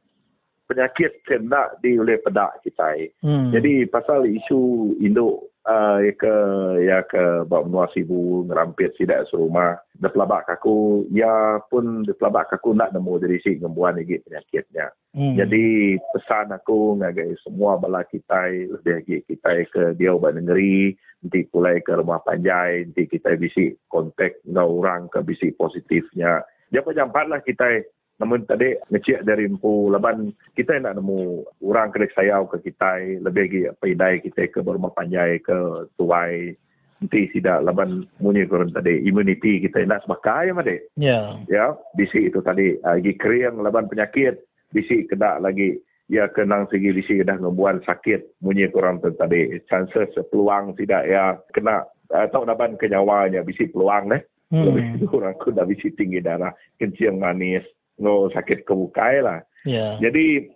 penyakit 0.72 1.12
kena 1.28 1.76
di 1.84 2.00
oleh 2.00 2.16
pedak 2.24 2.64
kita. 2.64 2.96
Hmm. 3.20 3.52
Jadi 3.52 3.84
pasal 3.92 4.24
isu 4.24 4.96
induk 5.04 5.52
uh, 5.68 6.00
ya 6.00 6.12
ke 6.16 6.34
ya 6.82 6.98
ke 7.06 7.44
bawa 7.46 7.68
menua 7.68 7.86
sibu 7.92 8.48
ngerampit 8.48 8.96
sidak 8.96 9.28
serumah 9.28 9.78
de 10.00 10.08
pelabak 10.08 10.48
kaku 10.48 11.04
ya 11.12 11.60
pun 11.68 12.02
de 12.08 12.16
pelabak 12.16 12.50
kaku 12.50 12.72
nak 12.72 12.90
nemu 12.96 13.20
dari 13.20 13.38
si 13.44 13.60
ngembuan 13.60 14.00
lagi 14.00 14.18
penyakitnya. 14.24 14.88
Hmm. 15.12 15.36
Jadi 15.36 15.96
pesan 16.16 16.56
aku 16.56 16.96
ngagai 16.98 17.36
semua 17.44 17.76
bala 17.76 18.02
kita 18.08 18.48
lebih 18.48 18.92
lagi 18.96 19.16
kita 19.28 19.50
ke 19.68 19.82
dia 20.00 20.16
ubah 20.16 20.32
negeri 20.32 20.96
nanti 21.22 21.46
pulai 21.52 21.78
ke 21.84 21.94
rumah 21.94 22.18
panjai 22.24 22.88
nanti 22.88 23.06
kita 23.06 23.36
bisi 23.36 23.76
kontak 23.86 24.40
dengan 24.42 24.66
orang 24.66 25.06
ke 25.12 25.20
bisi 25.22 25.52
positifnya. 25.54 26.42
Jangan 26.72 26.96
jampat 26.96 27.28
lah 27.28 27.40
kita 27.44 27.84
Namun 28.20 28.44
tadi 28.44 28.76
ngecek 28.92 29.24
dari 29.24 29.48
empu 29.48 29.88
laban. 29.88 30.30
Kita 30.52 30.76
nak 30.78 31.00
nemu 31.00 31.42
orang 31.64 31.90
kena 31.90 32.06
sayau 32.12 32.46
ke 32.46 32.60
kita 32.60 33.22
lebih 33.24 33.48
lagi 33.48 33.62
pedai 33.80 34.14
kita 34.20 34.46
ke 34.52 34.60
berumah 34.60 34.92
panjai 34.92 35.40
ke 35.40 35.88
tuai. 35.96 36.54
Nanti 37.02 37.26
tidak 37.34 37.66
laban 37.66 38.06
munyi 38.22 38.46
kurang 38.46 38.70
tadi. 38.70 39.02
Immunity 39.02 39.58
kita 39.58 39.82
nak 39.82 40.06
sebakai 40.06 40.54
mah 40.54 40.62
Ya. 40.94 41.34
Ya, 41.50 41.74
bisi 41.98 42.30
itu 42.30 42.38
tadi. 42.46 42.78
Lagi 42.78 43.18
kering 43.18 43.58
laban 43.58 43.90
penyakit. 43.90 44.38
Bisi 44.70 45.10
kena 45.10 45.42
lagi. 45.42 45.82
Ya 46.06 46.28
kenang 46.28 46.68
segi 46.68 46.94
bisi 46.94 47.24
dah 47.26 47.40
ngebuan 47.42 47.82
sakit. 47.82 48.38
Munyi 48.44 48.70
kurang 48.70 49.02
tadi. 49.02 49.58
Chances 49.66 50.14
peluang 50.30 50.78
tidak 50.78 51.10
ya. 51.10 51.34
Kena 51.50 51.82
atau 52.12 52.44
naban 52.44 52.76
kenyawanya 52.76 53.40
bisi 53.40 53.72
peluang 53.72 54.12
deh 54.12 54.22
hmm. 54.52 54.64
lebih 54.68 55.08
kurang 55.08 55.32
aku 55.34 55.50
dah 55.50 55.64
bisi 55.64 55.90
tinggi 55.96 56.20
darah. 56.20 56.52
Kencing 56.76 57.18
manis 57.18 57.64
no 57.98 58.32
sakit 58.32 58.64
kebukai 58.64 59.20
lah 59.20 59.40
yeah. 59.66 59.98
jadi 60.00 60.48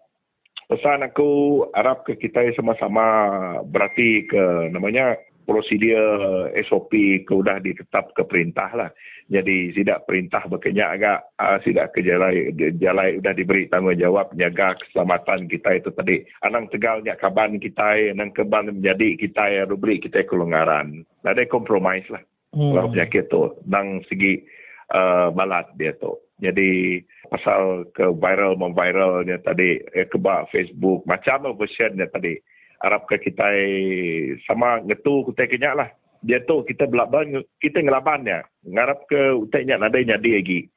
pesan 0.66 1.06
aku 1.06 1.62
harap 1.74 2.02
ke 2.06 2.18
kita 2.18 2.50
sama-sama 2.58 3.04
berarti 3.66 4.26
ke 4.26 4.70
namanya 4.74 5.14
prosedur 5.46 6.50
SOP 6.66 7.22
ke 7.22 7.30
sudah 7.30 7.62
ditetap 7.62 8.10
ke 8.18 8.26
perintah 8.26 8.66
lah. 8.74 8.90
Jadi 9.30 9.70
tidak 9.74 10.06
perintah 10.06 10.42
berkenyak 10.46 10.98
agak 10.98 11.18
uh, 11.38 11.58
tidak 11.62 11.94
ke 11.94 12.02
jalan 12.02 12.50
jalan 12.82 13.22
sudah 13.22 13.34
diberi 13.34 13.70
tanggungjawab 13.70 14.34
jaga 14.34 14.74
keselamatan 14.82 15.46
kita 15.46 15.70
itu 15.78 15.90
tadi. 15.94 16.26
Anang 16.42 16.66
tegal 16.74 17.00
nyak 17.06 17.22
kaban 17.22 17.62
kita, 17.62 18.10
anang 18.10 18.34
keban 18.34 18.74
menjadi 18.74 19.14
kita 19.14 19.70
beri 19.78 20.02
kita 20.02 20.26
kelonggaran. 20.26 21.06
Ada 21.22 21.46
kompromis 21.46 22.06
lah. 22.10 22.22
Hmm. 22.54 22.74
Kalau 22.74 22.90
penyakit 22.90 23.24
tu 23.30 23.42
nang 23.70 24.02
segi 24.10 24.42
uh, 24.90 25.30
balat 25.30 25.70
dia 25.78 25.94
tu. 25.94 26.18
Jadi 26.36 27.00
pasal 27.32 27.88
ke 27.96 28.12
viral 28.12 28.60
memviralnya 28.60 29.40
tadi 29.40 29.80
eh, 29.80 30.04
kebak 30.04 30.52
Facebook 30.52 31.02
macam 31.08 31.56
versionnya 31.56 32.04
tadi 32.12 32.36
harap 32.84 33.08
ke 33.08 33.16
kita 33.24 33.46
sama 34.44 34.84
ngetu 34.84 35.24
kita 35.32 35.48
kenyak 35.48 35.74
lah. 35.74 35.88
Dia 36.20 36.42
tu 36.44 36.60
kita 36.66 36.84
belaban 36.88 37.40
kita 37.62 37.80
ngelaban 37.80 38.28
ya. 38.28 38.44
Ngarap 38.68 39.08
ke 39.08 39.36
uteknya 39.36 39.80
nada 39.80 39.96
jadi 39.96 40.16
lagi. 40.42 40.68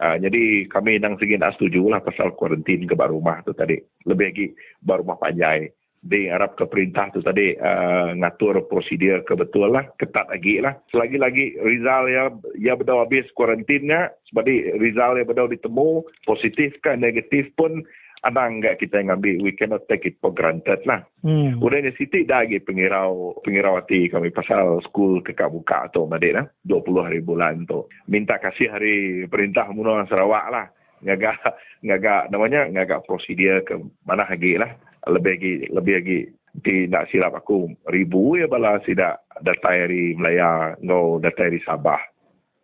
Uh, 0.00 0.16
jadi 0.16 0.64
kami 0.72 0.96
nang 0.96 1.20
segi 1.20 1.36
nak 1.36 1.60
setuju 1.60 1.84
lah 1.92 2.00
pasal 2.00 2.32
kuarantin 2.32 2.88
ke 2.88 2.94
rumah 2.96 3.44
tu 3.44 3.52
tadi. 3.52 3.76
Lebih 4.08 4.26
lagi 4.32 4.46
baru 4.80 5.04
rumah 5.04 5.18
panjai. 5.20 5.68
Di 6.00 6.32
Arab 6.32 6.56
ke 6.56 6.64
perintah 6.64 7.12
tu 7.12 7.20
tadi 7.20 7.52
uh, 7.60 8.16
ngatur 8.16 8.64
prosedur 8.66 9.20
ke 9.24 9.36
betul 9.36 9.76
lah. 9.76 9.84
Ketat 10.00 10.32
lagi 10.32 10.58
lah. 10.64 10.72
Selagi 10.88 11.20
lagi 11.20 11.56
Rizal 11.60 12.08
ya 12.08 12.24
ya 12.56 12.72
betul 12.74 13.04
habis 13.04 13.28
kuarantinnya. 13.36 14.08
Sebab 14.32 14.48
Rizal 14.80 15.20
ya 15.20 15.24
betul 15.28 15.52
ditemu. 15.52 16.04
Positif 16.24 16.72
kan 16.80 17.04
negatif 17.04 17.52
pun 17.52 17.84
ada 18.20 18.44
enggak 18.44 18.84
kita 18.84 19.00
yang 19.00 19.16
ambil 19.16 19.40
we 19.40 19.52
cannot 19.56 19.88
take 19.88 20.04
it 20.04 20.20
for 20.20 20.32
granted 20.32 20.80
lah 20.84 21.00
hmm. 21.24 21.56
udah 21.56 21.80
ni 21.80 21.92
sitik 21.96 22.28
dah 22.28 22.44
lagi 22.44 22.60
pengirau 22.60 23.40
pengirawati 23.40 24.12
kami 24.12 24.28
pasal 24.28 24.84
school 24.84 25.24
kekak 25.24 25.48
buka 25.48 25.88
tu 25.92 26.04
madik 26.04 26.36
lah 26.36 26.44
20 26.68 27.06
hari 27.06 27.20
bulan 27.24 27.64
tu 27.64 27.88
minta 28.12 28.36
kasih 28.36 28.68
hari 28.68 29.24
perintah 29.24 29.64
munah 29.72 30.04
Sarawak 30.04 30.46
lah 30.52 30.66
ngagak 31.00 31.40
ngagak 31.86 32.28
namanya 32.28 32.68
ngagak 32.68 33.08
prosedur 33.08 33.64
ke 33.64 33.80
mana 34.04 34.28
lagi 34.28 34.60
lah 34.60 34.68
lebih 35.08 35.32
lagi 35.38 35.52
lebih 35.72 35.94
lagi 36.02 36.18
nanti 36.50 36.74
nak 36.90 37.06
silap 37.08 37.32
aku 37.38 37.70
ribu 37.88 38.36
ya 38.36 38.50
bala 38.50 38.82
tidak 38.82 39.22
datai 39.40 39.86
dari 39.86 40.02
Melaya 40.18 40.74
ngau 40.82 41.22
datai 41.22 41.54
dari 41.54 41.60
Sabah 41.62 42.00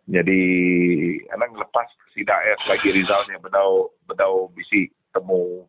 jadi 0.05 0.41
anak 1.33 1.55
lepas 1.55 1.87
tidak 2.13 2.39
ya 2.43 2.55
lagi 2.67 2.89
resultnya 2.93 3.39
bedau 3.39 3.89
bedau 4.05 4.51
bisi 4.53 4.91
temu 5.15 5.65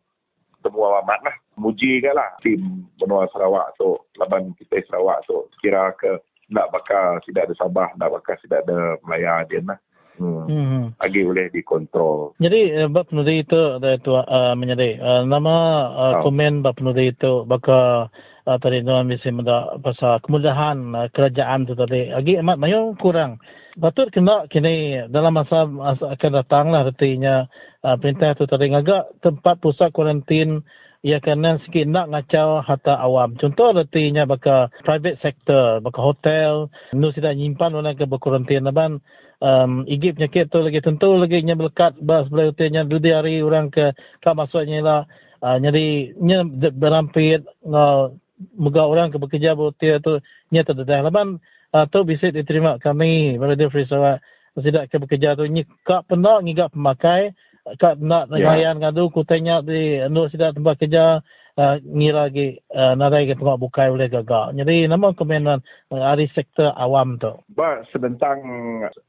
temu 0.63 0.79
alamat 0.85 1.19
lah. 1.23 1.35
Muji 1.59 1.99
ke 1.99 2.11
lah 2.15 2.39
tim 2.39 2.87
benua 2.95 3.27
Sarawak 3.31 3.75
tu, 3.75 3.99
laban 4.15 4.55
kita 4.55 4.79
Sarawak 4.87 5.27
tu. 5.27 5.47
Kira 5.59 5.91
ke 5.95 6.19
nak 6.51 6.71
bakal 6.71 7.19
tidak 7.27 7.51
ada 7.51 7.55
Sabah, 7.59 7.89
nak 7.99 8.15
bakal 8.15 8.35
tidak 8.43 8.63
ada 8.67 8.95
Melaya 9.03 9.43
dia 9.47 9.59
lah. 9.63 9.79
Hmm. 10.19 10.45
hmm. 10.45 10.85
Lagi 10.99 11.19
boleh 11.23 11.47
dikontrol. 11.49 12.35
Jadi 12.43 12.75
uh, 12.75 12.89
bab 12.91 13.07
penudi 13.07 13.41
itu 13.41 13.79
ada 13.79 13.95
itu 13.95 14.11
uh, 14.11 14.53
menjadi 14.53 14.99
uh, 14.99 15.21
nama 15.23 15.55
uh, 15.95 16.13
oh. 16.19 16.27
komen 16.27 16.59
bab 16.59 16.75
penudi 16.75 17.15
itu 17.15 17.47
bakal 17.47 18.11
uh, 18.43 18.57
tadi 18.59 18.83
tuan 18.83 19.07
bisa 19.07 19.31
mendak 19.31 19.79
pasal 19.79 20.19
kemudahan 20.27 20.77
uh, 20.91 21.07
kerajaan 21.15 21.63
tu 21.63 21.73
tadi. 21.73 22.11
Lagi 22.11 22.35
amat 22.43 22.59
mayu 22.59 22.93
kurang. 22.99 23.39
Patut 23.79 24.11
kena 24.11 24.43
kini 24.51 25.07
dalam 25.07 25.39
masa, 25.39 25.63
masa 25.63 26.11
akan 26.11 26.31
datang 26.35 26.75
lah 26.75 26.83
artinya 26.83 27.47
uh, 27.87 27.95
perintah 27.95 28.35
tu 28.35 28.43
tadi 28.43 28.67
agak 28.75 29.07
tempat 29.23 29.55
pusat 29.63 29.95
kuarantin 29.95 30.59
ia 30.99 31.23
kena 31.23 31.55
sikit 31.63 31.87
nak 31.87 32.11
ngacau 32.11 32.59
harta 32.59 32.99
awam. 32.99 33.31
Contoh 33.39 33.71
artinya 33.71 34.27
baka 34.27 34.67
private 34.83 35.19
sector, 35.23 35.79
baka 35.79 35.99
hotel, 36.03 36.67
nu 36.91 37.15
tidak 37.15 37.39
nyimpan 37.39 37.71
orang 37.71 37.95
ke 37.95 38.03
berkuarantin 38.03 38.67
aban 38.67 38.99
um, 39.39 39.87
igi 39.87 40.11
penyakit 40.11 40.51
tu 40.51 40.59
lagi 40.59 40.83
tentu 40.83 41.15
lagi 41.15 41.39
nya 41.43 41.55
melekat 41.55 41.95
bas 42.03 42.27
belah 42.27 42.51
hotelnya. 42.51 42.83
Dua 42.83 43.23
hari 43.23 43.39
orang 43.39 43.71
ke 43.71 43.95
kak 44.19 44.35
masuknya 44.35 44.83
lah. 44.83 45.01
Uh, 45.39 45.55
jadi 45.63 46.11
nya 46.19 46.43
berampit 46.75 47.47
uh, 47.63 48.11
moga 48.59 48.83
orang 48.83 49.07
ke 49.07 49.15
bekerja 49.15 49.55
hotel 49.55 50.03
tu 50.03 50.19
nya 50.51 50.67
terdedah 50.67 51.07
laban 51.07 51.39
uh, 51.71 51.87
tu 51.87 52.03
bisa 52.03 52.27
diterima 52.27 52.75
kami 52.75 53.39
Radio 53.39 53.71
Free 53.71 53.87
Sarawak 53.87 54.19
tidak 54.59 54.91
ke 54.91 54.99
bekerja 54.99 55.39
tu. 55.39 55.47
Ni 55.47 55.63
kak 55.87 56.11
pernah 56.11 56.43
ngigap 56.43 56.75
pemakai 56.75 57.31
kat 57.77 58.01
nak 58.01 58.31
yeah. 58.33 58.49
ngayan 58.49 58.81
ngadu 58.81 59.13
ku 59.13 59.21
tanya 59.21 59.61
di 59.61 60.01
anu 60.01 60.25
sida 60.31 60.55
tempat 60.55 60.79
kerja 60.81 61.21
uh, 61.59 61.75
ngira 61.83 62.31
lagi 62.31 62.55
uh, 62.71 62.95
narai 62.95 63.27
ke 63.27 63.35
tempat 63.35 63.59
bukai 63.59 63.91
boleh 63.91 64.07
gagak. 64.07 64.55
Jadi 64.55 64.87
nama 64.87 65.11
komenan 65.11 65.59
uh, 65.91 66.03
hari 66.07 66.31
sektor 66.31 66.71
awam 66.79 67.19
tu. 67.19 67.35
Ba 67.53 67.83
sebentang 67.91 68.39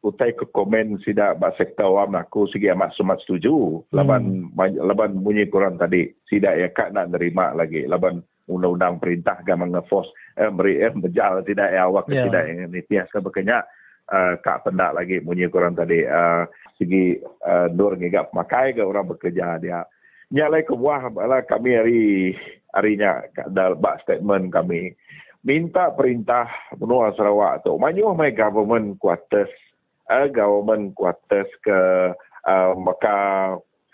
utai 0.02 0.34
ke 0.34 0.44
komen 0.50 0.98
sida 1.06 1.38
ba 1.38 1.54
sektor 1.54 1.88
awam 1.88 2.18
aku 2.18 2.50
segi 2.50 2.68
amat 2.74 2.92
sumat 2.98 3.22
setuju. 3.22 3.86
Laban 3.94 4.52
hmm. 4.52 4.82
laban 4.82 5.22
bunyi 5.22 5.46
kurang 5.46 5.78
tadi 5.78 6.10
sida 6.26 6.58
ya 6.58 6.68
kak 6.74 6.90
nak 6.90 7.14
nerima 7.14 7.54
lagi. 7.54 7.86
Laban 7.86 8.20
undang-undang 8.50 8.98
perintah 8.98 9.38
gamang 9.46 9.70
ngefos 9.70 10.10
eh, 10.34 10.50
beri 10.50 10.82
eh, 10.82 10.90
bejal 10.90 11.46
tidak 11.46 11.70
ya 11.70 11.86
awak 11.86 12.10
yeah. 12.10 12.26
tidak 12.26 12.42
yang 12.50 12.58
nitias 12.74 13.06
ke 13.14 13.22
berkenyak 13.22 13.62
uh, 14.10 14.34
kak 14.42 14.66
pendak 14.66 14.90
lagi 14.90 15.22
bunyi 15.22 15.46
kurang 15.46 15.78
tadi 15.78 16.02
uh, 16.02 16.44
segi 16.80 17.20
uh, 17.44 17.68
nur 17.68 18.00
ngigap 18.00 18.32
makai 18.32 18.72
ke 18.72 18.80
orang 18.80 19.04
bekerja 19.12 19.60
dia 19.60 19.84
nyalai 20.32 20.64
ke 20.64 20.72
buah 20.72 21.12
bala 21.12 21.44
kami 21.44 21.70
hari 21.76 22.02
harinya 22.72 23.20
dalam 23.52 23.76
bak 23.76 24.00
statement 24.00 24.48
kami 24.48 24.96
minta 25.44 25.92
perintah 25.92 26.48
benua 26.80 27.12
Sarawak 27.12 27.68
tu 27.68 27.76
manyuh 27.76 28.16
my 28.16 28.32
government 28.32 28.96
quarters 28.96 29.52
uh, 30.08 30.24
government 30.32 30.96
quarters 30.96 31.50
ke 31.60 31.78
uh, 32.48 32.72
maka 32.80 33.16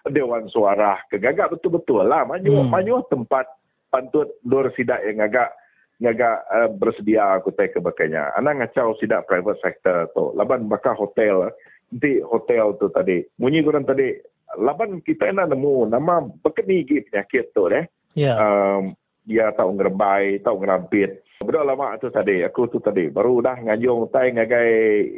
Dewan 0.07 0.47
Suara 0.55 1.03
kegagak 1.11 1.51
betul-betul 1.51 2.07
lah 2.07 2.23
manyuh 2.23 2.63
hmm. 2.63 2.71
manyuh 2.71 3.03
tempat 3.11 3.51
pantut 3.91 4.31
dur 4.47 4.71
sidak 4.79 5.03
yang 5.03 5.27
agak 5.27 5.51
ngaga 5.97 6.45
uh, 6.53 6.69
bersedia 6.77 7.41
aku 7.41 7.57
tak 7.57 7.73
kebakanya. 7.73 8.29
Anak 8.37 8.61
ngacau 8.61 8.93
sidak 9.01 9.25
private 9.25 9.57
sector 9.65 10.13
tu. 10.13 10.37
Laban 10.37 10.69
bakal 10.69 10.93
hotel 10.93 11.49
nanti 11.91 12.23
hotel 12.23 12.75
tu 12.79 12.91
tadi. 12.91 13.23
Munyi 13.39 13.63
kurang 13.63 13.87
tadi, 13.87 14.15
laban 14.59 15.03
kita 15.03 15.31
nak 15.31 15.51
nemu 15.55 15.91
nama 15.91 16.23
bekeni 16.43 16.83
gigi 16.87 17.07
penyakit 17.07 17.55
tu 17.55 17.71
deh. 17.71 17.85
Ya. 18.17 18.33
Yeah. 18.33 18.37
Um, 18.37 18.85
dia 19.27 19.51
tahu 19.59 19.75
ngerebai, 19.75 20.39
tahu 20.47 20.63
ngerampit. 20.63 21.27
Betul 21.43 21.67
lama 21.67 21.99
tu 21.99 22.09
tadi, 22.15 22.47
aku 22.47 22.71
tu 22.71 22.79
tadi. 22.79 23.11
Baru 23.11 23.43
dah 23.43 23.59
ngajung 23.59 24.07
tay 24.15 24.31
ngagai 24.31 24.71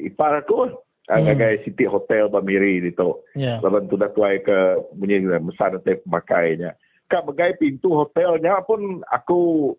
ipar 0.09 0.41
aku. 0.41 0.73
Hmm. 1.09 1.25
Ngagai 1.25 1.65
City 1.65 1.89
Hotel 1.89 2.29
Bamiri 2.29 2.85
itu. 2.85 3.25
Yeah. 3.33 3.65
Laban 3.65 3.89
tu 3.89 3.97
dah 3.97 4.13
tuai 4.13 4.45
ke 4.45 4.77
bunyi 4.93 5.25
besar 5.25 5.73
nanti 5.73 5.97
pemakainya. 6.05 6.77
Kak 7.09 7.25
bagai 7.25 7.57
pintu 7.57 7.97
hotelnya 7.97 8.61
pun 8.61 9.01
aku 9.09 9.73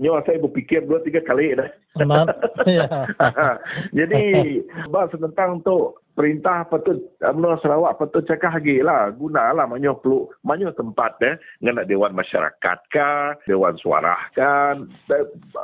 nyawa 0.00 0.24
saya 0.24 0.40
berfikir 0.40 0.82
dua 0.88 1.04
tiga 1.04 1.20
kali 1.20 1.54
dah. 1.54 1.70
Ya. 2.68 2.86
Jadi 3.96 4.60
bahas 4.92 5.12
tentang 5.16 5.64
tu 5.64 5.96
perintah 6.12 6.68
patut 6.68 7.00
UMNO 7.24 7.56
Sarawak 7.64 7.96
patut 7.96 8.24
cakap 8.28 8.60
lagi 8.60 8.84
lah. 8.84 9.08
Gunalah 9.16 9.64
manyo 9.64 9.96
perlu 9.96 10.28
manyo 10.44 10.72
tempat 10.76 11.16
eh. 11.24 11.40
Dengan 11.60 11.88
dewan 11.88 12.12
masyarakat 12.12 12.78
ka 12.92 13.40
dewan 13.48 13.80
suara 13.80 14.16
kan. 14.36 14.88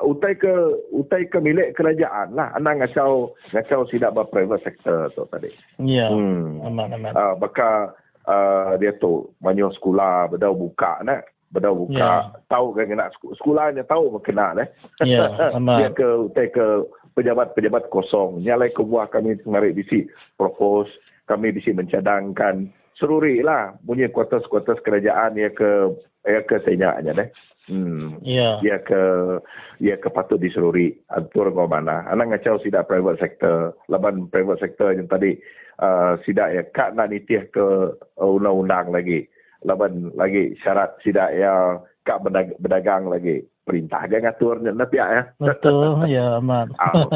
Utai 0.01 0.37
ke 0.41 0.53
utai 0.93 1.29
ke 1.29 1.39
milik 1.41 1.77
kerajaan 1.77 2.33
lah. 2.33 2.53
Anak 2.57 2.85
ngacau 2.85 3.37
ngacau 3.53 3.85
tidak 3.93 4.17
ber 4.17 4.29
private 4.33 4.65
sector 4.65 5.13
tu 5.13 5.29
tadi. 5.29 5.53
Ya. 5.81 6.09
Hmm. 6.09 6.65
aman 6.65 6.97
aman 6.97 7.13
uh, 7.13 7.35
baka 7.37 7.93
uh, 8.25 8.75
dia 8.81 8.97
tu 8.97 9.31
manyo 9.45 9.69
sekolah 9.77 10.33
bedau 10.33 10.57
buka 10.57 11.01
nak 11.05 11.25
Bedau 11.55 11.87
buka, 11.87 11.95
yeah. 11.95 12.21
tahu 12.51 12.75
kan 12.75 12.91
nak 12.91 13.15
sekolahnya 13.39 13.87
tahu 13.87 14.19
kena 14.19 14.67
eh. 14.67 14.69
Ya, 15.07 15.31
sama. 15.55 15.79
Dia 15.79 15.91
ke 15.95 16.07
utai 16.27 16.51
ke 16.51 16.83
pejabat-pejabat 17.15 17.87
kosong. 17.95 18.43
Nyalai 18.43 18.75
ke 18.75 18.83
buah 18.83 19.07
kami 19.07 19.39
mengarik 19.47 19.79
bisi 19.79 20.11
propose, 20.35 20.91
kami 21.31 21.55
bisi 21.55 21.71
mencadangkan 21.71 22.71
seruri 22.99 23.45
lah 23.45 23.77
punya 23.85 24.09
kuartus-kuartus 24.11 24.81
kerajaan 24.83 25.37
ya 25.37 25.53
ke 25.53 25.95
ya 26.27 26.41
ke 26.43 26.57
senyaknya 26.67 27.13
deh. 27.15 27.29
Hmm. 27.67 28.23
Yeah. 28.23 28.63
Ya 28.63 28.79
ke 28.83 29.03
ya 29.83 29.99
ke 29.99 30.09
patut 30.11 30.43
diseruri 30.43 30.99
atur 31.15 31.55
ke 31.55 31.63
mana. 31.67 32.07
Anak 32.11 32.35
ngacau 32.35 32.59
sidak 32.63 32.91
private 32.91 33.23
sector, 33.23 33.75
laban 33.87 34.27
private 34.31 34.63
sector 34.63 34.95
yang 34.95 35.07
tadi 35.07 35.39
uh, 35.83 36.19
sidak 36.23 36.53
ya 36.55 36.63
kak 36.75 36.95
nak 36.95 37.11
nitih 37.11 37.47
ke 37.51 37.67
uh, 37.99 38.31
undang-undang 38.31 38.91
lagi 38.91 39.31
laban 39.65 40.13
lagi 40.19 40.53
syarat 40.61 40.99
sidak 41.01 41.33
yang 41.33 41.81
kak 42.05 42.23
berdagang 42.61 43.09
lagi 43.09 43.47
perintah 43.67 44.07
dia 44.07 44.23
ngatur 44.23 44.63
nak 44.63 44.89
pihak 44.95 45.09
ya. 45.11 45.23
Betul, 45.43 46.07
ya 46.07 46.39
aman. 46.39 46.71
Oh, 46.95 47.11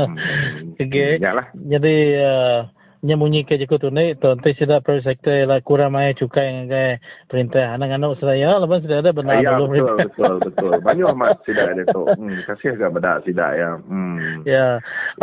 okay. 0.75 1.23
Jadi 1.71 1.97
uh, 2.19 2.67
nyemunyi 3.01 3.49
ke 3.49 3.57
jiko 3.57 3.81
tunai 3.81 4.13
to 4.21 4.37
nanti 4.37 4.53
sudah 4.61 4.85
per 4.85 5.01
sektor 5.01 5.33
la 5.49 5.65
kurang 5.65 5.97
mai 5.97 6.13
cukai 6.13 6.69
ngai 6.69 7.01
perintah 7.33 7.73
anak 7.73 7.97
anak 7.97 8.21
saya 8.21 8.61
lepas 8.61 8.85
sudah 8.85 9.01
ada 9.01 9.11
benar 9.17 9.41
ya, 9.41 9.57
betul, 9.57 9.73
betul 9.73 9.97
betul 10.05 10.35
betul 10.45 10.73
banyak 10.85 11.07
amat 11.17 11.41
sudah 11.49 11.65
ada 11.73 11.83
tu 11.89 12.03
hmm, 12.05 12.45
kasih 12.45 12.77
agak 12.77 12.91
bedak 13.01 13.17
tidak 13.25 13.51
ya 13.57 13.71
hmm. 13.81 14.45
ya, 14.45 14.67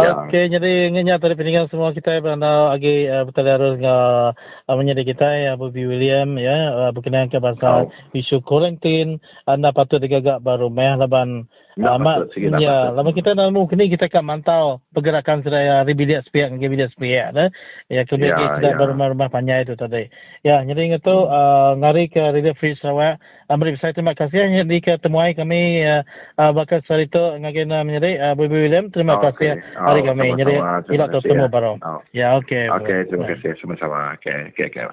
ya. 0.01 0.13
jadi 0.57 0.71
ngenya 0.89 1.21
tadi 1.21 1.37
peninggal 1.37 1.69
semua 1.69 1.93
kita 1.93 2.17
pada 2.17 2.73
lagi 2.73 3.05
uh, 3.05 3.29
betul 3.29 3.45
harus 3.45 3.77
uh, 3.85 4.33
menjadi 4.73 5.01
kita 5.05 5.27
ya 5.37 5.51
Bobby 5.53 5.85
William 5.85 6.33
ya 6.41 6.73
uh, 6.73 6.91
berkenaan 6.97 7.29
ke 7.29 7.37
pasal 7.37 7.93
oh. 7.93 8.17
isu 8.17 8.41
kuarantin 8.41 9.21
anda 9.45 9.69
patut 9.69 10.01
digagak 10.01 10.41
baru 10.41 10.73
meh 10.73 10.97
laban 10.97 11.45
Lama, 11.77 12.25
ya, 12.57 12.89
lama 12.89 13.13
kita 13.13 13.37
nak 13.37 13.53
mungkin 13.53 13.77
kita 13.77 14.09
akan 14.09 14.25
mantau 14.25 14.81
pergerakan 14.97 15.45
sedaya 15.45 15.85
ribidiat 15.85 16.25
sepihak 16.25 16.49
dengan 16.49 16.65
ribidiat 16.65 16.89
sepihak. 16.97 17.37
Eh? 17.37 17.49
Ya, 17.87 18.03
kemudian 18.03 18.35
ya, 18.35 18.59
kita 18.59 18.69
ya. 18.73 18.77
berumah-rumah 18.77 19.31
panjang 19.31 19.63
itu 19.63 19.79
tadi. 19.79 20.11
Ya, 20.43 20.59
jadi 20.63 20.81
ingat 20.91 21.01
tu, 21.07 21.15
hmm. 21.15 21.31
uh, 21.31 21.71
ngari 21.79 22.11
ke 22.11 22.19
Radio 22.19 22.51
Free 22.59 22.75
Sarawak. 22.75 23.17
Amri, 23.47 23.79
saya 23.79 23.95
terima 23.95 24.11
kasih. 24.11 24.43
Jadi 24.43 24.77
ke 24.83 24.99
temuai 24.99 25.31
kami, 25.31 25.87
uh, 25.87 26.03
uh, 26.35 26.51
bakal 26.51 26.83
sekali 26.83 27.07
itu, 27.07 27.23
ngagin 27.39 27.71
uh, 27.71 27.83
menjadi 27.87 28.11
uh, 28.19 28.33
Bibi 28.35 28.57
William. 28.67 28.91
Terima 28.91 29.15
oh, 29.17 29.23
kasih 29.23 29.55
okay. 29.55 29.79
hari 29.79 30.03
oh, 30.03 30.05
kami. 30.11 30.27
Jadi, 30.35 30.55
tidak 30.91 31.07
tertemu 31.15 31.45
ya. 31.47 31.51
baru. 31.51 31.71
Oh. 31.79 32.01
Ya, 32.11 32.27
okey. 32.43 32.67
Okey, 32.67 33.07
terima 33.07 33.25
kasih. 33.31 33.55
Sama-sama. 33.63 34.19
Okey, 34.19 34.51
okey, 34.51 34.67
okey. 34.67 34.85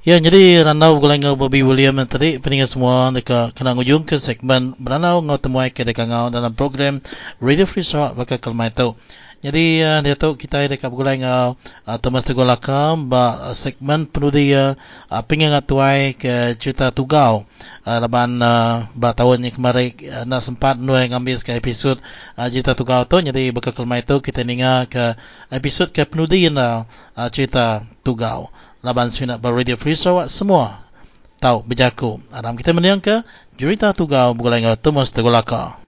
Ya, 0.00 0.16
jadi 0.16 0.64
ranau 0.64 0.96
gulai 0.96 1.20
ngau 1.20 1.36
Bobby 1.36 1.60
William 1.60 1.92
tadi 2.08 2.40
peningat 2.40 2.72
semua 2.72 3.12
deka 3.12 3.52
kena 3.52 3.76
ujung 3.76 4.08
ke 4.08 4.16
segmen 4.16 4.72
beranau 4.80 5.20
ngau 5.20 5.36
temuai 5.36 5.68
ke 5.68 5.84
deka 5.84 6.08
ngau 6.08 6.32
dalam 6.32 6.56
program 6.56 7.04
Radio 7.36 7.68
Free 7.68 7.84
Sarawak 7.84 8.16
baka 8.16 8.40
kelmai 8.40 8.72
tau. 8.72 8.96
Jadi 9.40 9.80
uh, 9.80 10.04
dia 10.04 10.12
tahu 10.20 10.36
kita 10.36 10.68
deka 10.68 10.92
gulai 10.92 11.16
ngau 11.16 11.56
uh, 11.56 11.96
Thomas 11.96 12.28
Teguh 12.28 12.44
Laka 12.44 12.92
ba 13.00 13.48
uh, 13.48 13.56
segmen 13.56 14.04
penuh 14.04 14.28
dia 14.28 14.76
uh, 15.08 15.22
pengen 15.24 15.56
ngatuai 15.56 16.12
ke 16.20 16.60
cerita 16.60 16.92
tugau 16.92 17.48
uh, 17.88 17.98
laban 18.04 18.36
uh, 18.36 18.84
ba 18.92 19.16
tahun 19.16 19.40
ni 19.40 19.48
kemarin 19.48 19.96
uh, 20.12 20.28
nak 20.28 20.44
sempat 20.44 20.76
nuai 20.76 21.08
ngambil 21.08 21.40
ke 21.40 21.56
episod 21.56 21.96
uh, 22.36 22.48
cerita 22.52 22.76
tugau 22.76 23.08
tu 23.08 23.16
jadi 23.16 23.48
baka 23.48 23.72
kelmai 23.72 24.04
tau 24.04 24.20
kita 24.20 24.44
ninga 24.44 24.84
ke 24.92 25.16
episod 25.56 25.88
ke 25.88 26.04
penuh 26.04 26.28
dia 26.28 26.52
uh, 26.52 27.28
cerita 27.32 27.80
tugau 28.04 28.52
laban 28.84 29.08
sini 29.08 29.40
ber 29.40 29.56
Radio 29.56 29.80
Free 29.80 29.96
Sarawak 29.96 30.28
semua 30.28 30.90
tahu 31.40 31.64
berjaku. 31.64 32.20
Adam 32.28 32.54
kita 32.54 32.76
mendiang 32.76 33.00
ke 33.00 33.24
jurita 33.56 33.96
tugau 33.96 34.36
bergulai 34.36 34.60
dengan 34.60 34.76
Thomas 34.76 35.08
Tegolaka. 35.08 35.80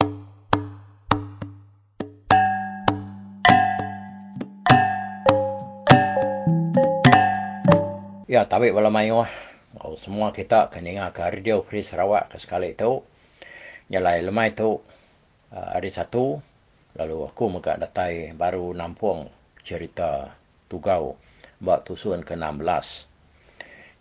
Ya, 8.32 8.48
tapi 8.48 8.72
wala 8.72 8.88
mayo 8.88 9.28
oh, 9.84 10.00
semua 10.00 10.32
kita 10.32 10.72
kena 10.72 11.12
ke 11.12 11.20
Radio 11.20 11.60
Free 11.68 11.84
Sarawak 11.84 12.32
ke 12.32 12.40
sekali 12.40 12.72
itu. 12.72 13.04
Nyalai 13.92 14.24
lemai 14.24 14.56
itu 14.56 14.80
uh, 15.52 15.68
hari 15.76 15.92
satu 15.92 16.40
lalu 16.96 17.28
aku 17.28 17.52
muka 17.52 17.76
datai 17.76 18.32
baru 18.32 18.72
nampung 18.72 19.28
cerita 19.68 20.32
tugau 20.72 21.20
buat 21.60 21.84
tusun 21.84 22.24
ke-16. 22.24 23.04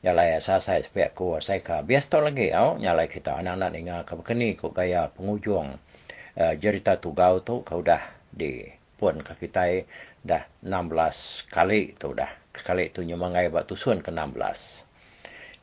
Nyalai 0.08 0.40
asal 0.40 0.64
saya 0.64 0.80
sepek 0.80 1.12
ku 1.12 1.36
saya 1.44 1.60
ka 1.60 1.84
bias 1.84 2.08
lagi 2.16 2.56
au. 2.56 2.80
Nyalai 2.80 3.12
kita 3.12 3.36
anak-anak 3.36 3.72
inga 3.76 3.98
ke 4.08 4.16
kini 4.24 4.56
ku 4.56 4.72
gaya 4.72 5.12
pengujung 5.12 5.76
uh, 6.40 6.54
cerita 6.56 6.96
tugau 7.04 7.44
tu. 7.44 7.68
Kau 7.68 7.84
dah 7.84 8.00
di 8.32 8.64
pun 8.96 9.20
ke 9.28 9.36
kita 9.44 9.84
dah 10.24 10.48
16 10.64 11.52
kali 11.52 12.00
tu 12.00 12.16
dah 12.16 12.41
sekali 12.56 12.92
tu 12.92 13.04
nyemangai 13.04 13.52
buat 13.52 13.68
tusun 13.68 14.04
ke-16. 14.04 14.60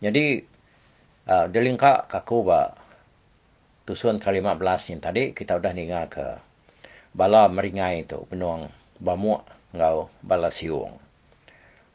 Jadi 0.04 0.24
uh, 1.28 1.46
delingka 1.50 2.08
kaku 2.08 2.46
ba 2.46 2.72
tusun 3.84 4.20
ke-15 4.20 4.80
yang 4.92 5.00
tadi 5.00 5.22
kita 5.32 5.56
udah 5.58 5.72
ninga 5.72 6.06
ke 6.12 6.26
bala 7.16 7.48
meringai 7.48 8.04
tu 8.04 8.24
penuang 8.28 8.68
bamuk 9.00 9.42
ngau 9.72 10.12
bala 10.20 10.52
siung 10.52 11.00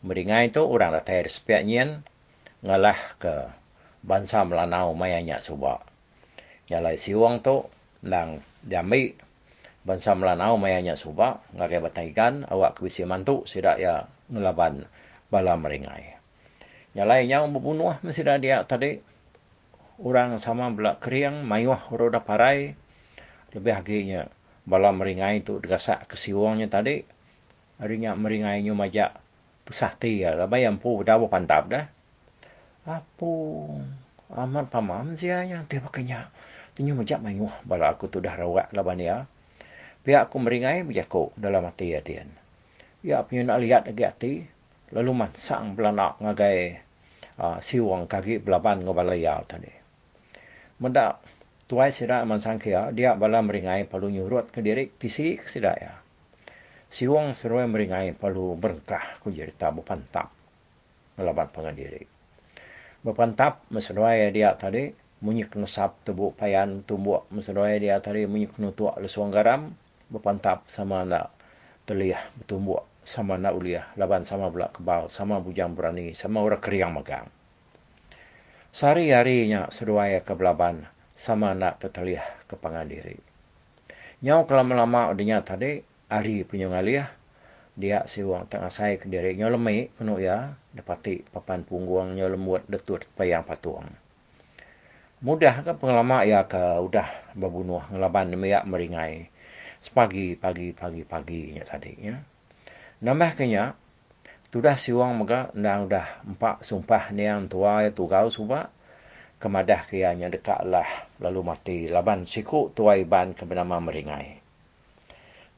meringai 0.03 0.51
tu 0.51 0.67
orang 0.67 0.91
datang 0.91 1.23
respiat 1.23 1.63
nyen 1.63 2.03
ngalah 2.59 2.99
ke 3.23 3.47
bangsa 4.03 4.43
Melanau 4.43 4.91
mayanya 4.91 5.39
suba. 5.39 5.79
Nyalai 6.67 6.99
siwang 6.99 7.39
tu 7.39 7.63
nang 8.03 8.43
diambil 8.59 9.15
bangsa 9.87 10.11
Melanau 10.11 10.59
mayanya 10.59 10.99
suba 10.99 11.39
ngakai 11.55 11.79
bataikan 11.79 12.43
awak 12.51 12.75
kewisi 12.75 13.07
mantu 13.07 13.47
sidak 13.47 13.79
ya 13.79 14.11
ngelaban 14.31 14.85
bala 15.27 15.57
meringai. 15.57 16.15
Nyalai 16.93 17.25
yang 17.25 17.49
membunuh 17.49 17.97
mesti 18.05 18.21
dah 18.21 18.37
dia 18.37 18.61
tadi. 18.63 19.01
Orang 19.97 20.37
sama 20.41 20.69
belak 20.73 21.01
keriang 21.01 21.45
mayuah 21.45 21.89
roda 21.89 22.21
parai. 22.21 22.77
Lebih 23.53 23.73
akhirnya 23.73 24.29
bala 24.65 24.93
meringai 24.93 25.41
tu 25.41 25.57
degasak 25.57 26.05
ke 26.05 26.15
siwangnya 26.17 26.69
tadi. 26.69 27.01
Harinya 27.81 28.13
meringainya 28.13 28.73
majak 28.77 29.17
sakti 29.73 30.21
ya 30.21 30.35
la 30.35 30.45
bayam 30.45 30.77
pu 30.77 31.01
da 31.07 31.15
bo 31.15 31.31
pantap 31.31 31.71
da 31.71 31.87
apu 32.83 33.63
amat 34.27 34.67
pamam 34.69 35.15
sia 35.15 35.41
yang 35.47 35.65
dia 35.65 35.81
pakainya. 35.81 36.29
Tinyu 36.77 36.93
majak 36.93 37.21
mayu 37.21 37.49
bala 37.65 37.93
aku 37.93 38.09
tu 38.09 38.21
dah 38.21 38.33
rawak 38.33 38.69
la 38.73 38.81
bania 38.85 39.29
pihak 40.03 40.27
aku 40.27 40.35
meringai 40.43 40.83
bijako 40.83 41.31
dalam 41.39 41.63
hati 41.63 41.95
ya 41.95 42.03
dia 42.03 42.27
ya 43.03 43.27
punya 43.27 43.43
nak 43.51 43.59
lihat 43.59 43.83
lagi 43.91 44.03
hati. 44.07 44.33
Lalu 44.95 45.11
man 45.11 45.31
sang 45.35 45.75
belanak 45.75 46.23
ngagai 46.23 46.79
uh, 47.37 47.59
siwang 47.59 48.07
kaki 48.07 48.39
belaban 48.39 48.81
ngobala 48.81 49.13
ya 49.19 49.43
tadi. 49.43 49.69
Mendak 50.79 51.19
tuai 51.67 51.91
sira 51.91 52.23
man 52.23 52.39
sang 52.39 52.57
kia 52.57 52.89
dia 52.95 53.13
bala 53.19 53.43
meringai 53.43 53.83
palu 53.83 54.07
nyurut 54.07 54.49
ke 54.49 54.63
diri 54.63 54.87
tisi 54.87 55.35
sida 55.43 55.75
ya. 55.75 55.93
Siwang 56.93 57.35
seruai 57.35 57.67
meringai 57.67 58.15
palu 58.15 58.55
berkah 58.55 59.19
ku 59.19 59.33
jadi 59.33 59.51
tak 59.51 59.81
berpantap 59.81 60.31
melabat 61.19 61.51
pengadiri. 61.51 62.05
Berpantap 63.03 63.65
meseruai 63.73 64.31
dia 64.31 64.55
tadi 64.55 64.93
munyik 65.25 65.57
nesap 65.57 65.97
tebuk 66.05 66.37
payan 66.37 66.85
tumbuk 66.85 67.25
meseruai 67.33 67.81
dia 67.81 67.97
tadi 67.99 68.29
munyik 68.29 68.55
nutuk 68.61 68.93
lesuang 69.01 69.33
garam 69.33 69.73
berpantap 70.13 70.69
sama 70.69 71.01
nak 71.01 71.33
telih 71.89 72.19
bertumbuk 72.37 72.92
sama 73.05 73.39
nak 73.39 73.55
uliah 73.55 73.87
laban 73.99 74.27
sama 74.27 74.49
belak 74.49 74.79
kebal 74.79 75.07
sama 75.07 75.39
bujang 75.39 75.75
berani 75.75 76.15
sama 76.15 76.41
orang 76.41 76.63
keriang 76.63 76.91
megang. 76.95 77.27
Sari-harinya 78.73 79.69
seruai 79.69 80.23
ke 80.25 80.33
belaban 80.33 80.89
sama 81.13 81.53
nak 81.53 81.77
tertelih 81.77 82.23
ke 82.49 82.57
pengadiri. 82.57 83.21
Nyau 84.23 84.47
kelama-lama 84.49 85.13
adanya 85.13 85.45
tadi 85.45 85.83
hari 86.09 86.45
punya 86.45 86.69
ngaliah 86.69 87.09
dia 87.73 88.05
si 88.05 88.21
wang 88.21 88.45
tengah 88.45 88.69
saya 88.69 89.01
ke 89.01 89.09
diri 89.09 89.33
nyo 89.33 89.49
lemai 89.49 89.89
kena 89.97 90.13
ya 90.21 90.53
dapati 90.77 91.25
papan 91.25 91.65
punggung 91.65 92.13
nyo 92.13 92.29
lembut 92.29 92.61
detut 92.69 93.01
payang 93.17 93.41
patuang 93.41 93.89
mudah 95.25 95.65
ke 95.65 95.73
pengalaman 95.81 96.21
ya 96.29 96.45
ke 96.45 96.61
udah 96.61 97.33
berbunuh 97.33 97.81
ngelaban 97.89 98.29
demi 98.29 98.53
ya 98.53 98.61
meringai 98.61 99.25
sepagi 99.81 100.37
pagi 100.37 100.69
pagi 100.69 101.01
pagi 101.01 101.57
nya 101.57 101.65
tadi 101.65 101.97
ya 101.97 102.21
nambah 103.03 103.35
kenya 103.35 103.75
sudah 104.53 104.79
si 104.79 104.95
wang 104.95 105.19
maka 105.19 105.51
dah 105.51 105.77
udah 105.83 106.07
empat 106.23 106.63
sumpah 106.63 107.11
ni 107.11 107.27
yang 107.27 107.51
tua 107.51 107.83
ya 107.83 107.91
tugau 107.91 108.31
sumpah 108.31 108.71
kemadah 109.43 109.83
kianya 109.85 110.31
dekatlah 110.31 110.87
lalu 111.19 111.41
mati 111.43 111.77
laban 111.91 112.23
siku 112.23 112.71
tuai 112.71 113.03
ban 113.03 113.35
ke 113.35 113.43
bernama 113.43 113.83
meringai 113.83 114.39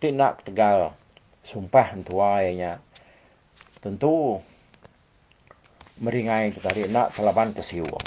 tindak 0.02 0.42
tegal 0.42 0.98
sumpah 1.46 1.94
tuainya 2.02 2.82
tentu 3.86 4.42
meringai 6.02 6.52
tadi 6.52 6.92
nak 6.92 7.16
telaban 7.16 7.56
ke 7.56 7.64
siwong. 7.64 8.04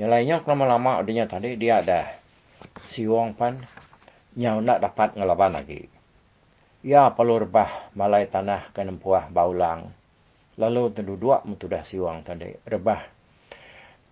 Yang 0.00 0.08
lainnya 0.08 0.36
lama-lama 0.48 1.04
adanya 1.04 1.28
tadi 1.28 1.60
dia 1.60 1.84
ada 1.84 2.08
siwong 2.88 3.36
pan 3.36 3.60
yang 4.32 4.64
nak 4.64 4.80
dapat 4.80 5.12
ngelaban 5.18 5.52
lagi. 5.52 5.84
Ya 6.82 7.10
perlu 7.14 7.46
rebah 7.46 7.94
malai 7.94 8.26
tanah 8.26 8.74
ke 8.74 8.82
nempuah 8.82 9.30
baulang. 9.30 9.94
Lalu 10.58 10.90
tentu 10.90 11.14
dua 11.14 11.40
mutudah 11.46 11.86
siwang 11.86 12.26
tadi 12.26 12.50
rebah 12.66 13.00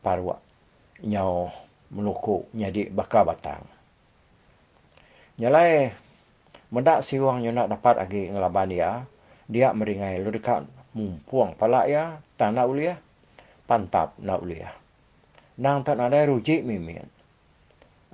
parwa 0.01 0.39
nyau 1.05 1.51
meluku 1.91 2.47
nyadi 2.55 2.89
bakal 2.89 3.27
batang. 3.27 3.66
Nyalai 5.37 5.91
Mendak 6.71 7.03
siwang 7.03 7.43
nak 7.51 7.66
dapat 7.66 7.99
lagi 7.99 8.31
ngelaban 8.31 8.71
dia, 8.71 9.03
dia 9.51 9.75
meringai 9.75 10.23
lu 10.23 10.31
dekat 10.31 10.62
mumpuang 10.95 11.59
pala 11.59 11.83
ya, 11.91 12.23
tak 12.39 12.55
nak 12.55 12.71
uliah, 12.71 12.95
pantap 13.66 14.14
nak 14.23 14.39
uliah. 14.39 14.71
Nang 15.59 15.83
tak 15.83 15.99
ada 15.99 16.23
ruji 16.31 16.62
mimin. 16.62 17.03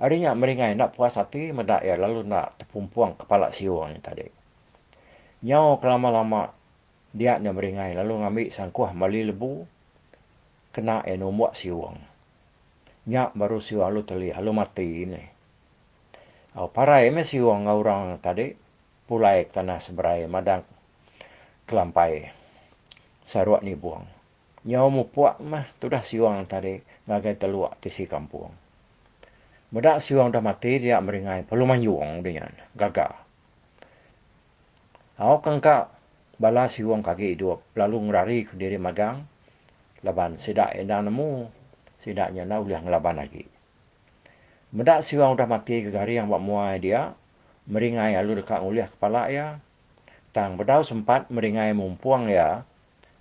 Arinya 0.01 0.33
meringai 0.33 0.73
nak 0.73 0.97
puas 0.97 1.21
hati 1.21 1.53
medak 1.53 1.85
ya 1.85 2.01
lalu 2.01 2.25
nak 2.25 2.57
terpumpuang 2.57 3.13
kepala 3.13 3.53
siwang 3.53 3.93
tadi. 4.01 4.25
Nyau 5.45 5.77
kelama-lama 5.77 6.49
dia 7.13 7.37
nak 7.37 7.61
meringai 7.61 7.93
lalu 7.93 8.25
ngambil 8.25 8.49
sangkuah 8.49 8.89
mali 8.97 9.21
lebu 9.21 9.69
kena 10.73 11.05
eno 11.05 11.29
muak 11.29 11.53
siwang. 11.53 11.97
Nyak 13.05 13.37
baru 13.37 13.61
siwang 13.61 13.93
lu 13.93 14.01
teli 14.01 14.33
lalu 14.33 14.51
mati 14.53 15.05
ini. 15.05 15.23
Au 16.57 16.73
parai 16.73 17.13
me 17.13 17.21
siwang 17.21 17.69
orang 17.69 18.17
tadi 18.17 18.49
pulai 19.05 19.45
tanah 19.45 19.77
seberai 19.77 20.25
madang 20.25 20.65
kelampai 21.69 22.33
saruak 23.21 23.61
ni 23.61 23.77
buang. 23.77 24.09
Nyau 24.65 24.89
mu 24.89 25.05
puak 25.05 25.37
mah 25.37 25.69
tu 25.77 25.85
dah 25.85 26.01
siwang 26.01 26.49
tadi 26.49 26.81
ngagai 27.05 27.37
teluak 27.37 27.77
di 27.77 27.93
si 27.93 28.09
kampung. 28.09 28.49
Medak 29.69 30.01
siwang 30.01 30.33
dah 30.33 30.41
mati 30.41 30.81
dia 30.81 30.97
meringai 30.97 31.45
perlu 31.45 31.69
manyuang 31.69 32.25
dengan 32.25 32.49
gagal. 32.73 33.26
Au 35.17 35.41
kangka 35.41 35.89
bala 36.37 36.69
siwang 36.69 37.01
kaki 37.01 37.33
hidup. 37.33 37.65
Lalu 37.73 38.09
ngerari 38.09 38.39
ke 38.45 38.53
diri 38.53 38.77
magang. 38.77 39.25
Laban 40.05 40.37
sidak 40.37 40.77
endang 40.77 41.09
nemu. 41.09 41.49
Sidaknya 42.01 42.45
nak 42.45 42.61
uliah 42.63 42.81
ngelaban 42.81 43.17
lagi. 43.17 43.43
Medak 44.71 45.01
siwang 45.01 45.33
dah 45.33 45.49
mati 45.49 45.81
ke 45.81 45.89
gari 45.89 46.21
yang 46.21 46.29
buat 46.29 46.43
muai 46.43 46.77
dia 46.77 47.17
meringai 47.67 48.15
lalu 48.21 48.45
dekat 48.45 48.61
uliah 48.61 48.85
kepala 48.85 49.27
ya. 49.33 49.57
Tang 50.31 50.55
bedau 50.55 50.85
sempat 50.85 51.27
meringai 51.33 51.73
mumpuang 51.73 52.29
ya. 52.29 52.61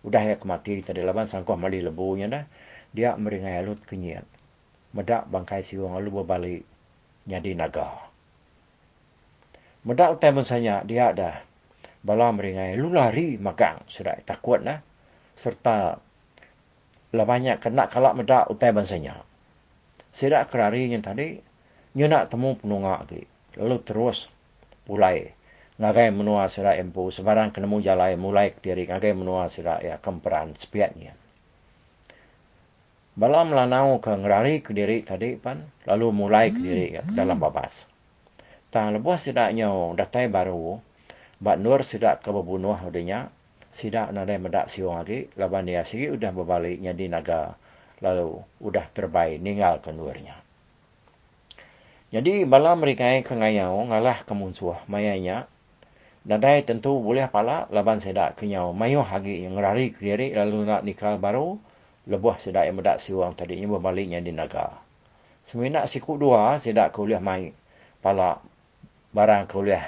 Udah 0.04 0.22
ya 0.22 0.36
kemati 0.36 0.84
tadi 0.84 1.00
laban 1.00 1.24
sangkuh 1.24 1.56
mali 1.56 1.80
lebunya 1.80 2.28
dah. 2.28 2.44
Dia 2.92 3.16
meringai 3.16 3.58
alut 3.64 3.80
kenyat 3.82 4.28
medak 4.96 5.28
bangkai 5.28 5.60
siwang 5.60 5.92
lalu 6.00 6.24
berbalik 6.24 6.62
jadi 7.28 7.52
naga. 7.52 8.08
Medak 9.84 10.16
utai 10.18 10.32
bensanya 10.32 10.80
dia 10.88 11.12
dah 11.12 11.36
bala 12.06 12.30
meringai 12.30 12.78
lu 12.78 12.94
lari 12.94 13.34
magang. 13.36 13.82
Sudah 13.90 14.14
takut 14.22 14.62
lah. 14.62 14.78
Serta 15.34 15.98
lebihnya 17.10 17.58
kena 17.58 17.90
kalak 17.90 18.14
medak 18.14 18.46
utai 18.46 18.70
bensanya 18.70 19.26
sedak 20.16 20.48
kerari 20.48 20.88
yang 20.88 21.04
tadi 21.04 21.36
nyenak 21.92 22.32
temu 22.32 22.56
penungak 22.56 23.04
lagi. 23.04 23.28
Lalu 23.60 23.76
terus 23.84 24.32
pulai 24.88 25.34
ngagai 25.76 26.08
menua 26.08 26.48
sira 26.48 26.72
empu 26.72 27.12
sebarang 27.12 27.52
kena 27.52 27.68
mu 27.68 27.84
jalai 27.84 28.16
mulai 28.16 28.54
diri. 28.56 28.88
Ngagai 28.88 29.12
menua 29.12 29.50
sira 29.52 29.82
ya 29.84 30.00
kemperan 30.00 30.56
sepiatnya 30.56 31.12
bala 33.16 33.48
melanau 33.48 33.96
ke 33.96 34.12
ngerari 34.12 34.60
ke 34.60 34.76
diri 34.76 35.00
tadi 35.00 35.40
pan. 35.40 35.64
Lalu 35.88 36.06
mulai 36.12 36.52
ke 36.52 36.60
diri 36.60 37.00
ya, 37.00 37.02
dalam 37.02 37.40
babas. 37.40 37.88
Tang 38.68 38.92
lebuah 38.92 39.16
sidaknya 39.16 39.72
datai 39.96 40.28
baru 40.28 40.76
bat 41.42 41.60
nur 41.60 41.84
sidak 41.84 42.24
ke 42.24 42.30
bebunuh 42.32 42.76
adanya 42.76 43.28
sidak 43.74 44.12
nade 44.12 44.40
medak 44.40 44.72
siung 44.72 44.96
lagi 44.96 45.28
laban 45.36 45.68
dia 45.68 45.84
sigi 45.84 46.08
udah 46.08 46.32
berbalik 46.32 46.80
di 46.80 47.06
naga 47.12 47.56
lalu 48.00 48.40
udah 48.64 48.86
terbaik 48.92 49.40
ninggal 49.40 49.80
ke 49.84 49.92
nurnya 49.92 50.36
jadi 52.14 52.48
bala 52.48 52.72
mereka 52.78 53.04
yang 53.04 53.26
kengayau 53.26 53.76
ngalah 53.88 54.24
kemunsuh 54.24 54.80
mayanya 54.88 55.50
Dadai 56.26 56.66
tentu 56.66 56.98
boleh 56.98 57.30
pala 57.30 57.70
laban 57.70 58.02
sedak 58.02 58.34
kenyau 58.34 58.74
mayu 58.74 58.98
hagi 58.98 59.46
yang 59.46 59.54
rari 59.62 59.94
kiri 59.94 60.34
lalu 60.34 60.66
nak 60.66 60.82
nikah 60.82 61.14
baru 61.22 61.54
lebuh 62.10 62.34
sedak 62.42 62.66
yang 62.66 62.82
medak 62.82 62.98
tadi 63.38 63.62
ini 63.62 63.70
berbaliknya 63.70 64.18
di 64.18 64.34
naga. 64.34 64.74
Semina 65.46 65.86
siku 65.86 66.18
dua 66.18 66.58
sedak 66.58 66.90
kuliah 66.90 67.22
mai 67.22 67.54
pala 68.02 68.42
barang 69.14 69.46
kuliah 69.46 69.86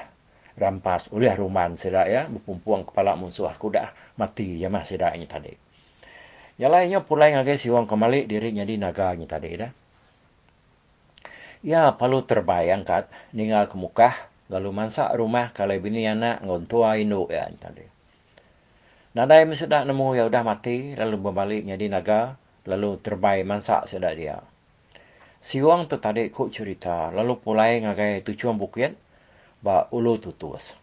rampas 0.59 1.09
uliah 1.15 1.39
ruman 1.39 1.79
sedak 1.79 2.11
ya 2.11 2.27
berpumpuang 2.27 2.85
kepala 2.85 3.15
musuh 3.15 3.47
aku 3.47 3.73
dah 3.73 3.95
mati 4.19 4.59
ya 4.59 4.69
mah 4.69 4.83
sedak 4.83 5.15
ini 5.15 5.25
tadi. 5.31 5.55
Yang 6.59 6.73
lainnya 6.75 7.01
pulai 7.07 7.31
ngage 7.33 7.55
siwang 7.55 7.87
kembali 7.87 8.27
dirinya 8.27 8.67
di 8.67 8.75
naga 8.75 9.15
ini 9.15 9.31
tadi 9.31 9.49
dah. 9.55 9.73
Ya, 11.59 11.91
perlu 11.95 12.23
terbayang 12.23 12.87
kat, 12.87 13.11
ninggal 13.35 13.67
ke 13.67 13.75
muka, 13.75 14.11
lalu 14.51 14.71
masak 14.75 15.11
rumah 15.15 15.51
kalau 15.55 15.75
bini 15.79 16.07
anak 16.07 16.43
ngontua 16.43 16.99
induk 16.99 17.31
ya 17.31 17.47
tadi. 17.59 17.83
Nadai 19.15 19.49
mesti 19.49 19.67
dah 19.67 19.83
nemu 19.83 20.15
ya 20.15 20.29
udah 20.29 20.43
mati 20.47 20.95
lalu 20.95 21.17
berbalik 21.19 21.63
jadi 21.67 21.87
naga 21.91 22.39
lalu 22.69 23.01
terbaik 23.01 23.43
masak 23.43 23.91
sudah 23.91 24.13
dia. 24.15 24.39
Siwang 25.39 25.87
tu 25.87 25.99
tadi 26.03 26.31
kok 26.31 26.51
cerita 26.51 27.11
lalu 27.15 27.39
pulai 27.39 27.83
ngagai 27.83 28.27
tujuan 28.27 28.59
bukit 28.59 28.95
ba 29.63 29.91
ulu 29.91 30.19
tutus. 30.21 30.79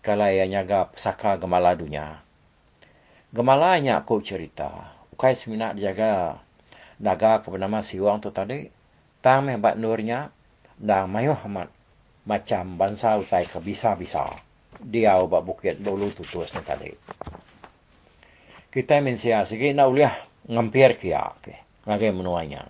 Yang 0.00 0.48
nyaga 0.48 0.80
pesaka 0.88 1.36
gemala 1.36 1.76
dunia. 1.76 2.24
Gemala 3.30 3.76
nya 3.78 4.00
kok 4.00 4.24
cerita. 4.24 4.96
Ukai 5.12 5.36
semina 5.36 5.76
jaga 5.76 6.40
naga 6.96 7.44
kebenama 7.44 7.84
siwang 7.84 8.18
tu 8.24 8.32
tadi. 8.32 8.66
Tang 9.20 9.44
bat 9.60 9.76
nurnya 9.76 10.32
dan 10.80 11.12
mayuh 11.12 11.36
amat 11.44 11.68
macam 12.24 12.80
bangsa 12.80 13.20
utai 13.20 13.44
ke 13.44 13.60
bisa-bisa. 13.60 14.24
Dia 14.80 15.20
ubah 15.20 15.44
bukit 15.44 15.76
dulu 15.76 16.08
tutus 16.08 16.48
ni 16.56 16.64
tadi. 16.64 16.90
Kita 18.72 18.96
mensia 19.04 19.44
segi 19.44 19.76
nak 19.76 19.92
uliah 19.92 20.14
ngampir 20.48 20.96
kia 20.96 21.36
ke. 21.44 21.52
Ngagai 21.84 22.16
menuanya. 22.16 22.64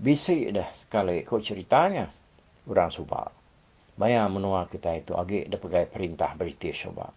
Bisi 0.00 0.48
dah 0.48 0.68
sekali 0.72 1.20
kau 1.28 1.44
ceritanya. 1.44 2.08
Orang 2.64 2.88
subak. 2.88 3.45
Banyak 3.96 4.24
menua 4.28 4.68
kita 4.68 4.92
itu. 4.96 5.16
Agi 5.16 5.48
dia 5.48 5.56
pegai 5.56 5.88
perintah 5.88 6.36
British 6.36 6.84
subak. 6.84 7.12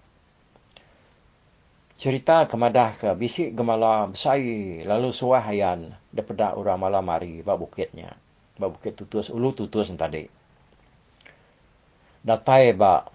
Cerita 2.00 2.48
kemadah 2.48 2.96
ke 2.96 3.10
bisi 3.20 3.52
gemala 3.52 4.08
besai 4.08 4.82
lalu 4.88 5.12
suahayan 5.12 5.92
daripada 6.16 6.56
orang 6.56 6.80
malam 6.80 7.06
hari 7.12 7.44
bak 7.44 7.60
bukitnya. 7.60 8.16
Bak 8.56 8.80
bukit 8.80 8.96
tutus, 8.96 9.28
ulu 9.28 9.52
tutus 9.52 9.92
tadi 10.00 10.40
datai 12.20 12.76
ba 12.76 13.08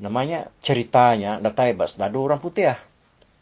namanya 0.00 0.48
ceritanya 0.64 1.38
datai 1.38 1.76
ba 1.76 1.84
senadu 1.84 2.24
orang 2.24 2.40
putih 2.40 2.72
ah. 2.72 2.80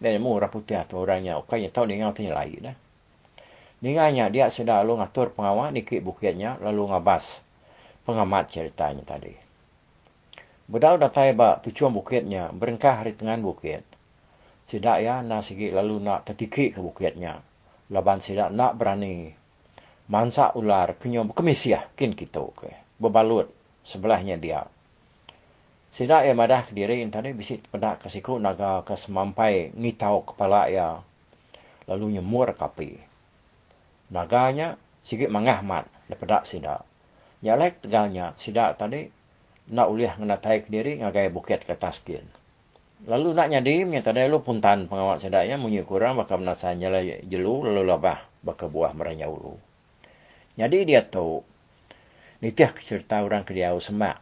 Dan 0.00 0.16
mu 0.24 0.32
orang 0.32 0.48
putih 0.48 0.80
tu 0.88 0.96
orangnya. 0.96 1.36
Okanya 1.36 1.68
tahu 1.68 1.84
dengan 1.84 2.16
tanya 2.16 2.32
lain 2.40 2.72
dah. 2.72 2.76
Dengannya 3.84 4.32
dia 4.32 4.48
sedang 4.48 4.80
lalu 4.84 5.04
ngatur 5.04 5.32
pengawal 5.36 5.72
nikik 5.76 6.00
bukitnya 6.00 6.56
lalu 6.60 6.88
ngabas 6.88 7.40
pengamat 8.04 8.50
ceritanya 8.52 9.04
tadi. 9.04 9.34
Bedau 10.70 10.94
datai 10.94 11.34
ba 11.34 11.58
tujuan 11.58 11.90
bukitnya 11.90 12.54
berengkah 12.54 13.02
hari 13.02 13.18
tengah 13.18 13.34
bukit. 13.42 13.82
Sidak 14.70 15.02
ya 15.02 15.18
nak 15.18 15.42
sigi 15.42 15.74
lalu 15.74 15.98
nak 15.98 16.22
tertiki 16.30 16.70
ke 16.70 16.78
bukitnya. 16.78 17.42
Laban 17.90 18.22
sidak 18.22 18.54
nak 18.54 18.78
berani 18.78 19.34
mansa 20.06 20.54
ular 20.54 20.94
kenyom 20.98 21.34
kemisiah 21.34 21.90
kin 21.98 22.14
kita 22.14 22.42
ke. 22.54 22.70
Berbalut 23.02 23.50
sebelahnya 23.82 24.38
dia. 24.38 24.62
Sida 25.90 26.22
ia 26.22 26.38
madah 26.38 26.70
ke 26.70 26.72
diri 26.74 27.02
tadi 27.10 27.34
bisit 27.34 27.66
pada 27.66 27.98
kesiku 27.98 28.38
naga 28.38 28.86
ke 28.86 28.94
semampai 28.94 29.74
ngitau 29.74 30.22
kepala 30.22 30.70
ia. 30.70 31.02
Lalu 31.90 32.18
nyemur 32.18 32.54
kapi. 32.54 32.94
Naganya 34.14 34.78
sikit 35.02 35.34
mangahmat 35.34 35.90
daripada 36.06 36.46
sida. 36.46 36.86
Nyalek 37.40 37.84
tegalnya 37.84 38.36
sida 38.36 38.76
tadi 38.76 39.08
nak 39.70 39.86
uliah 39.88 40.16
ngenatai 40.16 40.64
ke 40.64 40.68
diri 40.68 41.00
ngagai 41.00 41.32
bukit 41.32 41.64
ke 41.64 41.72
taskin. 41.76 42.24
Lalu 43.08 43.32
nak 43.32 43.48
nyadim 43.48 43.96
yang 43.96 44.04
tadi 44.04 44.28
lu 44.28 44.44
puntan 44.44 44.84
pengawal 44.88 45.16
sedaknya 45.16 45.56
munyi 45.56 45.80
kurang 45.86 46.20
bakal 46.20 46.36
menasanya 46.36 47.00
jelu 47.24 47.64
lalu 47.64 47.82
labah 47.88 48.20
bakal 48.44 48.68
buah 48.68 48.92
meranya 48.92 49.28
ulu. 49.28 49.56
Jadi 50.60 50.84
dia 50.84 51.00
tahu 51.00 51.40
Nitiah 52.40 52.72
cerita 52.72 53.20
orang 53.20 53.44
ke 53.44 53.52
dia 53.52 53.68
semak. 53.84 54.16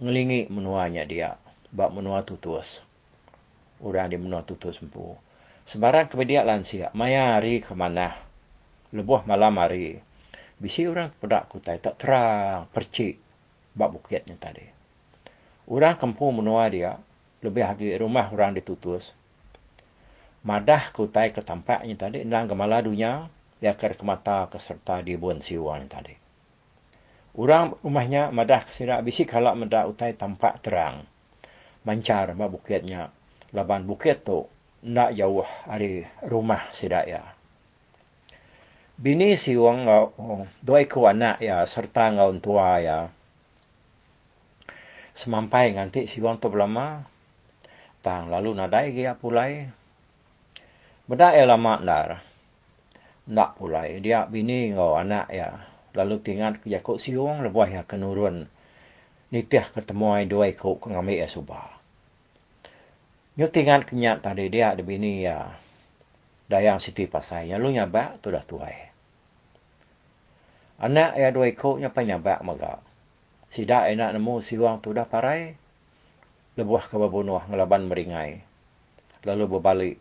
Ngelingi 0.00 0.48
menuanya 0.48 1.04
dia. 1.04 1.36
Bak 1.76 1.92
menua 1.92 2.24
tutus. 2.24 2.80
Orang 3.84 4.08
di 4.08 4.16
menua 4.16 4.40
tutus 4.40 4.80
empu. 4.80 5.12
Sebarang 5.68 6.08
kebedia 6.08 6.40
lansia. 6.40 6.88
Maya 6.96 7.36
hari 7.36 7.60
ke 7.60 7.76
mana. 7.76 8.16
Lebuh 8.96 9.28
malam 9.28 9.60
hari. 9.60 10.00
Bisi 10.60 10.86
orang 10.86 11.10
pedak 11.18 11.50
kutai 11.50 11.82
tak 11.82 11.98
terang. 11.98 12.70
Percik. 12.70 13.18
Bak 13.74 13.90
bukitnya 13.90 14.38
tadi. 14.38 14.64
Orang 15.66 15.98
kampung 15.98 16.38
menua 16.38 16.70
dia. 16.70 16.96
Lebih 17.42 17.64
lagi 17.66 17.90
rumah 17.98 18.30
orang 18.30 18.54
ditutus. 18.54 19.12
Madah 20.46 20.94
kutai 20.94 21.34
ke 21.34 21.42
tampaknya 21.42 21.94
tadi. 21.98 22.22
Dalam 22.22 22.46
gemala 22.46 22.78
dunia. 22.78 23.26
Dia 23.58 23.74
ke 23.74 23.90
mata 24.04 24.46
keserta 24.46 25.00
di 25.00 25.16
buan 25.16 25.40
siwang 25.40 25.88
tadi. 25.88 26.12
Orang 27.34 27.74
rumahnya 27.82 28.30
madah 28.30 28.62
kesirak 28.62 29.02
bisik 29.02 29.34
halak 29.34 29.58
madah 29.58 29.90
utai 29.90 30.14
tampak 30.14 30.62
terang. 30.62 31.02
Mancar 31.82 32.30
ma 32.38 32.46
bukitnya. 32.46 33.10
Laban 33.50 33.90
bukit 33.90 34.22
tu 34.22 34.46
nak 34.86 35.18
jauh 35.18 35.42
dari 35.66 36.06
rumah 36.22 36.70
sidaya. 36.70 37.33
Bini 38.94 39.34
si 39.34 39.58
wang 39.58 39.90
oh, 39.90 40.46
dua 40.62 40.86
ekor 40.86 41.10
anak 41.10 41.42
ya 41.42 41.66
serta 41.66 42.14
ngau 42.14 42.30
tua 42.38 42.78
ya. 42.78 42.98
Semampai 45.14 45.74
nganti 45.74 46.06
si 46.06 46.22
wang 46.22 46.38
tu 46.38 46.46
berlama 46.50 47.02
tang 48.02 48.30
lalu 48.30 48.54
nadai 48.54 48.94
dia 48.94 49.18
pulai. 49.18 49.66
Benda 51.10 51.34
ya 51.34 51.44
lama 51.44 51.82
dar 51.82 52.22
nak 53.26 53.58
pulai. 53.58 53.98
Dia 53.98 54.30
bini 54.30 54.70
ngau 54.70 54.94
anak 54.94 55.26
ya. 55.34 55.66
Lalu 55.94 56.18
tinggal 56.22 56.58
ke 56.58 56.70
jakut 56.70 57.02
si 57.02 57.14
wang 57.18 57.42
lebuah 57.42 57.70
ya 57.70 57.82
kenurun. 57.82 58.46
Nitiah 59.34 59.66
ketemu 59.66 60.06
ai 60.14 60.26
dua 60.30 60.46
ekor 60.46 60.78
ngambil 60.78 61.26
ya 61.26 61.26
subah 61.26 61.74
Nyo 63.34 63.50
tinggal 63.50 63.82
kenyak 63.82 64.22
tadi 64.22 64.46
dia 64.46 64.78
ada 64.78 64.82
bini 64.86 65.26
ya 65.26 65.58
dayang 66.54 66.78
siti 66.78 67.10
pasai. 67.10 67.50
Yang 67.50 67.60
lu 67.66 67.68
nyabak 67.74 68.22
tu 68.22 68.30
dah 68.30 68.46
tuai. 68.46 68.94
Anak 70.78 71.18
ya 71.18 71.34
dua 71.34 71.50
ikutnya 71.50 71.90
apa 71.90 72.00
nyabak 72.06 72.38
maga. 72.46 72.78
Sidak 73.50 73.90
enak 73.90 74.14
nemu 74.14 74.38
siwang 74.38 74.78
tu 74.78 74.94
dah 74.94 75.06
parai. 75.06 75.58
Lebuah 76.54 76.86
ke 76.86 76.94
babunuh 76.94 77.42
ngelaban 77.50 77.90
meringai. 77.90 78.38
Lalu 79.26 79.44
berbalik. 79.50 79.96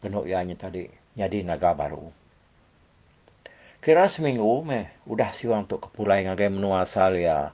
Genuk 0.00 0.24
ianya 0.24 0.56
tadi. 0.56 0.88
Jadi 1.12 1.44
naga 1.44 1.76
baru. 1.76 2.08
Kira 3.84 4.08
seminggu 4.08 4.64
meh. 4.64 4.88
Udah 5.04 5.36
siwang 5.36 5.68
tu 5.68 5.76
kepulai 5.76 6.24
ngagai 6.24 6.48
menua 6.48 6.88
asal 6.88 7.20
ya. 7.20 7.52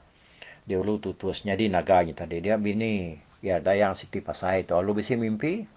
Dia 0.63 0.79
ulu 0.79 1.03
tutus. 1.03 1.43
Jadi 1.43 1.67
naganya 1.67 2.15
tadi. 2.15 2.39
Dia 2.39 2.55
bini 2.55 3.27
ya 3.43 3.59
dayang 3.61 3.93
siti 3.93 4.17
pasai 4.17 4.65
tu 4.65 4.73
lu 4.81 4.97
bisi 4.97 5.13
mimpi 5.13 5.76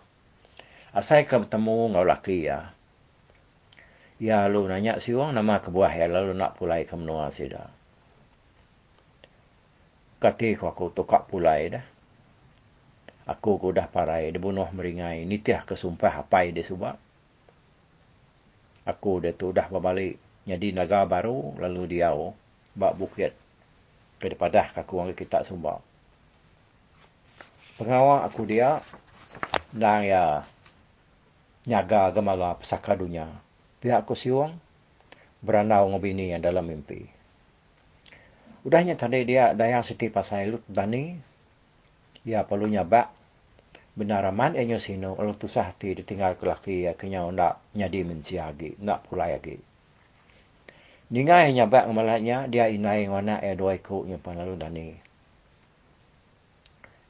asai 0.97 1.26
ke 1.26 1.36
bertemu 1.38 1.95
ngau 1.95 2.07
laki 2.07 2.49
ya. 2.51 2.74
Ya 4.20 4.45
lu 4.53 4.68
nanya 4.68 5.01
si 5.01 5.16
wong 5.16 5.32
nama 5.32 5.62
kebuah 5.64 5.93
ya. 5.97 6.07
Lalu 6.11 6.36
nak 6.36 6.61
pulai 6.61 6.84
ke 6.84 6.95
menua 6.99 7.32
sida 7.32 7.70
kati 10.20 10.53
ko 10.53 10.68
aku 10.68 10.93
tukak 10.93 11.32
pulai 11.32 11.72
dah. 11.72 11.84
Aku 13.24 13.57
ku 13.57 13.72
dah 13.72 13.88
parai 13.88 14.28
dibunuh 14.28 14.68
meringai. 14.68 15.24
Nitiah 15.24 15.64
kesumpah 15.64 16.20
apai 16.20 16.53
dia 16.53 16.61
subak. 16.61 17.01
Aku 18.84 19.24
dia 19.24 19.32
tu 19.32 19.55
dah 19.57 19.64
berbalik 19.70 20.20
jadi 20.45 20.72
naga 20.74 21.05
baru 21.05 21.55
lalu 21.62 21.97
dia 22.01 22.11
bak 22.74 22.97
bukit 22.97 23.32
ke 24.18 24.26
depadah 24.32 24.72
kaku 24.72 25.01
orang 25.01 25.14
kita 25.14 25.45
sumbak 25.45 25.78
pengawal 27.76 28.24
aku 28.24 28.49
dia 28.49 28.80
dan 29.70 30.05
ya 30.05 30.43
nyaga 31.68 32.12
gemala 32.16 32.56
pesaka 32.56 32.96
dunia. 32.96 33.28
Pihak 33.80 34.04
aku 34.04 34.16
siwang 34.16 34.56
beranau 35.44 35.88
ngobini 35.92 36.32
yang 36.32 36.44
dalam 36.44 36.68
mimpi. 36.68 37.08
Udahnya 38.61 38.96
tadi 38.96 39.24
dia 39.24 39.56
daya 39.56 39.80
siti 39.80 40.12
pasai 40.12 40.52
lut 40.52 40.64
dani. 40.68 41.16
Ya 42.24 42.44
perlu 42.44 42.68
nyabak 42.68 43.08
benar 43.96 44.28
aman 44.28 44.52
enyo 44.56 44.76
sino 44.76 45.16
kalau 45.16 45.32
tu 45.32 45.48
sahti 45.48 45.96
ditinggal 45.96 46.36
ke 46.36 46.44
laki 46.44 46.76
ya 46.88 46.92
kenya 46.92 47.24
nak 47.32 47.61
nyadi 47.72 48.00
menciagi 48.04 48.76
nak 48.84 49.08
pulai 49.08 49.36
lagi. 49.36 49.56
Ningai 51.11 51.50
nyabak 51.56 51.88
ngamalanya 51.88 52.46
dia 52.46 52.68
inai 52.70 53.08
wana 53.08 53.40
e 53.40 53.56
dua 53.56 53.74
ikutnya 53.74 54.20
lalu 54.20 54.54
dani. 54.61 54.88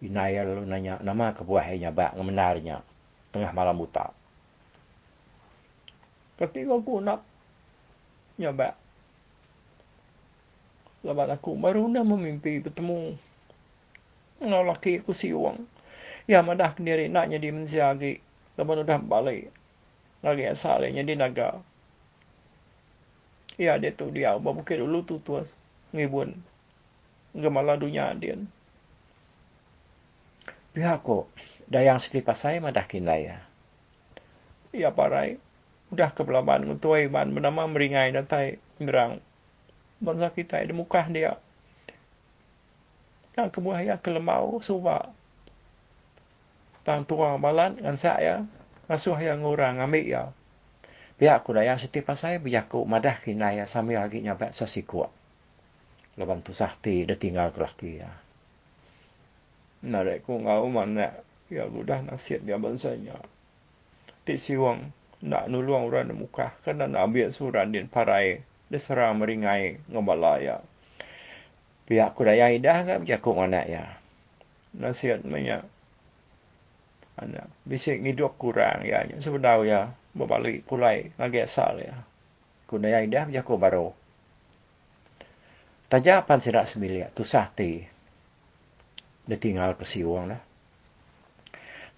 Inaya 0.01 0.41
lalu 0.49 0.65
nanya, 0.65 0.97
nama 1.05 1.37
kebuahnya 1.37 1.93
bak 1.93 2.17
menarnya 2.17 2.81
tengah 3.29 3.53
malam 3.53 3.77
buta. 3.77 4.20
Ketika 6.41 6.73
aku 6.73 7.05
nak 7.05 7.21
nyabak, 8.41 8.73
lepas 11.05 11.29
aku 11.37 11.53
baru 11.61 11.85
nak 11.93 12.09
memimpi 12.09 12.65
bertemu 12.65 13.21
dengan 14.41 14.65
laki 14.65 15.05
aku 15.05 15.13
si 15.13 15.37
wang. 15.37 15.69
Ya 16.25 16.41
madah 16.41 16.73
sendiri 16.73 17.13
nak 17.13 17.29
jadi 17.29 17.53
mensiagi. 17.53 18.25
Lepas 18.57 18.89
dah 18.89 18.97
balik. 18.97 19.53
Lagi 20.25 20.45
asalnya 20.49 21.05
di 21.05 21.13
naga. 21.13 21.61
Ya 23.61 23.77
dia 23.77 23.93
tu 23.93 24.09
dia. 24.09 24.33
Bapak 24.41 24.65
bukit 24.65 24.81
dulu 24.81 25.05
tu 25.05 25.21
tuas. 25.21 25.53
Ngibun. 25.93 26.41
Gemala 27.37 27.77
dunia 27.77 28.17
dia 28.17 28.41
pihak 30.71 31.03
ko 31.03 31.27
dayang 31.67 31.99
selipas 31.99 32.39
saya 32.39 32.63
madah 32.63 32.87
kinai 32.87 33.27
ya. 33.27 33.39
Ya 34.71 34.95
parai. 34.95 35.43
Udah 35.91 36.15
kebelaban 36.15 36.67
ngutuai 36.71 37.11
ban 37.11 37.31
bernama 37.35 37.67
meringai 37.67 38.15
dan 38.15 38.27
tai 38.27 38.63
ngerang. 38.79 39.19
Bangsa 40.01 40.33
kita 40.33 40.63
di 40.63 40.73
muka 40.73 41.05
dia. 41.11 41.37
Yang 43.35 43.59
kebuah 43.59 43.81
ya 43.85 43.97
kelemau 43.99 44.63
suba. 44.65 45.11
Tang 46.87 47.05
tua 47.05 47.37
malan 47.37 47.77
dengan 47.77 47.99
saya. 47.99 48.47
Ngasuh 48.87 49.19
yang 49.23 49.43
ngurang 49.43 49.79
ambil 49.79 50.07
ya. 50.07 50.23
Pihak 51.21 51.45
ko 51.45 51.53
dayang 51.53 51.77
selipas 51.77 52.17
saya 52.17 52.41
biar 52.41 52.67
ko 52.67 52.89
madah 52.89 53.21
kinai 53.21 53.61
ya 53.61 53.69
sambil 53.69 54.01
lagi 54.01 54.25
nyabak 54.25 54.57
sasikuat. 54.57 55.13
Lepas 56.17 56.41
tu 56.43 56.57
sahti 56.57 57.05
dia 57.05 57.15
tinggal 57.15 57.53
ke 57.53 57.61
laki 57.61 57.93
ya 58.01 58.11
narek 59.81 60.29
ku 60.29 60.37
ngau 60.37 60.69
mana 60.69 61.09
ya 61.49 61.65
mudah 61.65 62.05
nasihat 62.05 62.45
dia 62.45 62.61
bansanya 62.61 63.17
ti 64.29 64.37
siwang 64.37 64.93
nak 65.21 65.53
nulung 65.53 65.89
orang 65.89 66.09
di 66.09 66.17
muka 66.17 66.57
kena 66.65 66.89
nak 66.89 67.13
ambil 67.13 67.29
suran 67.33 67.73
din 67.73 67.89
parai. 67.89 68.41
Desera 68.71 69.11
meringai 69.11 69.83
ngobalaya 69.91 70.63
pihak 71.91 72.15
ku 72.15 72.23
daya 72.23 72.55
idah 72.55 72.87
kan 72.87 73.03
jaku 73.03 73.35
mana 73.35 73.67
ya. 73.67 73.99
Nasihat 74.79 75.27
banyak 75.27 75.67
anak 77.19 77.51
bisik 77.67 77.99
hidup 77.99 78.39
kurang 78.39 78.87
ya. 78.87 79.03
Sebenarnya 79.19 79.67
ya 79.67 79.81
berbalik 80.15 80.63
pulai 80.71 81.11
ngagak 81.19 81.51
sal 81.51 81.83
ya. 81.83 81.99
Ku 82.71 82.79
daya 82.79 83.03
idah 83.03 83.27
jaku 83.35 83.59
baru. 83.59 83.91
Tajapan 85.91 86.39
sidak 86.39 86.71
semilia 86.71 87.11
tu 87.11 87.27
sahti 87.27 87.83
dia 89.27 89.39
tinggal 89.39 89.75
ke 89.75 89.83
siwang 89.83 90.31
lah. 90.31 90.43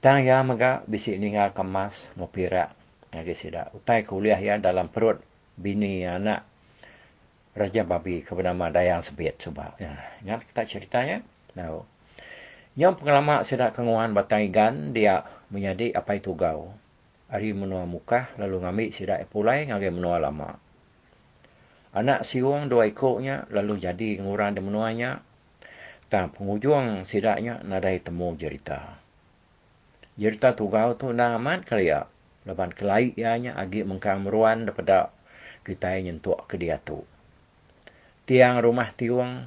Tang 0.01 0.25
ya 0.25 0.41
maga 0.41 0.81
bisi 0.89 1.21
tinggal 1.21 1.53
kemas 1.53 2.09
ngopirak 2.17 2.73
ngagi 3.13 3.35
sida. 3.37 3.69
Utai 3.77 4.03
kuliah 4.03 4.41
ya 4.41 4.57
dalam 4.59 4.89
perut 4.89 5.21
bini 5.55 6.03
anak 6.09 6.49
Raja 7.53 7.85
Babi 7.85 8.25
kepada 8.25 8.57
Dayang 8.73 9.05
Sebit 9.05 9.37
sebab. 9.37 9.77
Ya, 9.77 9.93
ingat 10.25 10.49
kita 10.49 10.63
ceritanya? 10.65 11.21
Nah. 11.53 11.85
Yang 12.73 13.05
pengalaman 13.05 13.45
sida 13.45 13.69
kenguan 13.69 14.17
batang 14.17 14.49
igan 14.49 14.97
dia 14.97 15.29
menjadi 15.53 15.93
apa 15.93 16.17
itu 16.17 16.33
gau. 16.33 16.73
Ari 17.29 17.53
menua 17.53 17.85
muka 17.85 18.33
lalu 18.41 18.65
ngambil 18.65 18.89
sida 18.89 19.21
pulai 19.29 19.69
ngagi 19.69 19.93
menua 19.93 20.17
lama. 20.17 20.57
Anak 21.93 22.25
siwang 22.25 22.73
dua 22.73 22.89
ikutnya 22.89 23.45
lalu 23.53 23.77
jadi 23.77 24.17
ngurang 24.25 24.57
di 24.57 24.65
menuanya 24.65 25.21
dan 26.09 26.29
penghujung 26.33 27.09
sidaknya 27.09 27.61
nadai 27.65 28.01
temu 28.01 28.33
cerita. 28.37 29.01
Cerita 30.17 30.57
tu 30.57 30.69
kau 30.73 30.93
tu 30.97 31.13
nak 31.13 31.41
amat 31.41 31.69
kali 31.69 31.89
ya. 31.89 32.09
Lepas 32.43 32.75
kelai 32.75 33.15
ianya 33.15 33.55
agi 33.55 33.87
mengkang 33.87 34.27
meruan 34.27 34.67
daripada 34.67 35.15
kita 35.63 35.95
yang 35.95 36.19
nyentuk 36.19 36.43
ke 36.51 36.59
dia 36.59 36.83
tu. 36.83 37.07
Tiang 38.27 38.59
rumah 38.59 38.91
tiwang 38.95 39.47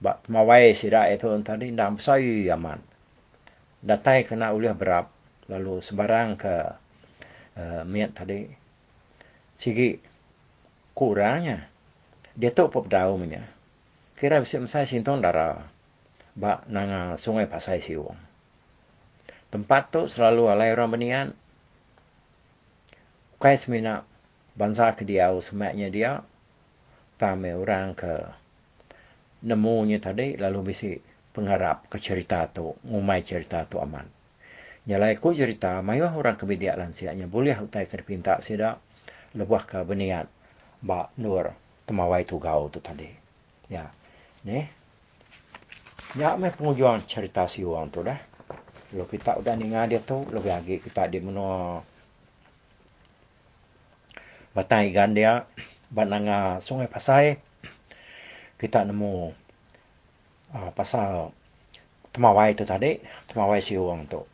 bak 0.00 0.24
mawai 0.32 0.72
sidak 0.72 1.12
itu 1.12 1.28
tadi 1.44 1.68
ndam 1.72 2.00
sai 2.00 2.48
aman. 2.48 2.80
Datai 3.84 4.24
kena 4.24 4.52
uliah 4.56 4.72
berap 4.72 5.12
lalu 5.48 5.84
sebarang 5.84 6.40
ke 6.40 6.54
uh, 7.60 7.82
miat 7.84 8.16
tadi. 8.16 8.48
Sigi 9.60 10.00
kurangnya 10.96 11.68
dia 12.32 12.48
tu 12.52 12.64
pop 12.72 12.88
daunnya 12.88 13.44
kira 14.16 14.40
bisa 14.40 14.60
mesai 14.60 14.84
sintong 14.84 15.24
dara 15.24 15.64
ba 16.36 16.64
nanga 16.68 17.16
sungai 17.20 17.44
pasai 17.48 17.84
siwong. 17.84 18.16
Tempat 19.50 19.82
tu 19.92 20.06
selalu 20.06 20.48
alai 20.48 20.72
orang 20.72 20.92
benian. 20.92 21.28
Kai 23.40 23.56
semina 23.56 24.04
bangsa 24.52 24.92
ke 24.92 25.08
dia 25.08 25.32
semaknya 25.40 25.88
dia 25.88 26.20
tame 27.16 27.56
orang 27.56 27.96
ke 27.96 28.20
nemunya 29.48 29.96
tadi 29.96 30.36
lalu 30.36 30.68
bisi 30.68 30.92
pengharap 31.32 31.88
ke 31.88 31.96
cerita 31.96 32.44
tu 32.52 32.76
ngumai 32.84 33.24
cerita 33.24 33.64
tu 33.64 33.80
aman. 33.80 34.04
Nyalai 34.84 35.16
ku 35.16 35.32
cerita 35.32 35.80
mayu 35.80 36.04
orang 36.04 36.36
kebidiak 36.36 36.76
lansianya 36.76 37.24
boleh 37.24 37.56
utai 37.56 37.88
ke 37.88 37.96
pinta 38.04 38.44
sida 38.44 38.76
lebuah 39.32 39.64
ke 39.64 39.88
benian 39.88 40.28
ba 40.84 41.08
nur 41.16 41.48
temawai 41.88 42.20
tu 42.28 42.36
gau 42.36 42.68
tu 42.68 42.84
tadi. 42.84 43.08
Ya. 43.72 43.88
Ni. 44.44 44.68
Ya 46.12 46.36
me 46.36 46.52
pengujuan 46.52 47.08
cerita 47.08 47.48
si 47.48 47.64
orang 47.64 47.88
tu 47.88 48.04
dah. 48.04 48.20
Kalau 48.92 49.08
kita 49.08 49.40
udah 49.40 49.54
dengar 49.54 49.86
dia 49.86 50.02
tu, 50.02 50.28
lebih 50.28 50.50
lagi 50.50 50.76
kita 50.82 51.06
di 51.06 51.22
mana 51.22 51.78
batang 54.56 54.86
ikan 54.90 55.14
dia 55.14 55.46
bananga 55.90 56.58
sungai 56.62 56.90
pasai 56.90 57.38
kita 58.60 58.84
nemu 58.84 59.32
uh, 60.52 60.70
pasal 60.76 61.32
temawai 62.12 62.52
itu 62.52 62.68
tadi. 62.68 63.00
Temawai 63.30 63.64
siwang 63.64 64.04
tu. 64.04 64.26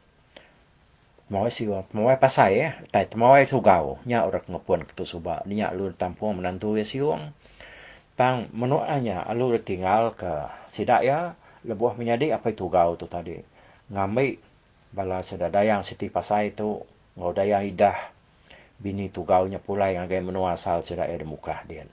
Temawai 1.30 1.52
siwang 1.54 1.86
temawai 1.90 2.18
pasai 2.18 2.52
ya 2.58 2.70
tai 2.90 3.06
temawai 3.06 3.46
tu 3.46 3.62
gau. 3.62 4.02
Nya 4.02 4.26
orang 4.26 4.42
ngapun 4.50 4.82
ketu 4.82 5.06
suba 5.06 5.46
nya 5.46 5.70
lu 5.70 5.94
tampung 5.94 6.42
menantu 6.42 6.74
ya 6.74 6.82
siwang 6.82 7.30
tang 8.16 8.48
menuanya 8.56 9.22
alu 9.28 9.54
tinggal 9.62 10.16
ke 10.18 10.50
sidak 10.74 11.06
ya? 11.06 11.38
Lebuah 11.66 11.98
menjadi 11.98 12.38
apa 12.38 12.50
itu 12.54 12.66
gau 12.66 12.98
tu 12.98 13.06
tadi? 13.10 13.42
Ngambil 13.90 14.38
bala 14.90 15.22
sedadayang 15.22 15.82
siti 15.86 16.10
pasai 16.10 16.54
tu 16.54 16.82
ngau 17.14 17.30
idah 17.34 18.15
bini 18.76 19.08
tu 19.08 19.24
gaunya 19.24 19.56
pula 19.56 19.88
yang 19.88 20.06
gaya 20.06 20.20
menua 20.20 20.54
asal 20.56 20.84
sudah 20.84 21.08
ada 21.08 21.26
muka 21.26 21.64
dia. 21.64 21.88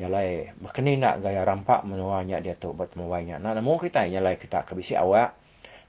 Nyalai 0.00 0.56
makni 0.60 0.96
nak 0.96 1.20
gaya 1.20 1.44
rampak 1.44 1.84
menuanya 1.84 2.40
dia 2.40 2.56
tu 2.56 2.72
buat 2.72 2.92
temawainya. 2.92 3.40
Nak 3.40 3.60
nemu 3.60 3.74
kita 3.80 4.08
nyalai 4.08 4.40
kita 4.40 4.64
kebisi 4.64 4.96
awak 4.96 5.36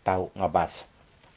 tahu 0.03 0.31
ngabas 0.35 0.87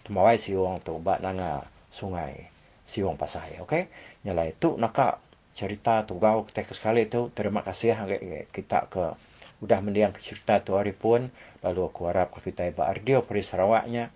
temawai 0.06 0.38
siung 0.38 0.78
tu 0.82 0.98
buat 0.98 1.22
nanga 1.22 1.66
sungai 1.90 2.50
siung 2.86 3.14
pasai. 3.14 3.62
Okay? 3.62 3.90
Nyalai 4.26 4.54
tu 4.58 4.74
nak 4.78 5.22
cerita 5.56 6.04
tu 6.04 6.20
gau 6.20 6.44
kita 6.44 6.68
sekali 6.76 7.08
tu 7.08 7.32
terima 7.32 7.64
kasih 7.64 7.96
hangai 7.96 8.50
kita 8.52 8.92
ke 8.92 9.16
udah 9.64 9.80
mendiang 9.80 10.12
cerita 10.20 10.60
tu 10.60 10.76
hari 10.76 10.92
pun 10.92 11.32
lalu 11.64 11.80
aku 11.88 12.12
harap 12.12 12.28
kita 12.36 12.68
iba 12.68 12.84
ardio 12.84 13.24
peri 13.24 13.40
Sarawaknya 13.40 14.12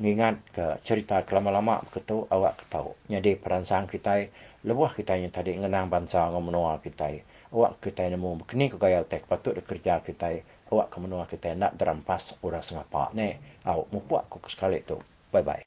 mengingat 0.00 0.40
ke 0.56 0.80
cerita 0.82 1.20
kelama-lama 1.28 1.84
begitu 1.84 2.24
awak 2.32 2.56
tahu. 2.72 2.96
Jadi 3.06 3.36
peransang 3.36 3.84
kita 3.84 4.32
lebuh 4.64 4.88
kita 4.96 5.20
yang 5.20 5.28
tadi 5.28 5.60
ngenang 5.60 5.92
bangsa 5.92 6.24
ngomenua 6.32 6.80
kita. 6.80 7.20
Awak 7.52 7.84
kita 7.84 8.08
nemu 8.08 8.40
kini 8.48 8.72
ke 8.72 8.80
gaya 8.80 9.04
tek 9.04 9.28
patut 9.28 9.52
kerja 9.60 10.00
kita. 10.00 10.40
Awak 10.72 10.88
ke 10.88 10.96
menua 11.04 11.28
kita 11.28 11.52
nak 11.52 11.76
derampas 11.76 12.34
uras 12.40 12.72
ngapa 12.72 13.12
ne. 13.12 13.60
Awak 13.68 13.86
mupuak 13.92 14.24
ku 14.32 14.40
sekali 14.48 14.80
tu. 14.80 14.96
Bye 15.28 15.44
bye. 15.44 15.62